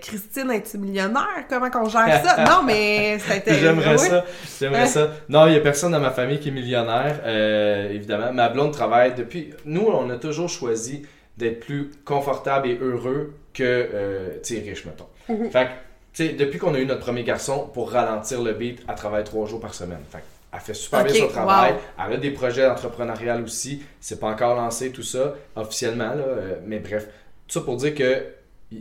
Christine, 0.00 0.50
es-tu 0.50 0.78
millionnaire? 0.78 1.46
Comment 1.48 1.70
qu'on 1.70 1.88
gère 1.88 2.24
ça? 2.24 2.44
non, 2.48 2.62
mais 2.64 3.18
c'était... 3.18 3.54
J'aimerais 3.54 3.98
ça. 3.98 4.24
J'aimerais 4.58 4.86
ça. 4.86 5.10
Non, 5.28 5.46
il 5.46 5.54
y 5.54 5.56
a 5.56 5.60
personne 5.60 5.92
dans 5.92 6.00
ma 6.00 6.10
famille 6.10 6.38
qui 6.40 6.48
est 6.48 6.52
millionnaire, 6.52 7.20
évidemment 7.26 7.94
évidemment. 7.96 8.32
Ma 8.32 8.48
blonde 8.48 8.72
travaille 8.72 9.14
depuis. 9.14 9.52
Nous, 9.64 9.86
on 9.86 10.08
a 10.10 10.16
toujours 10.16 10.48
choisi 10.48 11.02
d'être 11.36 11.60
plus 11.60 11.90
confortable 12.04 12.68
et 12.68 12.78
heureux 12.80 13.34
que, 13.52 13.62
euh, 13.64 14.38
tu 14.42 14.54
sais, 14.54 14.60
riche, 14.60 14.84
mettons. 14.84 15.08
Mhm. 15.28 15.50
Fait 15.50 15.64
que, 15.64 15.70
tu 16.12 16.26
sais, 16.28 16.32
depuis 16.32 16.58
qu'on 16.58 16.74
a 16.74 16.78
eu 16.78 16.86
notre 16.86 17.00
premier 17.00 17.24
garçon, 17.24 17.68
pour 17.72 17.90
ralentir 17.90 18.42
le 18.42 18.52
beat, 18.52 18.82
elle 18.88 18.94
travaille 18.94 19.24
trois 19.24 19.46
jours 19.46 19.60
par 19.60 19.74
semaine. 19.74 20.00
Fait 20.10 20.22
elle 20.52 20.60
fait 20.60 20.74
super 20.74 21.04
bien 21.04 21.14
son 21.14 21.28
travail. 21.28 21.74
Elle 21.98 22.14
a 22.14 22.16
des 22.16 22.30
projets 22.30 22.66
entrepreneuriales 22.66 23.42
aussi. 23.42 23.82
C'est 24.00 24.18
pas 24.18 24.28
encore 24.28 24.54
lancé 24.54 24.90
tout 24.90 25.02
ça 25.02 25.34
officiellement, 25.54 26.14
là, 26.14 26.22
euh, 26.22 26.54
mais 26.64 26.78
bref. 26.78 27.08
Tout 27.46 27.58
ça 27.58 27.60
pour 27.60 27.76
dire 27.76 27.94
que 27.94 28.24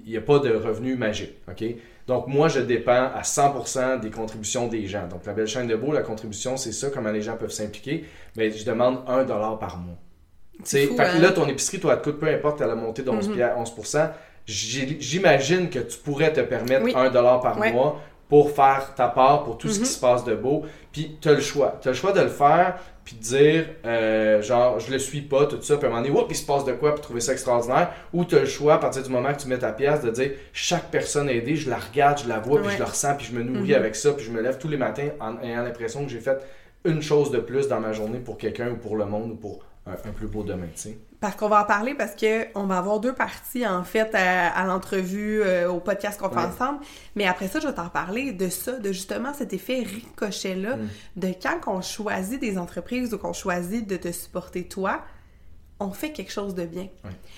il 0.05 0.11
n'y 0.11 0.17
a 0.17 0.21
pas 0.21 0.39
de 0.39 0.53
revenu 0.53 0.95
magique, 0.95 1.35
OK? 1.49 1.63
Donc, 2.07 2.27
moi, 2.27 2.47
je 2.47 2.59
dépends 2.59 3.09
à 3.13 3.21
100% 3.21 3.99
des 3.99 4.11
contributions 4.11 4.67
des 4.67 4.85
gens. 4.85 5.07
Donc, 5.07 5.25
la 5.25 5.33
belle 5.33 5.47
chaîne 5.47 5.67
de 5.67 5.75
beau, 5.75 5.91
la 5.91 6.03
contribution, 6.03 6.55
c'est 6.57 6.71
ça, 6.71 6.89
comment 6.89 7.11
les 7.11 7.21
gens 7.21 7.35
peuvent 7.35 7.51
s'impliquer. 7.51 8.05
Mais 8.37 8.51
je 8.51 8.63
demande 8.63 8.99
1 9.07 9.23
dollar 9.23 9.57
par 9.57 9.77
mois. 9.77 9.97
fait 10.63 10.87
que 10.87 11.01
hein? 11.01 11.19
là, 11.19 11.31
ton 11.31 11.47
épicerie, 11.47 11.79
toi, 11.79 11.97
te 11.97 12.03
coûte 12.03 12.19
peu 12.19 12.27
importe, 12.27 12.61
elle 12.61 12.69
a 12.69 12.75
monté 12.75 13.01
de 13.01 13.09
11, 13.09 13.29
11% 13.29 14.09
J'imagine 14.47 15.69
que 15.69 15.79
tu 15.79 15.97
pourrais 15.97 16.31
te 16.31 16.41
permettre 16.41 16.95
1 16.95 17.09
dollar 17.09 17.41
par 17.41 17.57
mois 17.57 17.99
pour 18.27 18.51
faire 18.51 18.93
ta 18.95 19.07
part 19.07 19.43
pour 19.43 19.57
tout 19.57 19.69
ce 19.69 19.75
qui 19.75 19.81
mhm. 19.81 19.85
se 19.85 19.99
passe 19.99 20.23
de 20.23 20.35
beau. 20.35 20.63
Puis 20.91 21.17
tu 21.21 21.29
as 21.29 21.33
le 21.33 21.41
choix. 21.41 21.77
Tu 21.81 21.87
as 21.87 21.91
le 21.91 21.97
choix 21.97 22.11
de 22.11 22.21
le 22.21 22.29
faire, 22.29 22.77
puis 23.03 23.15
de 23.15 23.21
dire, 23.21 23.65
euh, 23.85 24.41
genre, 24.41 24.79
je 24.79 24.91
le 24.91 24.97
suis 24.97 25.21
pas, 25.21 25.45
tout 25.45 25.61
ça, 25.61 25.77
puis 25.77 25.85
à 25.85 25.89
un 25.89 25.93
moment 25.93 26.07
donné, 26.07 26.27
il 26.29 26.35
se 26.35 26.45
passe 26.45 26.65
de 26.65 26.73
quoi, 26.73 26.93
puis 26.95 27.01
trouver 27.01 27.21
ça 27.21 27.33
extraordinaire. 27.33 27.91
Ou 28.13 28.25
tu 28.25 28.35
as 28.35 28.39
le 28.39 28.45
choix, 28.45 28.75
à 28.75 28.77
partir 28.79 29.03
du 29.03 29.09
moment 29.09 29.31
que 29.33 29.41
tu 29.41 29.47
mets 29.47 29.59
ta 29.59 29.71
pièce, 29.71 30.01
de 30.01 30.09
dire, 30.09 30.31
chaque 30.53 30.89
personne 30.89 31.29
aidée, 31.29 31.55
je 31.55 31.69
la 31.69 31.77
regarde, 31.77 32.19
je 32.23 32.27
la 32.27 32.39
vois, 32.39 32.61
puis 32.61 32.71
je 32.73 32.79
la 32.79 32.85
ressens, 32.85 33.15
puis 33.15 33.27
je 33.27 33.33
me 33.33 33.43
nourris 33.43 33.69
mhm. 33.69 33.75
avec 33.75 33.95
ça, 33.95 34.13
puis 34.13 34.25
je 34.25 34.31
me 34.31 34.41
lève 34.41 34.57
tous 34.57 34.67
les 34.67 34.77
matins 34.77 35.09
en 35.19 35.39
ayant 35.43 35.61
l'impression 35.61 36.03
que 36.03 36.09
j'ai 36.09 36.19
fait 36.19 36.41
une 36.83 37.01
chose 37.01 37.31
de 37.31 37.39
plus 37.39 37.67
dans 37.67 37.79
ma 37.79 37.91
journée 37.91 38.19
pour 38.19 38.37
quelqu'un 38.37 38.69
ou 38.69 38.75
pour 38.75 38.95
le 38.95 39.05
monde 39.05 39.31
ou 39.31 39.35
pour 39.35 39.59
un, 39.85 40.11
plus 40.11 40.27
beau 40.27 40.43
demain, 40.43 40.67
tu 40.73 40.81
sais. 40.81 40.97
Parce 41.19 41.35
qu'on 41.35 41.47
va 41.47 41.61
en 41.61 41.65
parler 41.65 41.93
parce 41.93 42.15
que 42.15 42.47
on 42.55 42.65
va 42.65 42.77
avoir 42.77 42.99
deux 42.99 43.13
parties 43.13 43.65
en 43.65 43.83
fait 43.83 44.13
à, 44.13 44.65
l'entrevue, 44.65 45.41
euh, 45.41 45.69
au 45.69 45.79
podcast 45.79 46.19
qu'on 46.19 46.29
fait 46.29 46.39
ensemble. 46.39 46.79
Mais 47.15 47.25
après 47.25 47.47
ça, 47.47 47.59
je 47.59 47.67
vais 47.67 47.73
t'en 47.73 47.89
parler 47.89 48.31
de 48.31 48.49
ça, 48.49 48.73
de 48.73 48.91
justement 48.91 49.33
cet 49.33 49.53
effet 49.53 49.81
ricochet-là, 49.81 50.77
mm. 50.77 50.87
de 51.17 51.27
quand 51.41 51.59
on 51.67 51.81
choisit 51.81 52.39
des 52.39 52.57
entreprises 52.57 53.13
ou 53.13 53.17
qu'on 53.17 53.33
choisit 53.33 53.87
de 53.87 53.97
te 53.97 54.11
supporter 54.11 54.67
toi, 54.67 55.01
on 55.79 55.91
fait 55.91 56.11
quelque 56.11 56.31
chose 56.31 56.55
de 56.55 56.65
bien. 56.65 56.87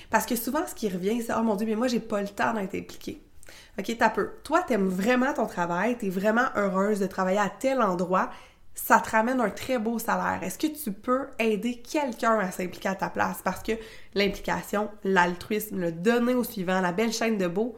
Parce 0.09 0.25
que 0.25 0.35
souvent, 0.35 0.65
ce 0.67 0.75
qui 0.75 0.89
revient, 0.89 1.21
c'est 1.21 1.33
Oh 1.37 1.43
mon 1.43 1.55
Dieu, 1.55 1.67
mais 1.67 1.75
moi, 1.75 1.87
j'ai 1.87 1.99
pas 1.99 2.21
le 2.21 2.27
temps 2.27 2.53
d'être 2.53 2.75
impliqué. 2.75 3.21
OK, 3.79 3.95
t'as 3.97 4.09
peu. 4.09 4.31
Toi, 4.43 4.63
t'aimes 4.63 4.87
vraiment 4.87 5.33
ton 5.33 5.45
travail, 5.45 5.97
t'es 5.97 6.09
vraiment 6.09 6.47
heureuse 6.55 6.99
de 6.99 7.07
travailler 7.07 7.39
à 7.39 7.49
tel 7.49 7.81
endroit 7.81 8.29
ça 8.77 8.99
te 8.99 9.09
ramène 9.09 9.41
un 9.41 9.49
très 9.49 9.79
beau 9.79 9.97
salaire. 9.97 10.39
Est-ce 10.43 10.59
que 10.59 10.67
tu 10.67 10.91
peux 10.91 11.27
aider 11.39 11.81
quelqu'un 11.81 12.37
à 12.39 12.51
s'impliquer 12.51 12.89
à 12.89 12.95
ta 12.95 13.09
place? 13.09 13.41
Parce 13.43 13.63
que 13.63 13.71
l'implication, 14.13 14.89
l'altruisme, 15.03 15.79
le 15.79 15.91
donner 15.91 16.35
au 16.35 16.43
suivant, 16.43 16.79
la 16.79 16.91
belle 16.91 17.11
chaîne 17.11 17.39
de 17.39 17.47
beau, 17.47 17.75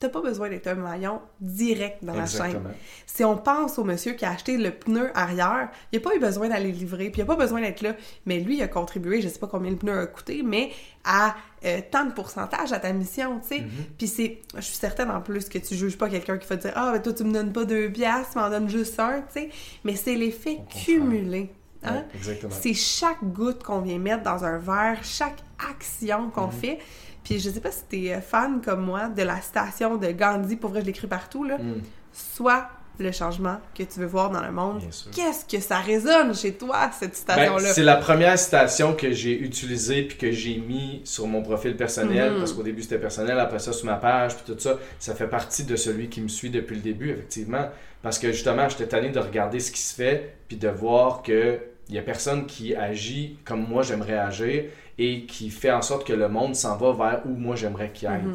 t'as 0.00 0.08
pas 0.08 0.22
besoin 0.22 0.48
d'être 0.48 0.66
un 0.66 0.76
maillon 0.76 1.20
direct 1.40 2.02
dans 2.02 2.14
la 2.14 2.24
chaîne. 2.24 2.62
Si 3.06 3.22
on 3.22 3.36
pense 3.36 3.78
au 3.78 3.84
monsieur 3.84 4.14
qui 4.14 4.24
a 4.24 4.30
acheté 4.30 4.56
le 4.56 4.70
pneu 4.70 5.10
arrière, 5.14 5.68
il 5.92 5.98
a 5.98 6.00
pas 6.00 6.16
eu 6.16 6.18
besoin 6.18 6.48
d'aller 6.48 6.72
livrer, 6.72 7.10
puis 7.10 7.20
il 7.20 7.22
a 7.22 7.26
pas 7.26 7.36
besoin 7.36 7.60
d'être 7.60 7.82
là, 7.82 7.94
mais 8.24 8.40
lui 8.40 8.56
il 8.56 8.62
a 8.62 8.68
contribué, 8.68 9.20
je 9.20 9.28
sais 9.28 9.38
pas 9.38 9.46
combien 9.46 9.70
le 9.70 9.76
pneu 9.76 9.98
a 9.98 10.06
coûté, 10.06 10.42
mais 10.42 10.70
à 11.04 11.36
euh, 11.66 11.80
tant 11.90 12.06
de 12.06 12.12
pourcentage 12.12 12.72
à 12.72 12.78
ta 12.78 12.92
mission, 12.94 13.40
tu 13.40 13.48
sais. 13.48 13.60
Mm-hmm. 13.60 13.96
Puis 13.98 14.08
c'est, 14.08 14.38
je 14.56 14.62
suis 14.62 14.76
certaine 14.76 15.10
en 15.10 15.20
plus 15.20 15.50
que 15.50 15.58
tu 15.58 15.74
juges 15.74 15.98
pas 15.98 16.08
quelqu'un 16.08 16.38
qui 16.38 16.48
va 16.48 16.56
te 16.56 16.62
dire 16.62 16.72
ah 16.74 16.92
ben 16.92 17.02
toi 17.02 17.12
tu 17.12 17.24
me 17.24 17.32
donnes 17.32 17.52
pas 17.52 17.66
deux 17.66 17.92
piastres, 17.92 18.32
tu 18.32 18.38
m'en 18.38 18.48
donnes 18.48 18.70
juste 18.70 18.98
un, 18.98 19.20
tu 19.20 19.40
sais. 19.40 19.50
Mais 19.84 19.96
c'est 19.96 20.14
l'effet 20.14 20.60
cumulé. 20.84 21.52
Hein? 21.82 22.04
c'est 22.50 22.74
chaque 22.74 23.24
goutte 23.24 23.62
qu'on 23.62 23.80
vient 23.80 23.98
mettre 23.98 24.22
dans 24.22 24.44
un 24.44 24.58
verre, 24.58 25.02
chaque 25.02 25.38
action 25.70 26.28
qu'on 26.28 26.48
mm-hmm. 26.48 26.50
fait 26.50 26.78
puis 27.24 27.38
je 27.38 27.50
sais 27.50 27.60
pas 27.60 27.70
si 27.70 27.84
t'es 27.88 28.14
euh, 28.14 28.20
fan 28.20 28.60
comme 28.60 28.82
moi 28.82 29.08
de 29.08 29.22
la 29.22 29.40
citation 29.40 29.96
de 29.96 30.08
Gandhi, 30.08 30.56
pour 30.56 30.70
vrai, 30.70 30.80
je 30.80 30.86
l'écris 30.86 31.06
partout, 31.06 31.44
là. 31.44 31.58
Mm. 31.58 31.82
Soit 32.12 32.68
le 32.98 33.12
changement 33.12 33.58
que 33.74 33.82
tu 33.82 33.98
veux 33.98 34.06
voir 34.06 34.30
dans 34.30 34.42
le 34.42 34.52
monde. 34.52 34.82
Qu'est-ce 35.14 35.44
que 35.46 35.62
ça 35.62 35.78
résonne 35.78 36.34
chez 36.34 36.52
toi, 36.52 36.90
cette 36.98 37.16
citation-là? 37.16 37.62
Ben, 37.62 37.72
c'est 37.72 37.82
la 37.82 37.96
première 37.96 38.38
citation 38.38 38.94
que 38.94 39.10
j'ai 39.10 39.40
utilisée 39.40 40.02
puis 40.02 40.18
que 40.18 40.30
j'ai 40.30 40.58
mis 40.58 41.00
sur 41.04 41.26
mon 41.26 41.42
profil 41.42 41.76
personnel, 41.76 42.32
mm-hmm. 42.32 42.38
parce 42.38 42.52
qu'au 42.52 42.62
début 42.62 42.82
c'était 42.82 42.98
personnel, 42.98 43.38
après 43.38 43.58
ça 43.58 43.72
sur 43.72 43.86
ma 43.86 43.96
page, 43.96 44.36
puis 44.36 44.52
tout 44.52 44.60
ça. 44.60 44.78
Ça 44.98 45.14
fait 45.14 45.28
partie 45.28 45.64
de 45.64 45.76
celui 45.76 46.08
qui 46.08 46.20
me 46.20 46.28
suit 46.28 46.50
depuis 46.50 46.76
le 46.76 46.82
début, 46.82 47.10
effectivement. 47.10 47.70
Parce 48.02 48.18
que 48.18 48.32
justement, 48.32 48.68
j'étais 48.68 48.86
tanné 48.86 49.10
de 49.10 49.18
regarder 49.18 49.60
ce 49.60 49.70
qui 49.70 49.80
se 49.80 49.94
fait, 49.94 50.36
puis 50.48 50.56
de 50.56 50.68
voir 50.68 51.22
que 51.22 51.58
il 51.88 51.96
y 51.96 51.98
a 51.98 52.02
personne 52.02 52.46
qui 52.46 52.74
agit 52.76 53.36
comme 53.44 53.66
moi 53.66 53.82
j'aimerais 53.82 54.16
agir 54.16 54.64
et 55.02 55.24
qui 55.24 55.48
fait 55.48 55.70
en 55.70 55.80
sorte 55.80 56.06
que 56.06 56.12
le 56.12 56.28
monde 56.28 56.54
s'en 56.54 56.76
va 56.76 56.92
vers 56.92 57.22
où 57.24 57.30
moi 57.30 57.56
j'aimerais 57.56 57.90
qu'il 57.90 58.06
aille. 58.06 58.22
Mhm. 58.22 58.34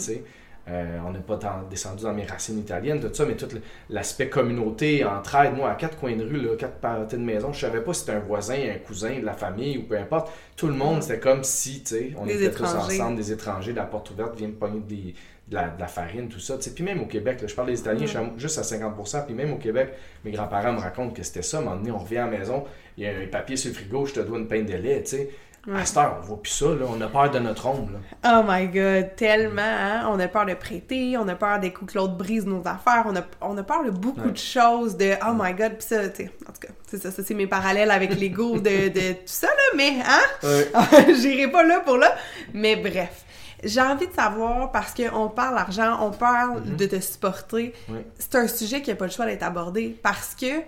Euh, 0.68 0.98
on 1.08 1.12
n'est 1.12 1.20
pas 1.20 1.40
descendu 1.70 2.06
dans 2.06 2.14
mes 2.14 2.26
racines 2.26 2.58
italiennes, 2.58 3.00
tout 3.00 3.14
ça, 3.14 3.24
mais 3.24 3.36
tout 3.36 3.48
l'aspect 3.88 4.30
communauté, 4.30 5.06
entraide, 5.06 5.56
moi, 5.56 5.70
à 5.70 5.76
quatre 5.76 5.96
coins 6.00 6.16
de 6.16 6.24
rue, 6.24 6.42
là, 6.42 6.56
quatre 6.58 6.78
parties 6.78 7.18
de 7.18 7.22
maison, 7.22 7.54
je 7.54 7.60
savais 7.60 7.82
pas 7.82 7.94
si 7.94 8.00
c'était 8.00 8.14
un 8.14 8.20
voisin, 8.20 8.56
un 8.56 8.80
cousin, 8.80 9.20
de 9.20 9.26
la 9.26 9.34
famille 9.34 9.78
ou 9.78 9.84
peu 9.84 9.96
importe. 9.96 10.32
Tout 10.58 10.66
le 10.66 10.74
monde, 10.74 10.96
mhm. 10.96 11.02
c'était 11.04 11.20
comme 11.20 11.44
si, 11.44 11.84
tu 11.84 11.96
sais, 11.96 12.14
on 12.18 12.26
était 12.28 12.50
tous 12.50 12.64
ensemble, 12.64 13.16
des 13.16 13.32
étrangers, 13.32 13.74
la 13.74 13.84
porte 13.84 14.10
ouverte, 14.10 14.36
viennent 14.36 14.54
pogner 14.54 14.80
des, 14.80 15.14
de, 15.48 15.56
la, 15.56 15.88
farine, 15.88 16.28
tout 16.30 16.40
ça. 16.40 16.58
Puis 16.58 16.84
même 16.84 17.02
au 17.02 17.06
Québec, 17.06 17.44
je 17.46 17.54
parle 17.54 17.68
des 17.68 17.80
Italiens, 17.80 18.08
je 18.08 18.18
suis 18.18 18.20
juste 18.38 18.58
à 18.58 18.64
50%, 18.64 19.26
puis 19.26 19.36
même 19.36 19.54
au 19.54 19.58
Québec, 19.58 19.94
mes 20.24 20.32
grands-parents 20.32 20.74
me 20.74 20.80
racontent 20.80 21.14
que 21.14 21.22
c'était 21.22 21.44
ça. 21.44 21.58
À 21.58 21.62
un 21.62 21.64
moment 21.64 21.76
donné, 21.76 21.92
on 21.92 22.00
revient 22.00 22.18
à 22.18 22.26
la 22.26 22.38
maison, 22.38 22.64
il 22.98 23.04
y 23.04 23.08
a 23.08 23.12
un 23.12 23.28
papier 23.28 23.56
sur 23.56 23.70
le 23.70 23.76
frigo, 23.76 24.06
je 24.08 24.14
te 24.16 24.20
dois 24.22 24.40
une 24.40 24.48
peine 24.48 24.66
de 24.66 24.74
lait, 24.74 25.04
tu 25.04 25.18
sais. 25.18 25.30
À 25.74 25.84
cette 25.84 25.98
heure, 25.98 26.18
on 26.22 26.26
voit 26.26 26.42
plus 26.42 26.52
ça, 26.52 26.66
là. 26.66 26.86
on 26.88 27.02
a 27.02 27.08
peur 27.08 27.32
de 27.32 27.40
notre 27.40 27.66
ombre. 27.66 27.94
Oh 28.24 28.42
my 28.48 28.68
god, 28.68 29.16
tellement, 29.16 29.62
hein? 29.62 30.08
On 30.12 30.20
a 30.20 30.28
peur 30.28 30.46
de 30.46 30.54
prêter, 30.54 31.18
on 31.18 31.28
a 31.28 31.34
peur 31.34 31.60
des 31.60 31.74
coups 31.74 31.94
que 31.94 31.98
l'autre 31.98 32.16
brise 32.16 32.46
nos 32.46 32.62
affaires, 32.68 33.06
on 33.08 33.16
a, 33.16 33.22
on 33.42 33.58
a 33.58 33.64
peur 33.64 33.84
de 33.84 33.90
beaucoup 33.90 34.30
de 34.30 34.38
choses, 34.38 34.96
de 34.96 35.14
oh 35.28 35.34
my 35.36 35.54
god, 35.54 35.78
pis 35.78 35.86
ça, 35.86 36.08
tu 36.10 36.24
en 36.24 36.52
tout 36.52 36.60
cas, 36.62 36.74
c'est 36.88 37.02
ça, 37.02 37.10
ça 37.10 37.24
c'est 37.24 37.34
mes 37.34 37.48
parallèles 37.48 37.90
avec 37.90 38.20
l'ego 38.20 38.60
de, 38.60 38.90
de 38.90 39.14
tout 39.14 39.22
ça, 39.26 39.48
là, 39.48 39.76
mais, 39.76 39.94
hein? 40.06 41.14
J'irai 41.20 41.50
pas 41.50 41.64
là 41.64 41.80
pour 41.80 41.98
là, 41.98 42.16
mais 42.54 42.76
bref. 42.76 43.24
J'ai 43.64 43.82
envie 43.82 44.08
de 44.08 44.14
savoir, 44.14 44.72
parce 44.72 44.94
qu'on 44.94 45.30
parle 45.30 45.58
argent, 45.58 45.98
on 46.02 46.12
parle 46.12 46.60
mm-hmm. 46.60 46.76
de 46.76 46.86
te 46.86 47.00
supporter, 47.00 47.74
c'est 48.20 48.36
un 48.36 48.48
sujet 48.48 48.84
qui 48.84 48.92
n'a 48.92 48.96
pas 48.96 49.06
le 49.06 49.12
choix 49.12 49.26
d'être 49.26 49.44
abordé, 49.44 49.98
parce 50.04 50.36
que 50.36 50.62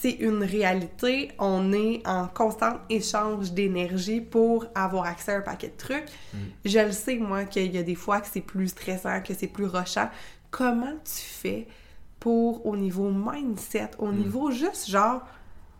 c'est 0.00 0.12
une 0.12 0.42
réalité. 0.42 1.30
On 1.38 1.72
est 1.72 2.02
en 2.06 2.26
constant 2.26 2.78
échange 2.88 3.52
d'énergie 3.52 4.20
pour 4.20 4.66
avoir 4.74 5.06
accès 5.06 5.32
à 5.32 5.36
un 5.38 5.40
paquet 5.40 5.68
de 5.68 5.76
trucs. 5.76 6.06
Mm. 6.32 6.38
Je 6.64 6.78
le 6.78 6.92
sais, 6.92 7.16
moi, 7.16 7.44
qu'il 7.44 7.74
y 7.74 7.78
a 7.78 7.82
des 7.82 7.94
fois 7.94 8.20
que 8.20 8.26
c'est 8.30 8.40
plus 8.40 8.68
stressant, 8.68 9.20
que 9.20 9.34
c'est 9.34 9.48
plus 9.48 9.66
rochant. 9.66 10.08
Comment 10.50 10.94
tu 11.04 11.22
fais 11.22 11.66
pour, 12.20 12.64
au 12.66 12.76
niveau 12.76 13.10
mindset, 13.10 13.90
au 13.98 14.06
mm. 14.06 14.16
niveau 14.16 14.50
juste 14.50 14.88
genre, 14.88 15.22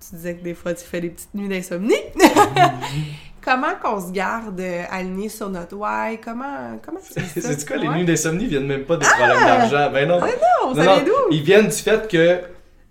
tu 0.00 0.16
disais 0.16 0.36
que 0.36 0.42
des 0.42 0.54
fois 0.54 0.74
tu 0.74 0.84
fais 0.84 1.00
des 1.00 1.10
petites 1.10 1.34
nuits 1.34 1.48
d'insomnie. 1.48 1.94
comment 3.44 3.74
qu'on 3.82 4.00
se 4.00 4.12
garde 4.12 4.60
euh, 4.60 4.84
aligné 4.90 5.28
sur 5.28 5.48
notre 5.48 5.76
why? 5.76 6.18
Comment, 6.20 6.78
comment? 6.84 7.00
C'est 7.02 7.66
quoi, 7.66 7.76
les 7.76 7.88
nuits 7.88 8.04
d'insomnie 8.04 8.46
viennent 8.46 8.66
même 8.66 8.84
pas 8.84 8.96
des 8.96 9.06
problèmes 9.06 9.44
d'argent? 9.44 9.90
Ben 9.92 10.08
non. 10.08 10.20
Ah 10.22 10.26
non, 10.26 10.74
ça 10.74 10.84
Non, 10.84 10.94
vient 10.94 11.02
non, 11.02 11.04
d'où? 11.06 11.34
Ils 11.34 11.42
viennent 11.42 11.68
du 11.68 11.76
fait 11.76 12.08
que 12.08 12.40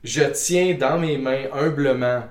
je 0.04 0.24
tiens 0.24 0.76
dans 0.80 0.98
mes 1.00 1.18
mains 1.18 1.44
humblement 1.54 2.24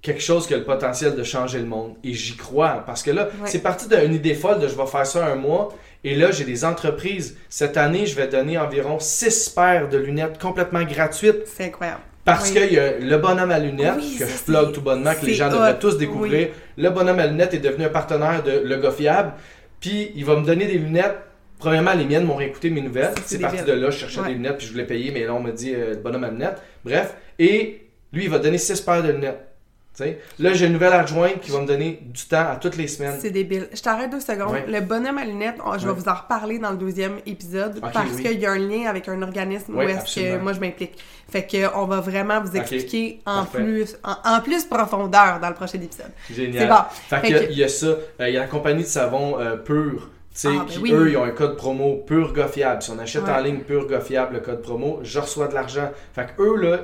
quelque 0.00 0.20
chose 0.22 0.46
qui 0.46 0.54
a 0.54 0.58
le 0.58 0.64
potentiel 0.64 1.16
de 1.16 1.22
changer 1.24 1.58
le 1.58 1.66
monde. 1.66 1.94
Et 2.04 2.14
j'y 2.14 2.36
crois. 2.36 2.84
Parce 2.86 3.02
que 3.02 3.10
là, 3.10 3.24
Ouais. 3.42 3.48
c'est 3.48 3.58
parti 3.62 3.88
d'une 3.88 4.14
idée 4.14 4.34
folle 4.34 4.60
de 4.60 4.68
je 4.68 4.76
vais 4.76 4.86
faire 4.86 5.06
ça 5.06 5.26
un 5.26 5.34
mois. 5.34 5.70
Et 6.04 6.14
là, 6.14 6.30
j'ai 6.30 6.44
des 6.44 6.64
entreprises. 6.64 7.36
Cette 7.48 7.76
année, 7.76 8.06
je 8.06 8.14
vais 8.14 8.28
donner 8.28 8.56
environ 8.56 8.98
6 9.00 9.48
paires 9.50 9.88
de 9.88 9.98
lunettes 9.98 10.38
complètement 10.40 10.84
gratuites. 10.84 11.42
C'est 11.46 11.64
incroyable. 11.64 12.00
Parce 12.24 12.50
Oui. 12.50 12.60
qu'il 12.60 12.72
y 12.74 12.78
a 12.78 12.98
le 12.98 13.16
bonhomme 13.18 13.50
à 13.50 13.58
lunettes, 13.58 13.94
Oui, 13.96 14.16
que 14.18 14.26
je 14.26 14.44
plug 14.44 14.72
tout 14.72 14.82
bonnement, 14.82 15.12
que 15.20 15.26
les 15.26 15.34
gens 15.34 15.48
devraient 15.50 15.78
tous 15.78 15.98
découvrir. 15.98 16.48
Le 16.76 16.90
bonhomme 16.90 17.18
à 17.18 17.26
lunettes 17.26 17.54
est 17.54 17.58
devenu 17.58 17.86
un 17.86 17.88
partenaire 17.90 18.42
de 18.44 18.62
Le 18.64 18.76
Gars 18.76 18.92
Fiable. 18.92 19.32
Puis 19.80 20.12
il 20.14 20.24
va 20.24 20.36
me 20.36 20.44
donner 20.46 20.66
des 20.66 20.78
lunettes. 20.78 21.16
Premièrement, 21.58 21.92
les 21.94 22.04
miennes 22.04 22.24
m'ont 22.24 22.36
réécouté 22.36 22.70
mes 22.70 22.80
nouvelles. 22.82 23.14
C'est 23.26 23.38
parti 23.38 23.62
de 23.64 23.72
là, 23.72 23.90
je 23.90 23.98
cherchais 23.98 24.20
Ouais. 24.20 24.28
des 24.28 24.34
lunettes, 24.34 24.58
puis 24.58 24.66
je 24.66 24.72
voulais 24.72 24.86
payer, 24.86 25.10
mais 25.10 25.24
là, 25.24 25.34
on 25.34 25.40
m'a 25.40 25.50
dit 25.50 25.74
euh, 25.74 25.90
le 25.90 25.96
bonhomme 25.96 26.24
à 26.24 26.30
lunettes. 26.30 26.62
Bref. 26.84 27.14
Et 27.38 27.88
lui, 28.12 28.24
il 28.24 28.30
va 28.30 28.38
donner 28.38 28.58
6 28.58 28.80
paires 28.82 29.02
de 29.02 29.10
lunettes. 29.12 29.44
Tu 29.96 30.04
sais. 30.04 30.18
Là, 30.38 30.52
j'ai 30.52 30.66
une 30.66 30.74
nouvelle 30.74 30.92
adjointe 30.92 31.40
qui 31.40 31.50
va 31.50 31.60
me 31.60 31.66
donner 31.66 31.98
du 32.04 32.24
temps 32.26 32.46
à 32.52 32.56
toutes 32.56 32.76
les 32.76 32.86
semaines. 32.86 33.16
C'est 33.20 33.30
débile. 33.32 33.68
Je 33.74 33.82
t'arrête 33.82 34.08
deux 34.12 34.20
secondes. 34.20 34.52
Ouais. 34.52 34.64
Le 34.68 34.80
bonhomme 34.80 35.18
à 35.18 35.24
lunettes, 35.24 35.56
je 35.76 35.80
vais 35.80 35.88
Ouais. 35.88 35.92
vous 35.98 36.08
en 36.08 36.14
reparler 36.14 36.60
dans 36.60 36.70
le 36.70 36.76
deuxième 36.76 37.16
épisode 37.26 37.80
parce 37.80 38.12
oui. 38.14 38.22
qu'il 38.22 38.38
y 38.38 38.46
a 38.46 38.52
un 38.52 38.58
lien 38.58 38.86
avec 38.88 39.08
un 39.08 39.20
organisme 39.22 39.76
Ouais, 39.76 39.86
où 39.86 39.88
est-ce 39.88 40.20
que 40.20 40.38
moi 40.38 40.52
je 40.52 40.60
m'implique. 40.60 40.96
Fait 41.28 41.44
que 41.44 41.74
on 41.76 41.86
va 41.86 41.98
vraiment 42.00 42.40
vous 42.40 42.54
expliquer 42.56 43.18
en 43.26 43.42
Parfait. 43.44 43.58
plus 43.64 43.96
en, 44.04 44.36
en 44.36 44.40
plus 44.40 44.64
profondeur 44.66 45.40
dans 45.40 45.48
le 45.48 45.54
prochain 45.54 45.80
épisode. 45.80 46.12
Génial. 46.32 46.62
C'est 46.62 46.68
bon. 46.68 46.82
Fait, 47.08 47.16
Fait 47.26 47.32
que, 47.32 47.46
que- 47.46 47.50
il 47.52 47.58
y 47.58 47.64
a 47.64 47.68
ça. 47.68 47.86
Euh, 47.86 48.28
Il 48.28 48.34
y 48.34 48.36
a 48.36 48.40
la 48.40 48.46
compagnie 48.46 48.84
de 48.84 48.88
savon 48.88 49.40
euh, 49.40 49.56
Pur. 49.56 50.10
Sais, 50.38 50.50
Ah, 50.52 50.64
ben 50.68 50.80
oui. 50.80 50.92
eux, 50.92 51.10
ils 51.10 51.16
ont 51.16 51.24
un 51.24 51.30
code 51.32 51.56
promo 51.56 51.96
Pur 52.06 52.32
Goffiable. 52.32 52.80
Si 52.80 52.92
on 52.92 52.98
achète 53.00 53.24
Ouais. 53.24 53.32
en 53.32 53.40
ligne 53.40 53.58
Pur 53.58 53.88
Goffiable, 53.88 54.34
le 54.34 54.40
code 54.40 54.62
promo, 54.62 55.00
je 55.02 55.18
reçois 55.18 55.48
de 55.48 55.54
l'argent. 55.54 55.90
Fait 56.14 56.28
que 56.36 56.40
eux, 56.40 56.54
là, 56.62 56.78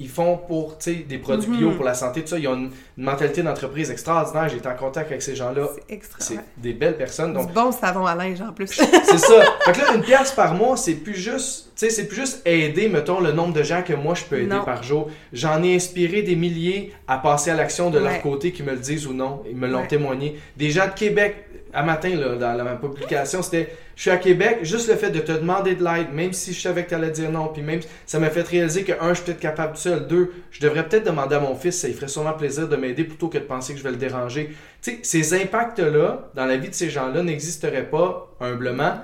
ils- 0.00 0.08
font 0.08 0.38
pour 0.38 0.78
des 0.86 1.18
produits 1.18 1.50
Mhm. 1.50 1.56
bio 1.58 1.70
pour 1.72 1.84
la 1.84 1.92
santé, 1.92 2.22
tout 2.22 2.28
ça. 2.28 2.38
Ils 2.38 2.48
ont 2.48 2.54
une, 2.54 2.70
une 2.96 3.04
mentalité 3.04 3.42
d'entreprise 3.42 3.90
extraordinaire. 3.90 4.48
J'ai 4.48 4.58
été 4.58 4.68
en 4.68 4.76
contact 4.76 5.10
avec 5.10 5.22
ces 5.22 5.34
gens-là. 5.34 5.68
C'est 5.74 5.94
extra. 5.94 6.18
C'est 6.20 6.38
des 6.56 6.72
belles 6.72 6.96
personnes. 6.96 7.32
Donc, 7.32 7.48
Du 7.48 7.52
bon 7.52 7.72
savon 7.72 8.06
à 8.06 8.14
linge 8.14 8.40
en 8.40 8.52
plus. 8.52 8.68
c'est 8.68 9.18
ça. 9.18 9.42
Fait 9.64 9.72
que 9.72 9.80
là, 9.80 9.94
une 9.94 10.02
pièce 10.02 10.30
par 10.32 10.54
mois, 10.54 10.76
c'est 10.76 10.94
plus 10.94 11.14
juste, 11.16 11.70
tu 11.76 11.86
sais, 11.86 11.90
c'est 11.90 12.06
plus 12.06 12.16
juste 12.20 12.42
aider, 12.46 12.88
mettons, 12.88 13.20
le 13.20 13.32
nombre 13.32 13.52
de 13.52 13.62
gens 13.62 13.82
que 13.82 13.92
moi 13.94 14.14
je 14.14 14.24
peux 14.24 14.36
aider 14.38 14.46
Non. 14.46 14.64
par 14.64 14.82
jour. 14.82 15.10
J'en 15.32 15.62
ai 15.62 15.74
inspiré 15.74 16.22
des 16.22 16.36
milliers 16.36 16.92
à 17.08 17.18
passer 17.18 17.50
à 17.50 17.54
l'action 17.54 17.90
de 17.90 17.98
leur 17.98 18.20
côté, 18.22 18.52
qui 18.52 18.62
me 18.62 18.70
le 18.72 18.78
disent 18.78 19.06
ou 19.06 19.12
non. 19.12 19.42
Ils 19.48 19.56
me 19.56 19.66
l'ont 19.66 19.80
Ouais. 19.80 19.88
témoigné. 19.88 20.38
Des 20.56 20.70
gens 20.70 20.86
de 20.86 20.92
Québec, 20.92 21.36
à 21.72 21.82
matin, 21.82 22.10
là, 22.14 22.36
dans 22.36 22.52
la 22.52 22.62
ma 22.62 22.76
publication, 22.76 23.42
c'était 23.42 23.68
je 23.96 24.02
suis 24.02 24.10
à 24.10 24.16
Québec, 24.16 24.58
juste 24.62 24.88
le 24.88 24.94
fait 24.96 25.10
de 25.10 25.20
te 25.20 25.30
demander 25.32 25.74
de 25.76 25.84
l'aide, 25.84 26.12
même 26.12 26.32
si 26.32 26.52
je 26.52 26.60
savais 26.60 26.82
que 26.84 26.88
tu 26.88 26.94
allais 26.96 27.10
dire 27.10 27.30
non, 27.30 27.46
puis 27.48 27.62
même 27.62 27.78
ça 28.06 28.18
m'a 28.18 28.28
fait 28.30 28.42
réaliser 28.42 28.82
que, 28.82 28.92
un, 29.00 29.10
je 29.10 29.14
suis 29.14 29.24
peut-être 29.24 29.38
capable 29.40 29.74
tout 29.74 29.80
seul, 29.82 30.06
deux, 30.08 30.32
je 30.50 30.60
devrais 30.60 30.88
peut-être 30.88 31.04
demander 31.06 31.36
à 31.36 31.40
mon 31.40 31.54
fils, 31.54 31.80
ça 31.80 31.86
lui 31.88 31.94
ferait 31.94 32.08
sûrement 32.08 32.32
plaisir 32.32 32.66
de 32.68 32.74
m'aider 32.86 33.04
plutôt 33.04 33.28
que 33.28 33.38
de 33.38 33.44
penser 33.44 33.72
que 33.72 33.78
je 33.78 33.84
vais 33.84 33.90
le 33.90 33.96
déranger. 33.96 34.54
Tu 34.82 34.92
sais, 34.92 34.98
ces 35.02 35.42
impacts-là, 35.42 36.28
dans 36.34 36.44
la 36.46 36.56
vie 36.56 36.68
de 36.68 36.74
ces 36.74 36.90
gens-là, 36.90 37.22
n'existeraient 37.22 37.88
pas 37.88 38.28
humblement, 38.40 38.94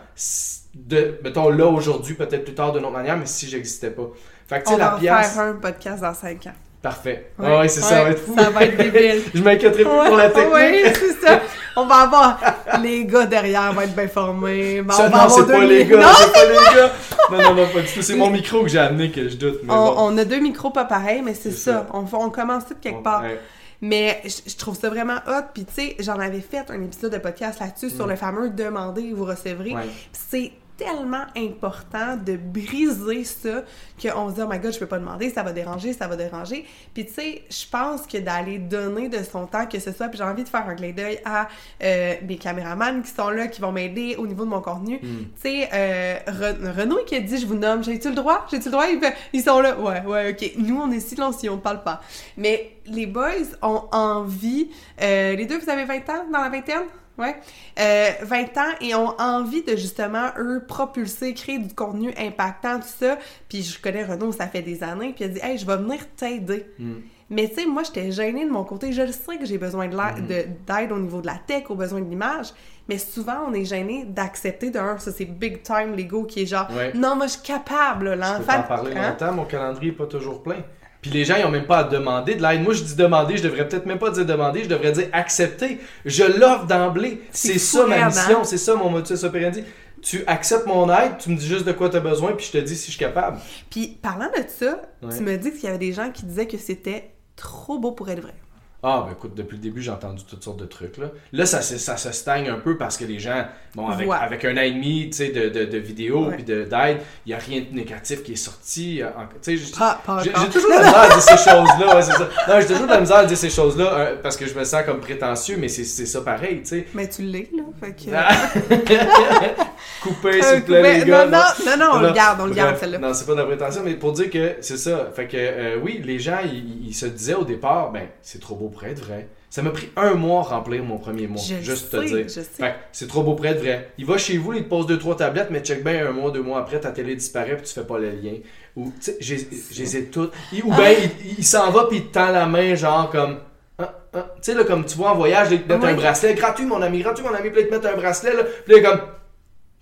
de, 0.74 1.18
mettons 1.24 1.48
là 1.50 1.66
aujourd'hui, 1.66 2.14
peut-être 2.14 2.44
plus 2.44 2.54
tard 2.54 2.72
d'une 2.72 2.84
autre 2.84 2.92
manière, 2.92 3.16
mais 3.16 3.26
si 3.26 3.48
j'existais 3.48 3.90
pas. 3.90 4.08
Fait 4.48 4.60
que 4.60 4.66
tu 4.66 4.70
on 4.70 4.74
sais, 4.74 4.78
la 4.80 4.90
va 4.90 4.96
pièce, 4.98 5.32
faire 5.34 5.42
un 5.42 5.52
podcast 5.54 6.02
dans 6.02 6.14
5 6.14 6.46
ans. 6.46 6.52
parfait. 6.82 7.32
Ouais. 7.38 7.46
Ah 7.48 7.58
ouais, 7.60 7.68
c'est 7.68 7.80
ça, 7.80 7.88
ça 7.88 8.04
va 8.04 8.10
être 8.10 8.20
fou. 8.24 8.34
Ça 8.36 8.50
va 8.50 8.64
être 8.64 8.76
débile. 8.76 9.22
je 9.34 9.42
m'inquiéterai 9.42 9.82
plus 9.84 9.92
pour 10.08 10.16
la 10.16 10.30
technique. 10.30 10.54
Oui, 10.54 10.82
c'est 10.94 11.26
ça. 11.26 11.40
On 11.76 11.86
va 11.86 11.94
avoir 11.96 12.40
les 12.82 13.04
gars 13.04 13.26
derrière 13.26 13.72
vont 13.72 13.80
être 13.82 13.94
bien 13.94 14.08
formés. 14.08 14.82
Ça, 14.90 15.06
on 15.06 15.08
va 15.08 15.22
non, 15.24 15.28
c'est 15.28 15.46
pas 15.46 15.64
les 15.64 15.84
gars, 15.86 16.00
Non, 16.00 16.08
c'est 16.18 16.32
pas 16.32 16.44
les 16.48 16.76
gars. 16.76 16.92
Non, 17.30 17.42
non, 17.42 17.54
non, 17.54 17.68
pas 17.68 17.80
du 17.80 17.86
tout. 17.92 18.02
C'est 18.02 18.16
mon 18.16 18.30
micro 18.30 18.62
que 18.62 18.68
j'ai 18.68 18.78
amené 18.78 19.10
que 19.10 19.28
je 19.28 19.36
doute. 19.36 19.60
Mais 19.62 19.72
on, 19.72 19.76
bon. 19.86 19.94
on 19.98 20.18
a 20.18 20.24
deux 20.24 20.40
micros 20.40 20.70
pas 20.70 20.84
pareils, 20.84 21.22
mais 21.22 21.34
c'est 21.34 21.50
C'est 21.52 21.70
ça. 21.70 21.72
ça. 21.72 21.86
On, 21.94 22.04
on 22.12 22.30
commence 22.30 22.66
tout 22.66 22.74
quelque 22.80 23.02
part. 23.04 23.22
Ouais. 23.22 23.40
Mais 23.80 24.22
je, 24.24 24.50
je 24.50 24.56
trouve 24.56 24.76
ça 24.76 24.88
vraiment 24.90 25.18
hot. 25.26 25.44
Puis 25.54 25.64
tu 25.64 25.74
sais, 25.74 25.96
j'en 26.00 26.18
avais 26.18 26.40
fait 26.40 26.70
un 26.70 26.82
épisode 26.82 27.12
de 27.12 27.18
podcast 27.18 27.60
là-dessus 27.60 27.90
sur 27.90 28.06
le 28.06 28.16
fameux 28.16 28.50
demander 28.50 29.02
et 29.02 29.12
vous 29.12 29.24
recevrez. 29.24 29.72
Mm. 29.72 29.76
Ouais. 29.76 29.88
C'est 30.12 30.52
tellement 30.84 31.24
important 31.36 32.16
de 32.16 32.36
briser 32.36 33.24
ça 33.24 33.62
qu'on 34.00 34.30
se 34.30 34.34
dit 34.34 34.40
oh 34.42 34.48
my 34.50 34.58
god 34.58 34.72
je 34.72 34.78
peux 34.78 34.86
pas 34.86 34.98
demander 34.98 35.28
ça 35.30 35.42
va 35.42 35.52
déranger 35.52 35.92
ça 35.92 36.08
va 36.08 36.16
déranger. 36.16 36.64
Puis 36.94 37.04
tu 37.06 37.12
sais 37.12 37.42
je 37.50 37.64
pense 37.70 38.06
que 38.06 38.18
d'aller 38.18 38.58
donner 38.58 39.08
de 39.08 39.22
son 39.22 39.46
temps 39.46 39.66
que 39.66 39.78
ce 39.78 39.92
soit 39.92 40.08
puis 40.08 40.16
j'ai 40.18 40.24
envie 40.24 40.42
de 40.44 40.48
faire 40.48 40.66
un 40.66 40.74
clin 40.74 40.92
d'œil 40.92 41.20
à 41.24 41.48
euh, 41.82 42.14
mes 42.26 42.36
caméramans 42.36 43.02
qui 43.02 43.10
sont 43.10 43.28
là 43.30 43.46
qui 43.48 43.60
vont 43.60 43.72
m'aider 43.72 44.16
au 44.16 44.26
niveau 44.26 44.44
de 44.44 44.50
mon 44.50 44.60
contenu. 44.62 44.96
Mm. 44.96 45.00
tu 45.00 45.24
sais 45.42 45.68
euh, 45.72 46.14
Re- 46.28 46.78
Renaud 46.80 47.04
qui 47.06 47.16
a 47.16 47.20
dit 47.20 47.38
je 47.38 47.46
vous 47.46 47.54
nomme 47.56 47.84
j'ai-tu 47.84 48.08
le 48.08 48.14
droit? 48.14 48.46
J'ai-tu 48.50 48.66
le 48.66 48.72
droit? 48.72 48.86
Ils 49.32 49.42
sont 49.42 49.60
là. 49.60 49.78
Ouais 49.78 50.02
ouais 50.06 50.30
ok. 50.32 50.52
Nous 50.58 50.80
on 50.80 50.90
est 50.90 51.00
silencieux 51.00 51.50
on 51.50 51.58
parle 51.58 51.82
pas. 51.82 52.00
Mais 52.36 52.72
les 52.86 53.06
boys 53.06 53.30
ont 53.62 53.84
envie 53.92 54.70
euh, 55.02 55.36
les 55.36 55.44
deux 55.46 55.58
vous 55.58 55.68
avez 55.70 55.84
20 55.84 55.96
ans 56.08 56.24
dans 56.32 56.40
la 56.40 56.48
vingtaine? 56.48 56.82
Ouais. 57.20 57.37
Euh, 57.78 58.11
20 58.22 58.42
ans 58.59 58.72
et 58.80 58.94
ont 58.94 59.14
envie 59.20 59.62
de 59.62 59.76
justement, 59.76 60.28
eux, 60.38 60.64
propulser, 60.66 61.35
créer 61.35 61.59
du 61.59 61.74
contenu 61.74 62.12
impactant, 62.18 62.80
tout 62.80 62.87
ça. 62.98 63.18
Puis 63.48 63.62
je 63.62 63.80
connais 63.80 64.04
Renaud, 64.04 64.33
ça 64.33 64.46
fait 64.48 64.62
des 64.62 64.83
années, 64.83 65.12
puis 65.14 65.24
a 65.24 65.28
dit 65.28 65.40
Hey, 65.42 65.59
je 65.59 65.66
vais 65.66 65.76
venir 65.76 65.98
t'aider. 66.16 66.66
Mm. 66.78 66.92
Mais 67.33 67.48
tu 67.48 67.54
sais, 67.56 67.66
moi, 67.66 67.85
j'étais 67.85 68.11
gênée 68.11 68.44
de 68.44 68.50
mon 68.50 68.64
côté. 68.64 68.92
Je 68.92 69.02
le 69.02 69.12
sais 69.12 69.37
que 69.38 69.46
j'ai 69.46 69.56
besoin 69.59 69.87
de 69.87 69.96
l'aide, 69.96 70.26
de- 70.26 70.46
d'aide 70.66 70.90
au 70.90 70.98
niveau 70.98 71.20
de 71.20 71.26
la 71.28 71.37
tech, 71.46 71.64
au 71.70 71.76
besoin 71.76 72.00
de 72.00 72.09
l'image. 72.11 72.48
Mais 72.88 72.98
souvent, 72.98 73.44
on 73.48 73.52
est 73.54 73.64
gêné 73.64 74.04
d'accepter 74.04 74.70
d'un, 74.70 74.98
ça 74.98 75.12
c'est 75.12 75.26
big 75.26 75.62
time 75.62 75.94
l'ego 75.94 76.24
qui 76.24 76.42
est 76.42 76.46
genre 76.46 76.66
Ouais. 76.74 76.90
Non, 76.92 77.14
moi 77.14 77.26
je 77.28 77.33
suis 77.35 77.42
capable, 77.42 78.14
là, 78.14 78.33
Je 78.38 78.42
peux 78.42 78.46
l'enfant. 78.48 78.62
t'en 78.62 78.68
parler 78.68 78.96
Hein? 78.96 79.11
longtemps, 79.11 79.33
mon 79.33 79.44
calendrier 79.44 79.92
n'est 79.92 79.96
pas 79.96 80.06
toujours 80.06 80.42
plein. 80.42 80.56
Puis 81.02 81.10
les 81.10 81.24
gens, 81.24 81.36
ils 81.36 81.42
n'ont 81.44 81.50
même 81.50 81.66
pas 81.66 81.78
à 81.78 81.84
demander 81.84 82.34
de 82.34 82.42
l'aide. 82.42 82.62
Moi, 82.62 82.74
je 82.74 82.82
dis 82.82 82.94
demander, 82.94 83.36
je 83.38 83.42
devrais 83.42 83.66
peut-être 83.66 83.86
même 83.86 83.98
pas 83.98 84.10
dire 84.10 84.26
demander, 84.26 84.64
je 84.64 84.68
devrais 84.68 84.92
dire 84.92 85.08
accepter. 85.12 85.78
Je 86.04 86.24
l'offre 86.24 86.66
d'emblée. 86.66 87.22
C'est 87.32 87.58
ça 87.58 87.86
ma 87.86 88.06
mission, 88.06 88.44
c'est 88.44 88.58
ça 88.58 88.74
mon 88.74 88.90
modus 88.90 89.24
operandi. 89.24 89.64
Tu 90.02 90.22
acceptes 90.26 90.66
mon 90.66 90.90
aide, 90.92 91.18
tu 91.18 91.30
me 91.30 91.36
dis 91.36 91.46
juste 91.46 91.64
de 91.66 91.72
quoi 91.72 91.88
tu 91.90 91.96
as 91.96 92.00
besoin, 92.00 92.32
puis 92.32 92.46
je 92.46 92.52
te 92.52 92.58
dis 92.58 92.74
si 92.76 92.86
je 92.86 92.96
suis 92.96 92.98
capable. 92.98 93.38
Puis 93.70 93.98
parlant 94.02 94.28
de 94.34 94.42
ça, 94.48 94.80
Ouais. 95.02 95.14
tu 95.16 95.22
me 95.22 95.36
dis 95.36 95.52
qu'il 95.52 95.64
y 95.64 95.66
avait 95.68 95.78
des 95.78 95.92
gens 95.92 96.10
qui 96.10 96.24
disaient 96.26 96.46
que 96.46 96.56
c'était 96.58 97.10
trop 97.36 97.78
beau 97.78 97.92
pour 97.92 98.08
être 98.10 98.20
vrai. 98.22 98.34
Ah, 98.82 99.04
ben 99.06 99.12
écoute, 99.12 99.34
depuis 99.34 99.56
le 99.56 99.62
début, 99.62 99.82
j'ai 99.82 99.90
entendu 99.90 100.24
toutes 100.24 100.42
sortes 100.42 100.58
de 100.58 100.64
trucs. 100.64 100.96
Là, 100.96 101.06
là 101.32 101.44
ça, 101.44 101.60
se- 101.60 101.76
ça 101.76 101.98
se 101.98 102.12
stagne 102.12 102.48
un 102.48 102.58
peu 102.58 102.78
parce 102.78 102.96
que 102.96 103.04
les 103.04 103.18
gens, 103.18 103.44
bon, 103.74 103.88
avec, 103.88 104.08
Ouais. 104.08 104.16
avec 104.18 104.42
un 104.46 104.56
an 104.56 104.62
et 104.62 104.70
demi 104.70 105.10
tu 105.10 105.18
sais, 105.18 105.28
de, 105.28 105.50
de, 105.50 105.66
de 105.66 105.76
vidéos 105.78 106.30
puis 106.32 106.44
de- 106.44 106.64
d'aide, 106.64 106.98
il 107.26 107.28
n'y 107.28 107.34
a 107.34 107.38
rien 107.38 107.60
de 107.70 107.76
négatif 107.76 108.22
qui 108.22 108.32
est 108.32 108.36
sorti. 108.36 109.02
euh, 109.02 109.08
pas 109.10 110.22
J'ai 110.22 110.32
toujours 110.32 110.70
de 110.70 110.76
la 110.76 110.82
misère 110.86 110.98
à 110.98 111.08
dire 111.08 111.20
ces 111.22 111.36
choses-là, 111.36 111.94
ouais, 111.94 112.02
c'est 112.02 112.12
ça. 112.12 112.28
Non, 112.48 112.60
j'ai 112.60 112.66
toujours 112.68 112.86
de 112.86 112.92
la 112.92 113.00
misère 113.00 113.16
à 113.18 113.24
dire 113.26 113.36
ces 113.36 113.50
choses-là 113.50 113.84
euh, 113.92 114.16
parce 114.22 114.36
que 114.38 114.46
je 114.46 114.54
me 114.58 114.64
sens 114.64 114.82
comme 114.86 115.00
prétentieux, 115.00 115.56
mais 115.58 115.68
c'est 115.68 115.84
c'est 115.84 116.06
ça 116.06 116.22
pareil, 116.22 116.60
tu 116.62 116.68
sais. 116.68 116.86
Mais 116.94 117.06
tu 117.08 117.20
l'es, 117.22 117.50
là. 117.54 117.64
Fait 117.80 117.92
que... 117.92 118.10
Ah. 119.80 120.02
Coupez, 120.02 120.32
s'il 120.42 120.44
Euh, 120.44 120.56
vous 120.56 120.62
plaît, 120.64 120.82
mais- 120.82 120.98
les 121.04 121.10
gars. 121.10 121.24
non, 121.26 121.30
non, 121.38 121.38
non, 121.66 121.76
non, 121.86 121.90
on 121.94 122.00
le 122.00 122.12
garde, 122.12 122.40
on 122.40 122.46
le 122.46 122.54
garde, 122.54 122.76
celle-là. 122.78 122.98
Non, 122.98 123.12
c'est 123.14 123.26
pas 123.26 123.32
de 123.34 123.38
la 123.38 123.44
prétention, 123.46 123.82
mais 123.84 123.94
pour 123.94 124.12
dire 124.12 124.30
que 124.30 124.56
c'est 124.60 124.76
ça. 124.78 125.10
Fait 125.14 125.26
que, 125.26 125.36
euh, 125.36 125.76
oui, 125.82 126.00
les 126.04 126.18
gens, 126.18 126.38
ils, 126.44 126.88
ils 126.88 126.94
se 126.94 127.06
disaient 127.06 127.34
au 127.34 127.44
départ, 127.44 127.90
ben, 127.92 128.08
c'est 128.22 128.40
trop 128.40 128.54
beau 128.54 128.68
pour 128.68 128.84
être 128.84 129.04
vrai. 129.04 129.28
Ça 129.52 129.62
m'a 129.62 129.70
pris 129.70 129.90
un 129.96 130.14
mois 130.14 130.40
à 130.42 130.44
remplir 130.44 130.84
mon 130.84 130.96
premier 130.98 131.26
mois, 131.26 131.42
Je 131.42 131.56
juste 131.60 131.90
sais, 131.90 131.96
te 131.98 132.04
dire. 132.04 132.22
je 132.22 132.28
sais. 132.28 132.42
Fait 132.44 132.68
que 132.70 132.74
c'est 132.92 133.08
trop 133.08 133.24
beau 133.24 133.34
pour 133.34 133.44
être 133.46 133.58
vrai. 133.58 133.90
Il 133.98 134.06
va 134.06 134.16
chez 134.16 134.38
vous, 134.38 134.52
il 134.52 134.62
te 134.62 134.68
pose 134.68 134.86
deux, 134.86 134.96
trois 134.98 135.16
tablettes, 135.16 135.48
mais 135.50 135.58
check 135.58 135.82
bien 135.82 136.06
un 136.06 136.12
mois, 136.12 136.30
deux 136.30 136.40
mois 136.42 136.60
après, 136.60 136.78
ta 136.78 136.92
télé 136.92 137.16
disparaît 137.16 137.56
puis 137.56 137.66
tu 137.66 137.72
fais 137.74 137.82
pas 137.84 137.98
le 137.98 138.10
lien. 138.10 138.34
Ou, 138.76 138.92
tu 139.02 139.12
sais, 139.20 139.46
j'ai 139.72 140.04
toutes. 140.04 140.32
Ou 140.64 140.72
bien, 140.72 140.90
il, 141.24 141.38
il 141.38 141.44
s'en 141.44 141.68
va 141.72 141.86
puis 141.86 141.96
il 141.98 142.06
te 142.06 142.12
tend 142.14 142.30
la 142.30 142.46
main, 142.46 142.76
genre 142.76 143.10
comme. 143.10 143.38
Ah, 143.76 143.92
ah. 144.14 144.26
Tu 144.36 144.52
sais, 144.52 144.54
là, 144.54 144.62
comme 144.62 144.84
tu 144.84 144.96
vois 144.96 145.10
en 145.10 145.16
voyage, 145.16 145.48
ils 145.50 145.62
te 145.62 145.72
mettent 145.72 145.82
Ouais. 145.82 145.90
un 145.90 145.94
bracelet. 145.94 146.34
Gratuit, 146.34 146.64
mon 146.66 146.80
ami, 146.80 147.00
gratuit, 147.00 147.24
mon 147.24 147.34
ami, 147.34 147.50
puis 147.50 147.62
ils 147.62 147.66
te 147.68 147.74
mettent 147.74 147.86
un 147.86 147.96
bracelet, 147.96 148.34
là. 148.34 148.44
Puis 148.44 148.72
là, 148.74 148.78
il 148.78 148.84
est 148.84 148.88
comme. 148.88 149.00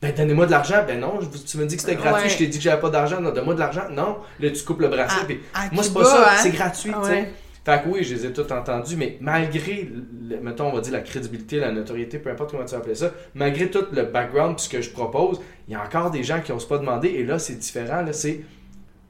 Ben, 0.00 0.14
donnez-moi 0.14 0.46
de 0.46 0.50
l'argent. 0.52 0.84
Ben 0.86 1.00
non, 1.00 1.18
je- 1.20 1.38
tu 1.38 1.58
me 1.58 1.66
dis 1.66 1.74
que 1.76 1.82
c'était 1.82 1.96
gratuit, 1.96 2.22
Ouais. 2.24 2.28
je 2.28 2.38
t'ai 2.38 2.46
dit 2.46 2.58
que 2.58 2.62
j'avais 2.64 2.80
pas 2.80 2.90
d'argent. 2.90 3.20
Non, 3.20 3.30
donne-moi 3.32 3.54
de 3.54 3.58
l'argent. 3.60 3.88
Non. 3.90 4.18
Là, 4.38 4.50
tu 4.50 4.62
coupes 4.62 4.80
le 4.80 4.88
bracelet. 4.88 5.22
À- 5.22 5.24
puis 5.26 5.40
à 5.54 5.68
moi, 5.72 5.82
c'est 5.82 5.92
pas 5.92 6.04
ça. 6.04 6.30
hein? 6.30 6.36
C'est 6.40 6.50
gratuit, 6.50 6.92
tu 7.02 7.08
sais. 7.08 7.12
Ouais. 7.12 7.32
Fait 7.64 7.82
que 7.82 7.88
oui, 7.88 8.02
je 8.04 8.14
les 8.14 8.26
ai 8.26 8.32
toutes 8.32 8.50
entendues, 8.52 8.96
mais 8.96 9.18
malgré, 9.20 9.90
le- 10.28 10.38
mettons, 10.40 10.68
on 10.68 10.72
va 10.72 10.80
dire 10.80 10.92
la 10.92 11.00
crédibilité, 11.00 11.58
la 11.58 11.70
notoriété, 11.72 12.18
peu 12.18 12.30
importe 12.30 12.52
comment 12.52 12.64
tu 12.64 12.72
vas 12.72 12.78
appeler 12.78 12.94
ça, 12.94 13.10
malgré 13.34 13.68
tout 13.70 13.84
le 13.92 14.04
background 14.04 14.56
puis 14.56 14.64
ce 14.66 14.70
que 14.70 14.80
je 14.80 14.90
propose, 14.90 15.40
il 15.66 15.72
y 15.72 15.74
a 15.74 15.82
encore 15.84 16.10
des 16.10 16.22
gens 16.22 16.40
qui 16.40 16.52
n'osent 16.52 16.68
pas 16.68 16.78
demander, 16.78 17.08
et 17.08 17.24
là, 17.24 17.38
c'est 17.38 17.56
différent, 17.56 18.00
là, 18.02 18.12
c'est, 18.14 18.40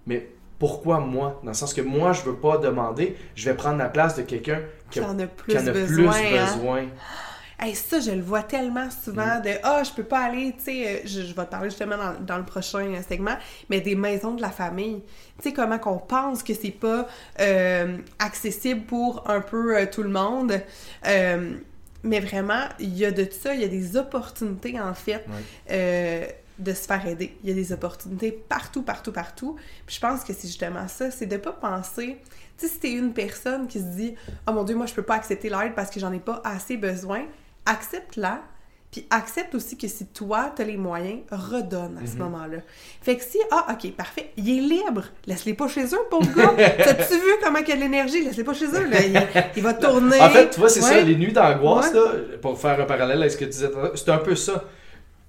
mais 0.09 0.27
pourquoi 0.59 0.99
moi? 0.99 1.39
Dans 1.45 1.51
le 1.51 1.55
sens 1.55 1.73
que 1.73 1.83
moi, 1.83 2.13
je 2.13 2.23
veux 2.23 2.35
pas 2.35 2.59
demander, 2.59 3.15
je 3.37 3.45
vais 3.49 3.55
prendre 3.55 3.79
la 3.79 3.89
place 3.91 4.17
de 4.17 4.23
quelqu'un 4.23 4.61
qui, 4.91 5.01
en 5.03 5.17
a 5.21 5.27
plus 5.27 5.53
qui 5.53 5.59
en 5.59 5.67
a 5.67 5.71
besoin. 5.71 6.13
plus 6.13 6.37
hein? 6.37 6.47
besoin. 6.57 6.83
Hey, 7.61 7.75
ça, 7.75 7.99
je 7.99 8.13
le 8.13 8.23
vois 8.23 8.45
tellement 8.45 8.89
souvent 8.89 9.41
de 9.41 9.51
Ah, 9.65 9.83
je 9.83 9.91
peux 9.91 10.05
pas 10.05 10.21
aller, 10.21 10.55
tu 10.57 10.65
sais, 10.65 10.87
euh, 10.87 11.01
je, 11.05 11.23
je 11.23 11.35
vais 11.35 11.45
te 11.45 11.51
parler 11.51 11.71
justement 11.71 11.97
dans, 11.97 12.15
dans 12.21 12.39
le 12.39 12.45
prochain 12.45 12.95
euh, 12.95 13.03
segment, 13.09 13.37
mais 13.69 13.81
des 13.81 13.97
maisons 13.97 14.35
de 14.35 14.41
la 14.41 14.51
famille. 14.51 15.03
Tu 15.39 15.49
sais, 15.49 15.53
comment 15.53 15.77
qu'on 15.81 15.99
pense 15.99 16.45
que 16.45 16.55
c'est 16.55 16.71
pas 16.71 17.09
euh, 17.41 17.99
accessible 18.21 18.83
pour 18.83 19.29
un 19.29 19.41
peu 19.41 19.77
euh, 19.77 19.87
tout 19.91 20.05
le 20.05 20.09
monde. 20.09 20.61
Euh, 21.05 21.57
mais 22.05 22.21
vraiment, 22.21 22.63
il 22.79 22.97
y 22.97 23.05
a 23.05 23.11
de 23.11 23.29
ça, 23.29 23.53
il 23.55 23.61
y 23.61 23.65
a 23.65 23.69
des 23.69 23.97
opportunités, 23.97 24.79
en 24.79 24.95
fait, 24.95 25.27
de 25.69 26.73
se 26.73 26.87
faire 26.87 27.05
aider. 27.09 27.37
Il 27.43 27.49
y 27.51 27.53
a 27.53 27.57
des 27.57 27.73
opportunités 27.73 28.31
partout, 28.31 28.83
partout, 28.83 29.11
partout. 29.11 29.57
Puis 29.85 29.97
je 29.97 30.01
pense 30.01 30.23
que 30.23 30.33
c'est 30.33 30.47
justement 30.47 30.87
ça, 30.87 31.11
c'est 31.11 31.27
de 31.27 31.37
pas 31.37 31.53
penser... 31.53 32.19
Tu 32.57 32.67
sais, 32.67 32.73
si 32.73 32.81
t'es 32.81 32.93
une 32.93 33.13
personne 33.13 33.69
qui 33.69 33.79
se 33.79 33.85
dit 33.85 34.17
«Oh 34.49 34.53
mon 34.53 34.65
Dieu, 34.65 34.75
moi, 34.75 34.87
je 34.87 34.95
peux 34.95 35.03
pas 35.03 35.15
accepter 35.15 35.49
l'aide 35.49 35.77
parce 35.77 35.91
que 35.91 36.01
j'en 36.01 36.13
ai 36.13 36.19
pas 36.19 36.41
assez 36.45 36.77
besoin», 36.77 37.25
accepte-la, 37.69 38.43
puis 38.91 39.07
accepte 39.11 39.55
aussi 39.55 39.77
que 39.77 39.87
si 39.87 40.07
toi, 40.07 40.51
tu 40.57 40.63
as 40.63 40.65
les 40.65 40.79
moyens, 40.79 41.21
redonne 41.31 42.01
à 42.03 42.07
ce 42.07 42.17
moment-là. 42.17 42.59
Fait 43.03 43.17
que 43.17 43.23
si, 43.23 43.39
ah, 43.51 43.67
ok, 43.71 43.93
parfait, 43.93 44.31
il 44.39 44.49
est 44.49 44.61
libre, 44.61 45.05
laisse-les 45.27 45.53
pas 45.53 45.69
chez 45.69 45.85
eux, 45.85 45.99
pauvre 46.11 46.35
gars. 46.35 46.55
T'as-tu 46.57 47.15
vu 47.15 47.33
comment 47.43 47.59
il 47.59 47.69
y 47.69 47.73
a 47.73 47.77
de 47.77 47.81
l'énergie? 47.81 48.25
Laisse-les 48.25 48.45
pas 48.45 48.55
chez 48.55 48.67
eux, 48.67 48.89
là. 48.89 48.99
Il, 49.55 49.63
va 49.63 49.75
tourner. 49.75 50.19
En 50.21 50.31
fait, 50.31 50.51
tu 50.51 50.61
vois, 50.61 50.71
c'est 50.71 50.81
ça, 50.81 51.01
les 51.01 51.17
nuits 51.17 51.33
d'angoisse, 51.33 51.93
là, 51.93 52.01
pour 52.41 52.59
faire 52.59 52.81
un 52.81 52.87
parallèle 52.87 53.19
avec 53.19 53.33
ce 53.33 53.37
que 53.37 53.45
tu 53.45 53.51
disais, 53.51 53.71
c'est 53.95 54.11
un 54.11 54.19
peu 54.19 54.35
ça. 54.35 54.65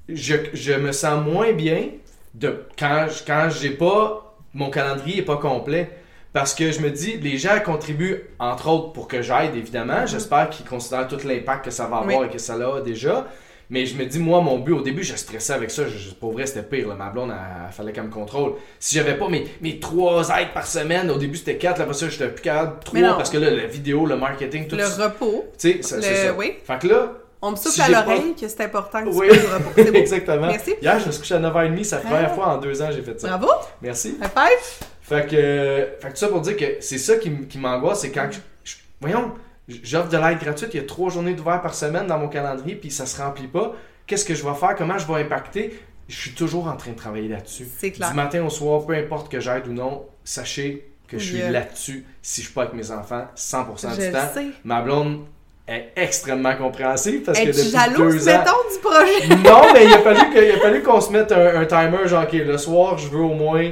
Je, 0.08 0.36
je, 0.54 0.74
me 0.74 0.92
sens 0.92 1.24
moins 1.24 1.52
bien 1.52 1.90
de 2.34 2.64
quand, 2.78 3.08
quand 3.28 3.50
j'ai 3.50 3.72
pas, 3.72 4.36
mon 4.56 4.72
calendrier 4.72 5.20
est 5.20 5.26
pas 5.26 5.38
complet. 5.38 5.99
Parce 6.32 6.54
que 6.54 6.72
je 6.72 6.80
me 6.82 6.92
dis, 6.92 7.18
les 7.18 7.38
gens 7.38 7.60
contribuent, 7.64 8.22
entre 8.38 8.70
autres, 8.70 8.94
pour 8.94 9.08
que 9.08 9.22
j'aide, 9.22 9.56
évidemment. 9.56 10.02
Mm-hmm. 10.02 10.08
J'espère 10.08 10.50
qu'ils 10.50 10.66
considèrent 10.66 11.08
tout 11.08 11.20
l'impact 11.26 11.66
que 11.66 11.72
ça 11.72 11.88
va 11.88 11.98
avoir 11.98 12.26
et 12.26 12.30
que 12.30 12.38
ça 12.38 12.54
a 12.54 12.82
déjà. 12.82 13.28
Mais 13.72 13.86
je 13.86 13.96
me 13.96 14.06
dis, 14.06 14.18
moi, 14.18 14.42
mon 14.42 14.58
but, 14.58 14.74
au 14.74 14.82
début, 14.82 15.04
je 15.04 15.16
stressais 15.16 15.54
avec 15.54 15.70
ça. 15.70 15.84
Je, 15.88 16.10
pour 16.12 16.32
vrai, 16.32 16.48
c'était 16.48 16.64
pire. 16.64 16.88
Là. 16.88 16.96
Ma 16.96 17.10
blonde, 17.10 17.32
il 17.32 17.74
fallait 17.74 17.92
qu'elle 17.92 18.06
me 18.06 18.10
contrôle. 18.10 18.54
Si 18.80 18.96
j'avais 18.96 19.16
pas 19.16 19.28
mes, 19.28 19.48
mes 19.62 19.80
trois 19.80 20.28
aides 20.30 20.54
par 20.54 20.66
semaine, 20.66 21.10
au 21.12 21.18
début, 21.18 21.38
c'était 21.38 21.58
quatre. 21.58 21.78
Là, 21.78 21.84
après 21.84 21.94
ça, 21.94 22.10
j'étais 22.10 22.30
plus 22.30 22.42
capable. 22.42 22.80
Trois, 22.84 23.16
parce 23.16 23.30
que 23.30 23.38
là, 23.38 23.52
la 23.52 23.68
vidéo, 23.68 24.08
le 24.08 24.18
marketing, 24.18 24.68
tout 24.68 24.76
Le 24.76 24.86
repos. 24.86 25.46
Tu 25.58 25.84
sais, 25.84 26.02
c'est 26.02 26.02
ça. 26.02 26.34
Oui. 26.34 26.56
Fait 26.64 26.80
que 26.80 26.88
là, 26.88 27.14
on 27.42 27.52
me 27.52 27.56
souffle 27.56 27.82
à 27.82 27.90
l'oreille 27.90 28.34
que 28.36 28.48
c'est 28.48 28.62
important 28.64 29.04
que 29.04 29.12
tu 29.12 29.16
oui. 29.16 29.30
repos. 29.30 29.82
Exactement. 29.96 30.48
Merci. 30.48 30.74
Hier, 30.82 31.00
je 31.00 31.06
me 31.06 31.12
suis 31.12 31.22
couché 31.22 31.36
à 31.36 31.40
9h30. 31.40 31.84
C'est 31.84 31.96
la 31.96 32.02
première 32.02 32.36
fois 32.36 32.48
en 32.48 32.58
deux 32.58 32.82
ans 32.82 32.88
que 32.88 32.94
j'ai 32.94 33.02
fait 33.04 33.20
ça. 33.20 33.38
Bravo. 33.38 33.52
Merci. 33.82 34.18
High 34.20 34.30
five. 34.34 34.88
Fait 35.10 35.26
que, 35.26 35.88
fait 36.00 36.08
que 36.08 36.14
tout 36.14 36.18
ça 36.18 36.28
pour 36.28 36.42
dire 36.42 36.56
que 36.56 36.78
c'est 36.82 37.00
ça 37.00 37.16
qui, 37.18 37.32
qui 37.48 37.58
m'angoisse, 37.58 38.02
c'est 38.02 38.12
quand 38.12 38.30
je, 38.64 38.76
voyons, 39.02 39.34
j'offre 39.68 40.10
de 40.10 40.18
l'aide 40.18 40.38
gratuite, 40.38 40.70
il 40.74 40.80
y 40.80 40.84
a 40.84 40.86
trois 40.86 41.10
journées 41.10 41.34
d'ouvert 41.34 41.62
par 41.62 41.74
semaine 41.74 42.06
dans 42.06 42.20
mon 42.20 42.28
calendrier, 42.28 42.76
puis 42.76 42.92
ça 42.92 43.08
se 43.08 43.20
remplit 43.20 43.48
pas 43.48 43.74
qu'est-ce 44.10 44.26
que 44.26 44.36
je 44.36 44.44
vais 44.44 44.56
faire, 44.56 44.76
comment 44.76 44.98
je 44.98 45.08
vais 45.08 45.22
impacter? 45.22 45.80
Je 46.08 46.20
suis 46.20 46.32
toujours 46.32 46.68
en 46.68 46.76
train 46.76 46.92
de 46.92 46.96
travailler 46.96 47.28
là-dessus. 47.28 47.68
C'est 47.78 47.92
clair. 47.92 48.10
Du 48.10 48.16
matin 48.16 48.44
au 48.44 48.50
soir, 48.50 48.86
peu 48.86 48.94
importe 48.94 49.32
que 49.32 49.40
j'aide 49.40 49.68
ou 49.68 49.74
non, 49.74 50.06
sachez 50.24 50.92
que 51.08 51.18
je 51.18 51.26
suis 51.26 51.52
là-dessus 51.52 52.06
si 52.22 52.42
je 52.42 52.48
suis 52.48 52.54
pas 52.54 52.64
avec 52.64 52.74
mes 52.74 52.92
enfants 52.92 53.28
100% 53.36 53.98
du 53.98 54.12
temps. 54.12 54.20
Sais. 54.34 54.48
Ma 54.64 54.82
blonde 54.82 55.26
est 55.68 55.92
extrêmement 55.96 56.56
compréhensive 56.56 57.22
parce 57.22 57.40
que 57.40 57.46
depuis 57.46 57.70
jalouse, 57.70 58.26
deux 58.26 58.30
ans... 58.30 58.40
mettons, 58.40 58.74
du 58.74 58.80
projet? 58.80 59.50
non, 59.50 59.74
mais 59.74 59.86
il 59.86 59.94
a 59.94 60.00
fallu, 60.00 60.60
fallu 60.60 60.84
qu'on 60.84 61.02
se 61.02 61.12
mette 61.12 61.32
un, 61.32 61.66
timer, 61.66 62.08
genre, 62.08 62.24
OK, 62.24 62.34
le 62.34 62.58
soir, 62.58 62.98
je 62.98 63.08
veux 63.08 63.22
au 63.22 63.36
moins, 63.36 63.72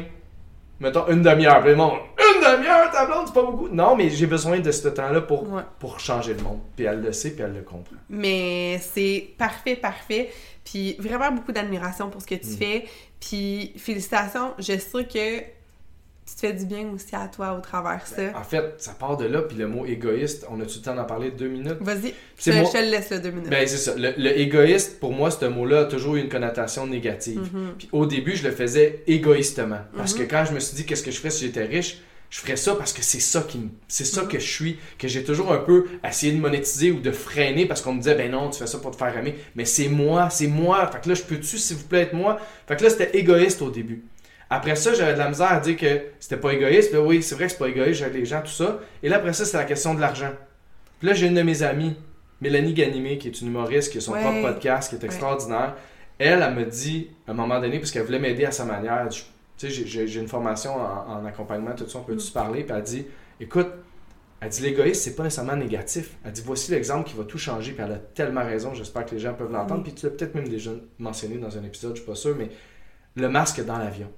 mettons, 0.79 1.07
une 1.07 1.21
demi-heure. 1.21 1.61
Puis 1.61 1.71
une 1.71 1.77
demi-heure, 1.77 2.91
ta 2.91 3.05
blonde, 3.05 3.27
c'est 3.27 3.33
pas 3.33 3.43
beaucoup. 3.43 3.69
Non, 3.69 3.95
mais 3.95 4.09
j'ai 4.09 4.27
besoin 4.27 4.59
de 4.59 4.71
ce 4.71 4.87
temps-là 4.87 5.21
pour, 5.21 5.47
pour 5.79 5.99
changer 5.99 6.33
le 6.33 6.41
monde. 6.41 6.59
Puis 6.75 6.85
elle 6.85 7.01
le 7.01 7.11
sait, 7.11 7.31
puis 7.31 7.43
elle 7.43 7.53
le 7.53 7.61
comprend. 7.61 7.95
Mais 8.09 8.79
c'est 8.79 9.29
parfait, 9.37 9.75
parfait. 9.75 10.29
Puis 10.63 10.95
vraiment 10.99 11.31
beaucoup 11.31 11.51
d'admiration 11.51 12.09
pour 12.09 12.21
ce 12.21 12.27
que 12.27 12.35
tu 12.35 12.47
mm. 12.47 12.57
fais. 12.57 12.85
Puis 13.19 13.73
félicitations, 13.77 14.53
je 14.59 14.77
sais 14.77 15.05
que 15.05 15.56
tu 16.27 16.35
te 16.35 16.39
fais 16.41 16.53
du 16.53 16.65
bien 16.65 16.89
aussi 16.93 17.15
à 17.15 17.27
toi 17.29 17.53
au 17.57 17.61
travers 17.61 18.05
ça. 18.05 18.17
Ben, 18.17 18.35
en 18.35 18.43
fait, 18.43 18.75
ça 18.79 18.91
part 18.91 19.15
de 19.15 19.25
là, 19.25 19.41
puis 19.43 19.57
le 19.57 19.67
mot 19.67 19.85
égoïste, 19.85 20.45
on 20.49 20.59
a-tu 20.59 20.79
le 20.79 20.83
temps 20.83 20.95
d'en 20.95 21.05
parler 21.05 21.31
deux 21.31 21.47
minutes? 21.47 21.77
Vas-y, 21.79 22.13
je, 22.37 22.43
te 22.43 22.77
le 22.77 22.91
laisse 22.91 23.09
le 23.11 23.19
deux 23.19 23.31
minutes. 23.31 23.49
Ben, 23.49 23.65
c'est 23.65 23.77
ça. 23.77 23.93
Le, 23.95 24.37
égoïste, 24.37 24.99
pour 24.99 25.13
moi, 25.13 25.31
ce 25.31 25.45
mot-là 25.45 25.81
a 25.81 25.85
toujours 25.85 26.15
eu 26.15 26.21
une 26.21 26.29
connotation 26.29 26.85
négative. 26.85 27.39
Mm-hmm. 27.39 27.77
Puis 27.77 27.89
au 27.93 28.05
début, 28.05 28.35
je 28.35 28.43
le 28.43 28.51
faisais 28.51 29.03
égoïstement. 29.07 29.79
Parce 29.95 30.13
que 30.13 30.23
mm-hmm. 30.23 30.27
quand 30.27 30.45
je 30.49 30.53
me 30.53 30.59
suis 30.59 30.75
dit, 30.75 30.85
qu'est-ce 30.85 31.03
que 31.03 31.11
je 31.11 31.17
ferais 31.17 31.29
si 31.29 31.45
j'étais 31.45 31.63
riche? 31.63 32.01
je 32.29 32.39
ferais 32.39 32.57
ça 32.57 32.75
parce 32.75 32.91
que 32.91 33.01
c'est 33.01 33.21
ça 33.21 33.45
qui 33.47 33.69
c'est 33.87 34.03
ça 34.03 34.23
mm-hmm. 34.23 34.27
que 34.27 34.39
je 34.39 34.51
suis 34.51 34.79
que 34.99 35.07
j'ai 35.07 35.23
toujours 35.23 35.53
un 35.53 35.59
peu 35.59 35.85
essayé 36.03 36.33
de 36.33 36.41
monétiser 36.41 36.91
ou 36.91 36.99
de 36.99 37.11
freiner 37.11 37.65
parce 37.65 37.81
qu'on 37.81 37.93
me 37.93 37.99
disait 37.99 38.15
ben 38.15 38.29
non 38.29 38.49
tu 38.49 38.59
fais 38.59 38.67
ça 38.67 38.79
pour 38.79 38.91
te 38.91 38.97
faire 38.97 39.17
aimer 39.17 39.35
mais 39.55 39.63
c'est 39.63 39.87
moi 39.87 40.29
c'est 40.29 40.47
moi 40.47 40.87
fait 40.87 40.99
que 40.99 41.07
là 41.07 41.15
je 41.15 41.23
peux-tu 41.23 41.57
s'il 41.57 41.77
vous 41.77 41.85
plaît 41.85 42.01
être 42.01 42.11
moi? 42.11 42.37
Fait 42.67 42.75
que 42.75 42.83
là 42.83 42.89
c'était 42.89 43.17
égoïste 43.17 43.61
au 43.61 43.69
début 43.69 44.03
après 44.49 44.75
ça 44.75 44.93
j'avais 44.93 45.13
de 45.13 45.19
la 45.19 45.29
misère 45.29 45.51
à 45.51 45.59
dire 45.59 45.77
que 45.77 46.01
c'était 46.19 46.37
pas 46.37 46.53
égoïste 46.53 46.93
là 46.93 47.01
oui 47.01 47.21
c'est 47.21 47.35
vrai 47.35 47.45
que 47.45 47.51
c'est 47.51 47.57
pas 47.57 47.69
égoïste 47.69 47.99
j'aide 47.99 48.13
les 48.13 48.25
gens 48.25 48.41
tout 48.41 48.47
ça 48.47 48.79
et 49.03 49.09
là 49.09 49.17
après 49.17 49.33
ça 49.33 49.45
c'est 49.45 49.57
la 49.57 49.65
question 49.65 49.93
de 49.93 50.01
l'argent 50.01 50.31
puis 50.99 51.07
là 51.07 51.13
j'ai 51.13 51.27
une 51.27 51.35
de 51.35 51.41
mes 51.41 51.63
amies 51.63 51.95
Mélanie 52.39 52.73
Ganimé 52.73 53.17
qui 53.17 53.27
est 53.27 53.41
une 53.41 53.47
humoriste 53.47 53.91
qui 53.91 53.97
a 53.97 54.01
son 54.01 54.13
propre 54.13 54.41
podcast 54.41 54.89
qui 54.89 54.95
est 54.95 55.05
extraordinaire 55.05 55.75
elle 56.19 56.41
elle 56.41 56.53
me 56.53 56.65
dit 56.65 57.09
à 57.27 57.31
un 57.31 57.33
moment 57.33 57.59
donné 57.59 57.79
parce 57.79 57.91
qu'elle 57.91 58.03
voulait 58.03 58.19
m'aider 58.19 58.45
à 58.45 58.51
sa 58.51 58.65
manière 58.65 59.09
tu 59.57 59.71
sais, 59.71 59.87
j'ai 59.87 60.19
une 60.19 60.27
formation 60.27 60.75
en, 60.75 61.25
accompagnement, 61.25 61.73
tout 61.73 61.89
ça, 61.89 61.99
on 61.99 62.03
peut-tu 62.03 62.29
mm. 62.29 62.33
parler? 62.33 62.63
Puis 62.63 62.75
elle 62.75 62.83
dit, 62.83 63.05
écoute, 63.39 63.69
elle 64.39 64.49
dit, 64.49 64.61
l'égoïsme, 64.61 65.01
c'est 65.01 65.15
pas 65.15 65.23
nécessairement 65.23 65.55
négatif. 65.55 66.15
Elle 66.23 66.31
dit, 66.31 66.43
voici 66.45 66.71
l'exemple 66.71 67.09
qui 67.09 67.15
va 67.15 67.23
tout 67.23 67.39
changer, 67.39 67.71
puis 67.71 67.83
elle 67.83 67.93
a 67.93 67.97
tellement 67.97 68.43
raison, 68.43 68.73
j'espère 68.75 69.05
que 69.05 69.15
les 69.15 69.19
gens 69.19 69.33
peuvent 69.33 69.51
l'entendre. 69.51 69.83
Puis 69.83 69.93
tu 69.93 70.05
l'as 70.05 70.11
peut-être 70.11 70.35
même 70.35 70.47
déjà 70.47 70.71
mentionné 70.99 71.37
dans 71.37 71.57
un 71.57 71.63
épisode, 71.63 71.95
je 71.95 72.01
suis 72.01 72.09
pas 72.09 72.15
sûr, 72.15 72.35
mais 72.37 72.49
le 73.15 73.29
masque 73.29 73.65
dans 73.65 73.79
l'avion. 73.79 74.11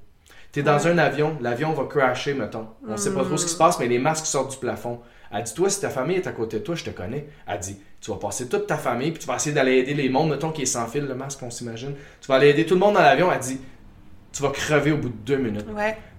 Tu 0.52 0.62
es 0.62 0.64
dans 0.64 0.88
un 0.88 0.97
avion, 0.97 1.38
l'avion 1.41 1.74
va 1.74 1.84
crasher, 1.84 2.34
mettons. 2.34 2.68
On 2.88 2.97
sait 2.97 3.14
pas 3.14 3.24
trop 3.24 3.38
ce 3.38 3.45
qui 3.45 3.52
se 3.52 3.56
mm. 3.56 3.60
passe, 3.60 3.80
mais 3.80 3.88
les 3.88 4.00
masques 4.00 4.26
sortent 4.26 4.52
du 4.52 4.58
plafond. 4.58 5.00
Elle 5.32 5.43
dit, 5.43 5.54
toi, 5.54 5.70
si 5.70 5.80
ta 5.80 5.89
famille 5.89 6.18
est 6.18 6.28
à 6.28 6.32
côté 6.32 6.60
de 6.60 6.64
toi, 6.64 6.74
je 6.74 6.84
te 6.84 6.89
connais. 6.89 7.28
Elle 7.45 7.60
dit, 7.60 7.78
tu 8.02 8.10
vas 8.10 8.18
passer 8.18 8.50
toute 8.50 8.66
ta 8.66 8.78
famille, 8.78 9.12
puis 9.12 9.20
tu 9.20 9.28
vas 9.28 9.36
essayer 9.36 9.54
d'aller 9.54 9.78
aider 9.78 9.93
les 9.93 10.10
mondes, 10.10 10.32
mettons, 10.32 10.52
qui 10.52 10.64
est 10.64 10.66
sans 10.66 10.88
fil, 10.88 11.06
le 11.06 11.14
masque, 11.14 11.39
on 11.43 11.52
s'imagine. 11.52 11.93
Tu 12.20 12.28
vas 12.28 12.36
aller 12.36 12.50
aider 12.50 12.66
tout 12.66 12.74
le 12.74 12.80
monde 12.80 12.95
dans 12.95 13.02
l'avion. 13.02 13.32
Elle 13.32 13.39
dit, 13.39 13.60
tu 14.32 14.41
vas 14.41 14.50
crever 14.50 14.91
au 14.91 14.97
bout 14.97 15.10
de 15.10 15.18
deux 15.26 15.38
minutes. 15.38 15.68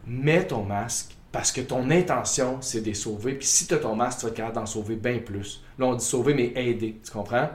Mets 0.07 0.47
ton 0.47 0.63
masque 0.63 1.17
parce 1.33 1.53
que 1.53 1.61
ton 1.61 1.91
intention, 1.91 2.59
c'est 2.61 2.81
de 2.81 2.87
les 2.87 2.95
sauver. 2.95 3.35
Puis 3.35 3.47
si 3.47 3.67
tu 3.67 3.75
as 3.75 3.79
ton 3.79 3.95
masque, 3.95 4.21
tu 4.21 4.25
vas 4.27 4.31
être 4.31 4.37
capable 4.37 4.57
d'en 4.57 4.67
sauver 4.67 4.97
bien 4.97 5.19
plus. 5.19 5.63
Là, 5.79 5.87
on 5.87 5.95
dit 5.95 6.05
sauver, 6.05 6.35
mais 6.35 6.53
aider. 6.57 7.01
Tu 7.05 7.11
comprends? 7.11 7.49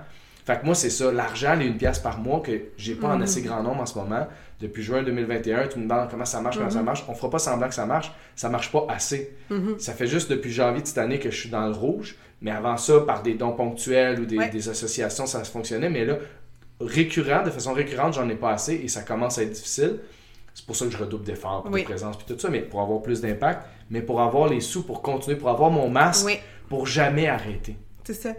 Fait 0.46 0.60
que 0.60 0.66
moi, 0.66 0.76
c'est 0.76 0.92
ça. 0.92 1.12
L'argent, 1.12 1.60
est 1.60 1.66
une 1.66 1.78
pièce 1.78 2.00
par 2.00 2.20
mois 2.20 2.40
que 2.40 2.52
j'ai 2.78 2.96
pas 2.96 3.10
en 3.10 3.18
mhm. 3.18 3.24
assez 3.24 3.42
grand 3.42 3.64
nombre 3.64 3.82
en 3.82 3.86
ce 3.86 3.98
moment. 3.98 4.28
Depuis 4.62 4.84
juin 4.84 5.02
2021, 5.02 5.68
tu 5.68 5.80
me 5.80 5.84
demandes 5.84 6.08
comment 6.10 6.26
ça 6.26 6.40
marche, 6.40 6.58
comment 6.58 6.70
ça 6.70 6.80
mhm. 6.80 6.86
marche. 6.86 7.04
On 7.08 7.16
fera 7.16 7.32
pas 7.32 7.40
semblant 7.40 7.68
que 7.68 7.74
ça 7.74 7.86
marche. 7.86 8.12
Ça 8.36 8.48
marche 8.50 8.72
pas 8.72 8.86
assez. 8.88 9.36
Mhm. 9.50 9.80
Ça 9.80 9.94
fait 9.94 10.08
juste 10.08 10.30
depuis 10.30 10.52
janvier 10.52 10.82
de 10.82 10.88
cette 10.88 11.00
année 11.00 11.20
que 11.20 11.32
je 11.32 11.40
suis 11.40 11.50
dans 11.50 11.66
le 11.66 11.74
rouge. 11.74 12.16
Mais 12.42 12.52
avant 12.52 12.78
ça, 12.78 13.00
par 13.00 13.24
des 13.24 13.34
dons 13.34 13.54
ponctuels 13.54 14.20
ou 14.20 14.26
des, 14.26 14.50
des 14.50 14.70
associations, 14.70 15.26
ça 15.26 15.44
fonctionnait. 15.44 15.90
Mais 15.90 16.06
là, 16.06 16.18
récurrent, 16.80 17.44
de 17.44 17.50
façon 17.50 17.74
récurrente, 17.74 18.14
j'en 18.14 18.30
ai 18.30 18.36
pas 18.36 18.52
assez 18.52 18.76
et 18.76 18.88
ça 18.88 19.02
commence 19.02 19.40
à 19.40 19.44
être 19.44 19.52
difficile. 19.52 20.00
C'est 20.54 20.66
pour 20.66 20.76
ça 20.76 20.86
que 20.86 20.92
je 20.92 20.98
redouble 20.98 21.26
d'efforts, 21.26 21.64
pour 21.64 21.76
de 21.76 21.84
présence, 21.84 22.18
puis 22.18 22.34
tout 22.34 22.40
ça, 22.40 22.50
mais 22.50 22.62
pour 22.62 22.82
avoir 22.82 23.02
plus 23.02 23.20
d'impact, 23.20 23.66
mais 23.90 24.02
pour 24.02 24.22
avoir 24.22 24.48
les 24.48 24.62
sous, 24.62 24.84
pour 24.84 25.02
continuer, 25.02 25.36
pour 25.36 25.50
avoir 25.50 25.70
mon 25.70 25.90
masque, 25.90 26.42
pour 26.70 26.88
jamais 26.88 27.28
arrêter. 27.28 27.76
C'est 28.06 28.14
ça. 28.14 28.34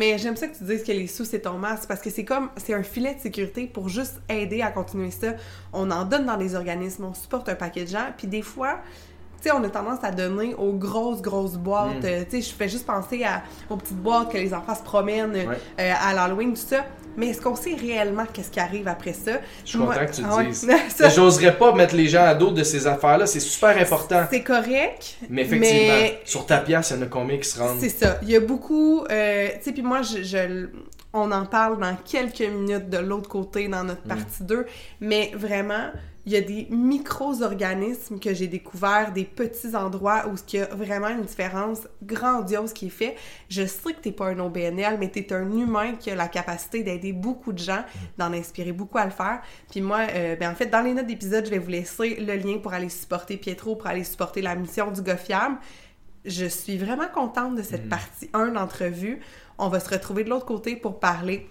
Mais 0.00 0.16
j'aime 0.16 0.34
ça 0.34 0.48
que 0.48 0.56
tu 0.56 0.64
dises 0.64 0.82
que 0.82 0.92
les 0.92 1.06
sous, 1.06 1.26
c'est 1.26 1.40
ton 1.40 1.58
masque, 1.58 1.86
parce 1.86 2.00
que 2.00 2.08
c'est 2.08 2.24
comme, 2.24 2.48
c'est 2.56 2.72
un 2.72 2.82
filet 2.82 3.16
de 3.16 3.20
sécurité 3.20 3.66
pour 3.66 3.90
juste 3.90 4.22
aider 4.30 4.62
à 4.62 4.70
continuer 4.70 5.10
ça. 5.10 5.34
On 5.74 5.90
en 5.90 6.06
donne 6.06 6.24
dans 6.24 6.38
des 6.38 6.54
organismes, 6.54 7.04
on 7.04 7.12
supporte 7.12 7.50
un 7.50 7.54
paquet 7.54 7.84
de 7.84 7.90
gens, 7.90 8.06
puis 8.16 8.26
des 8.26 8.40
fois, 8.40 8.80
sais, 9.48 9.52
on 9.52 9.62
a 9.64 9.68
tendance 9.68 10.00
à 10.02 10.10
donner 10.10 10.54
aux 10.54 10.72
grosses, 10.72 11.22
grosses 11.22 11.56
boîtes. 11.56 12.02
Mm. 12.02 12.24
Tu 12.30 12.42
sais, 12.42 12.50
je 12.50 12.54
fais 12.54 12.68
juste 12.68 12.86
penser 12.86 13.24
à, 13.24 13.42
aux 13.68 13.76
petites 13.76 13.96
boîtes 13.96 14.30
que 14.32 14.38
les 14.38 14.52
enfants 14.54 14.74
se 14.74 14.82
promènent 14.82 15.34
euh, 15.36 15.92
à 16.00 16.12
l'Halloween, 16.14 16.54
tout 16.54 16.60
ça. 16.60 16.84
Mais 17.16 17.28
est-ce 17.28 17.40
qu'on 17.40 17.56
sait 17.56 17.74
réellement 17.74 18.24
qu'est-ce 18.32 18.50
qui 18.50 18.60
arrive 18.60 18.88
après 18.88 19.12
ça? 19.12 19.32
Je 19.64 19.70
suis 19.70 19.78
content 19.78 20.06
que 20.06 20.12
tu 20.12 20.22
le 20.22 20.28
ah 20.30 20.44
dises. 20.44 20.68
J'oserais 21.14 21.58
pas 21.58 21.74
mettre 21.74 21.94
les 21.94 22.06
gens 22.06 22.24
à 22.24 22.34
dos 22.34 22.50
de 22.50 22.62
ces 22.62 22.86
affaires-là. 22.86 23.26
C'est 23.26 23.40
super 23.40 23.76
important. 23.76 24.26
C'est 24.30 24.42
correct. 24.42 25.16
Mais 25.28 25.42
effectivement, 25.42 26.18
sur 26.24 26.46
ta 26.46 26.58
pièce, 26.58 26.90
il 26.90 26.96
y 26.96 26.98
en 27.00 27.02
a 27.02 27.06
combien 27.06 27.38
qui 27.38 27.48
se 27.48 27.58
rendent? 27.58 27.80
C'est 27.80 27.88
ça. 27.88 28.18
Il 28.22 28.30
y 28.30 28.36
a 28.36 28.40
beaucoup... 28.40 29.04
Euh, 29.10 29.48
tu 29.58 29.64
sais, 29.64 29.72
puis 29.72 29.82
moi, 29.82 30.02
je, 30.02 30.68
on 31.12 31.32
en 31.32 31.44
parle 31.46 31.80
dans 31.80 31.96
quelques 31.96 32.40
minutes 32.40 32.88
de 32.88 32.98
l'autre 32.98 33.28
côté, 33.28 33.68
dans 33.68 33.84
notre 33.84 34.04
mm. 34.04 34.08
partie 34.08 34.42
2. 34.44 34.66
Mais 35.00 35.32
vraiment, 35.34 35.90
il 36.26 36.32
y 36.32 36.36
a 36.36 36.40
des 36.42 36.66
micro-organismes 36.70 38.18
que 38.18 38.34
j'ai 38.34 38.46
découverts, 38.46 39.12
des 39.12 39.24
petits 39.24 39.74
endroits 39.74 40.26
où 40.28 40.34
il 40.52 40.58
y 40.58 40.62
a 40.62 40.66
vraiment 40.66 41.08
une 41.08 41.22
différence 41.22 41.88
grandiose 42.02 42.72
qui 42.72 42.86
est 42.86 42.90
faite. 42.90 43.16
Je 43.48 43.64
sais 43.64 43.94
que 43.94 44.00
tu 44.00 44.08
n'es 44.08 44.14
pas 44.14 44.26
un 44.28 44.38
OBNL, 44.38 44.98
mais 44.98 45.10
tu 45.10 45.20
es 45.20 45.32
un 45.32 45.50
humain 45.50 45.94
qui 45.94 46.10
a 46.10 46.14
la 46.14 46.28
capacité 46.28 46.82
d'aider 46.82 47.12
beaucoup 47.12 47.52
de 47.52 47.58
gens, 47.58 47.84
d'en 48.18 48.32
inspirer 48.32 48.72
beaucoup 48.72 48.98
à 48.98 49.06
le 49.06 49.10
faire. 49.10 49.40
Puis 49.70 49.80
moi, 49.80 50.06
euh, 50.10 50.36
ben 50.36 50.50
en 50.50 50.54
fait, 50.54 50.66
dans 50.66 50.82
les 50.82 50.92
notes 50.92 51.06
d'épisode, 51.06 51.46
je 51.46 51.50
vais 51.50 51.58
vous 51.58 51.70
laisser 51.70 52.16
le 52.16 52.36
lien 52.36 52.58
pour 52.58 52.74
aller 52.74 52.90
supporter 52.90 53.38
Pietro, 53.38 53.76
pour 53.76 53.86
aller 53.86 54.04
supporter 54.04 54.42
la 54.42 54.54
mission 54.54 54.90
du 54.90 55.00
Gofiam. 55.00 55.58
Je 56.26 56.44
suis 56.44 56.76
vraiment 56.76 57.08
contente 57.08 57.54
de 57.54 57.62
cette 57.62 57.86
mm. 57.86 57.90
partie 57.90 58.30
1 58.34 58.48
d'entrevue. 58.48 59.20
On 59.58 59.68
va 59.68 59.80
se 59.80 59.88
retrouver 59.88 60.24
de 60.24 60.30
l'autre 60.30 60.46
côté 60.46 60.76
pour 60.76 61.00
parler 61.00 61.48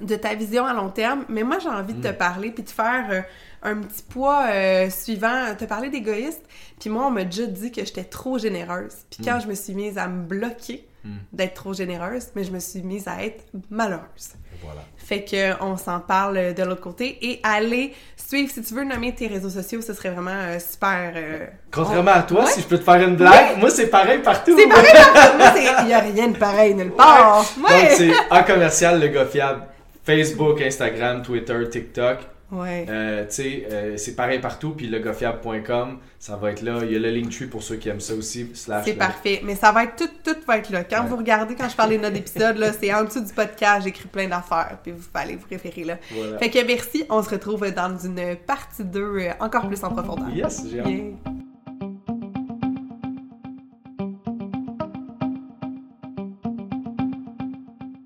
de 0.00 0.16
ta 0.16 0.34
vision 0.34 0.64
à 0.64 0.72
long 0.72 0.88
terme. 0.88 1.24
Mais 1.28 1.42
moi, 1.42 1.58
j'ai 1.58 1.68
envie 1.68 1.94
de 1.94 2.02
te 2.02 2.12
parler 2.12 2.50
puis 2.50 2.64
de 2.64 2.70
faire 2.70 3.06
euh, 3.10 3.20
un 3.62 3.76
petit 3.76 4.02
poids 4.02 4.46
euh, 4.50 4.90
suivant, 4.90 5.54
te 5.58 5.64
parler 5.64 5.88
d'égoïste. 5.90 6.42
Puis 6.80 6.90
moi, 6.90 7.06
on 7.06 7.10
m'a 7.10 7.24
déjà 7.24 7.46
dit 7.46 7.70
que 7.70 7.84
j'étais 7.84 8.04
trop 8.04 8.38
généreuse. 8.38 8.92
Puis 9.10 9.24
quand 9.24 9.38
je 9.40 9.46
me 9.46 9.54
suis 9.54 9.74
mise 9.74 9.98
à 9.98 10.08
me 10.08 10.22
bloquer 10.24 10.86
d'être 11.32 11.54
trop 11.54 11.72
généreuse, 11.74 12.28
mais 12.36 12.44
je 12.44 12.52
me 12.52 12.60
suis 12.60 12.80
mise 12.82 13.08
à 13.08 13.24
être 13.24 13.44
malheureuse. 13.70 14.34
Voilà. 14.62 14.82
Fait 14.96 15.24
que 15.24 15.60
on 15.60 15.76
s'en 15.76 15.98
parle 15.98 16.54
de 16.54 16.62
l'autre 16.62 16.80
côté 16.80 17.18
et 17.20 17.40
allez 17.42 17.92
suivre 18.16 18.48
si 18.52 18.62
tu 18.62 18.72
veux 18.74 18.84
nommer 18.84 19.12
tes 19.12 19.26
réseaux 19.26 19.50
sociaux, 19.50 19.80
ce 19.80 19.94
serait 19.94 20.10
vraiment 20.10 20.30
euh, 20.30 20.60
super. 20.60 21.12
euh, 21.16 21.46
Contrairement 21.72 22.12
on- 22.12 22.20
à 22.20 22.22
toi, 22.22 22.44
Ouais. 22.44 22.50
si 22.52 22.60
je 22.60 22.66
peux 22.68 22.78
te 22.78 22.84
faire 22.84 23.02
une 23.08 23.16
blague, 23.16 23.58
moi 23.58 23.68
c'est 23.70 23.88
pareil 23.88 24.20
partout. 24.22 24.56
C'est 24.56 24.68
pareil 24.68 24.92
partout. 25.12 25.38
Moi, 25.38 25.52
il 25.82 25.88
y 25.88 25.92
a 25.92 25.98
rien 25.98 26.28
de 26.28 26.36
pareil 26.38 26.74
nulle 26.76 26.92
part. 26.92 27.44
Donc 27.56 27.68
Ouais. 27.68 27.94
c'est 27.96 28.12
en 28.30 28.44
commercial 28.44 29.00
le 29.00 29.08
gars 29.08 29.26
fiable. 29.26 29.62
Facebook, 30.04 30.60
Instagram, 30.62 31.22
Twitter, 31.22 31.68
TikTok. 31.68 32.18
Ouais. 32.52 32.84
Euh, 32.88 33.24
tu 33.24 33.32
sais, 33.32 33.66
euh, 33.72 33.96
c'est 33.96 34.14
pareil 34.14 34.38
partout. 34.38 34.74
Puis 34.76 34.86
legofiable.com, 34.86 35.98
ça 36.18 36.36
va 36.36 36.50
être 36.52 36.60
là. 36.62 36.80
Il 36.84 36.92
y 36.92 36.96
a 36.96 36.98
le 36.98 37.10
Linktree 37.10 37.46
pour 37.46 37.62
ceux 37.62 37.76
qui 37.76 37.88
aiment 37.88 38.00
ça 38.00 38.14
aussi. 38.14 38.50
C'est 38.54 38.94
parfait. 38.94 39.40
Mais 39.42 39.54
ça 39.54 39.72
va 39.72 39.84
être 39.84 39.96
tout, 39.96 40.10
tout 40.22 40.36
va 40.46 40.58
être 40.58 40.70
là. 40.70 40.84
Quand 40.84 41.02
Ouais. 41.02 41.08
vous 41.08 41.16
regardez, 41.16 41.54
quand 41.54 41.68
je 41.68 41.74
parle 41.76 41.88
des 41.90 41.98
notes 41.98 42.12
d'épisode, 42.12 42.58
là, 42.58 42.72
c'est 42.72 42.92
en 42.92 43.04
dessous 43.04 43.24
du 43.24 43.32
podcast, 43.32 43.84
j'écris 43.84 44.06
plein 44.08 44.28
d'affaires. 44.28 44.78
Puis 44.82 44.92
vous 44.92 45.04
allez 45.14 45.36
vous 45.36 45.46
référer 45.50 45.84
là. 45.84 45.98
Voilà. 46.10 46.38
Fait 46.38 46.50
que 46.50 46.64
merci. 46.66 47.04
On 47.08 47.22
se 47.22 47.30
retrouve 47.30 47.70
dans 47.72 47.96
une 47.98 48.36
partie 48.46 48.84
2 48.84 49.00
euh, 49.00 49.30
encore 49.40 49.66
plus 49.66 49.82
en 49.82 49.90
profondeur. 49.90 50.28
Yes, 50.30 50.62
j'ai 50.70 50.80
hâte. 50.80 50.88
Yeah. 50.88 51.32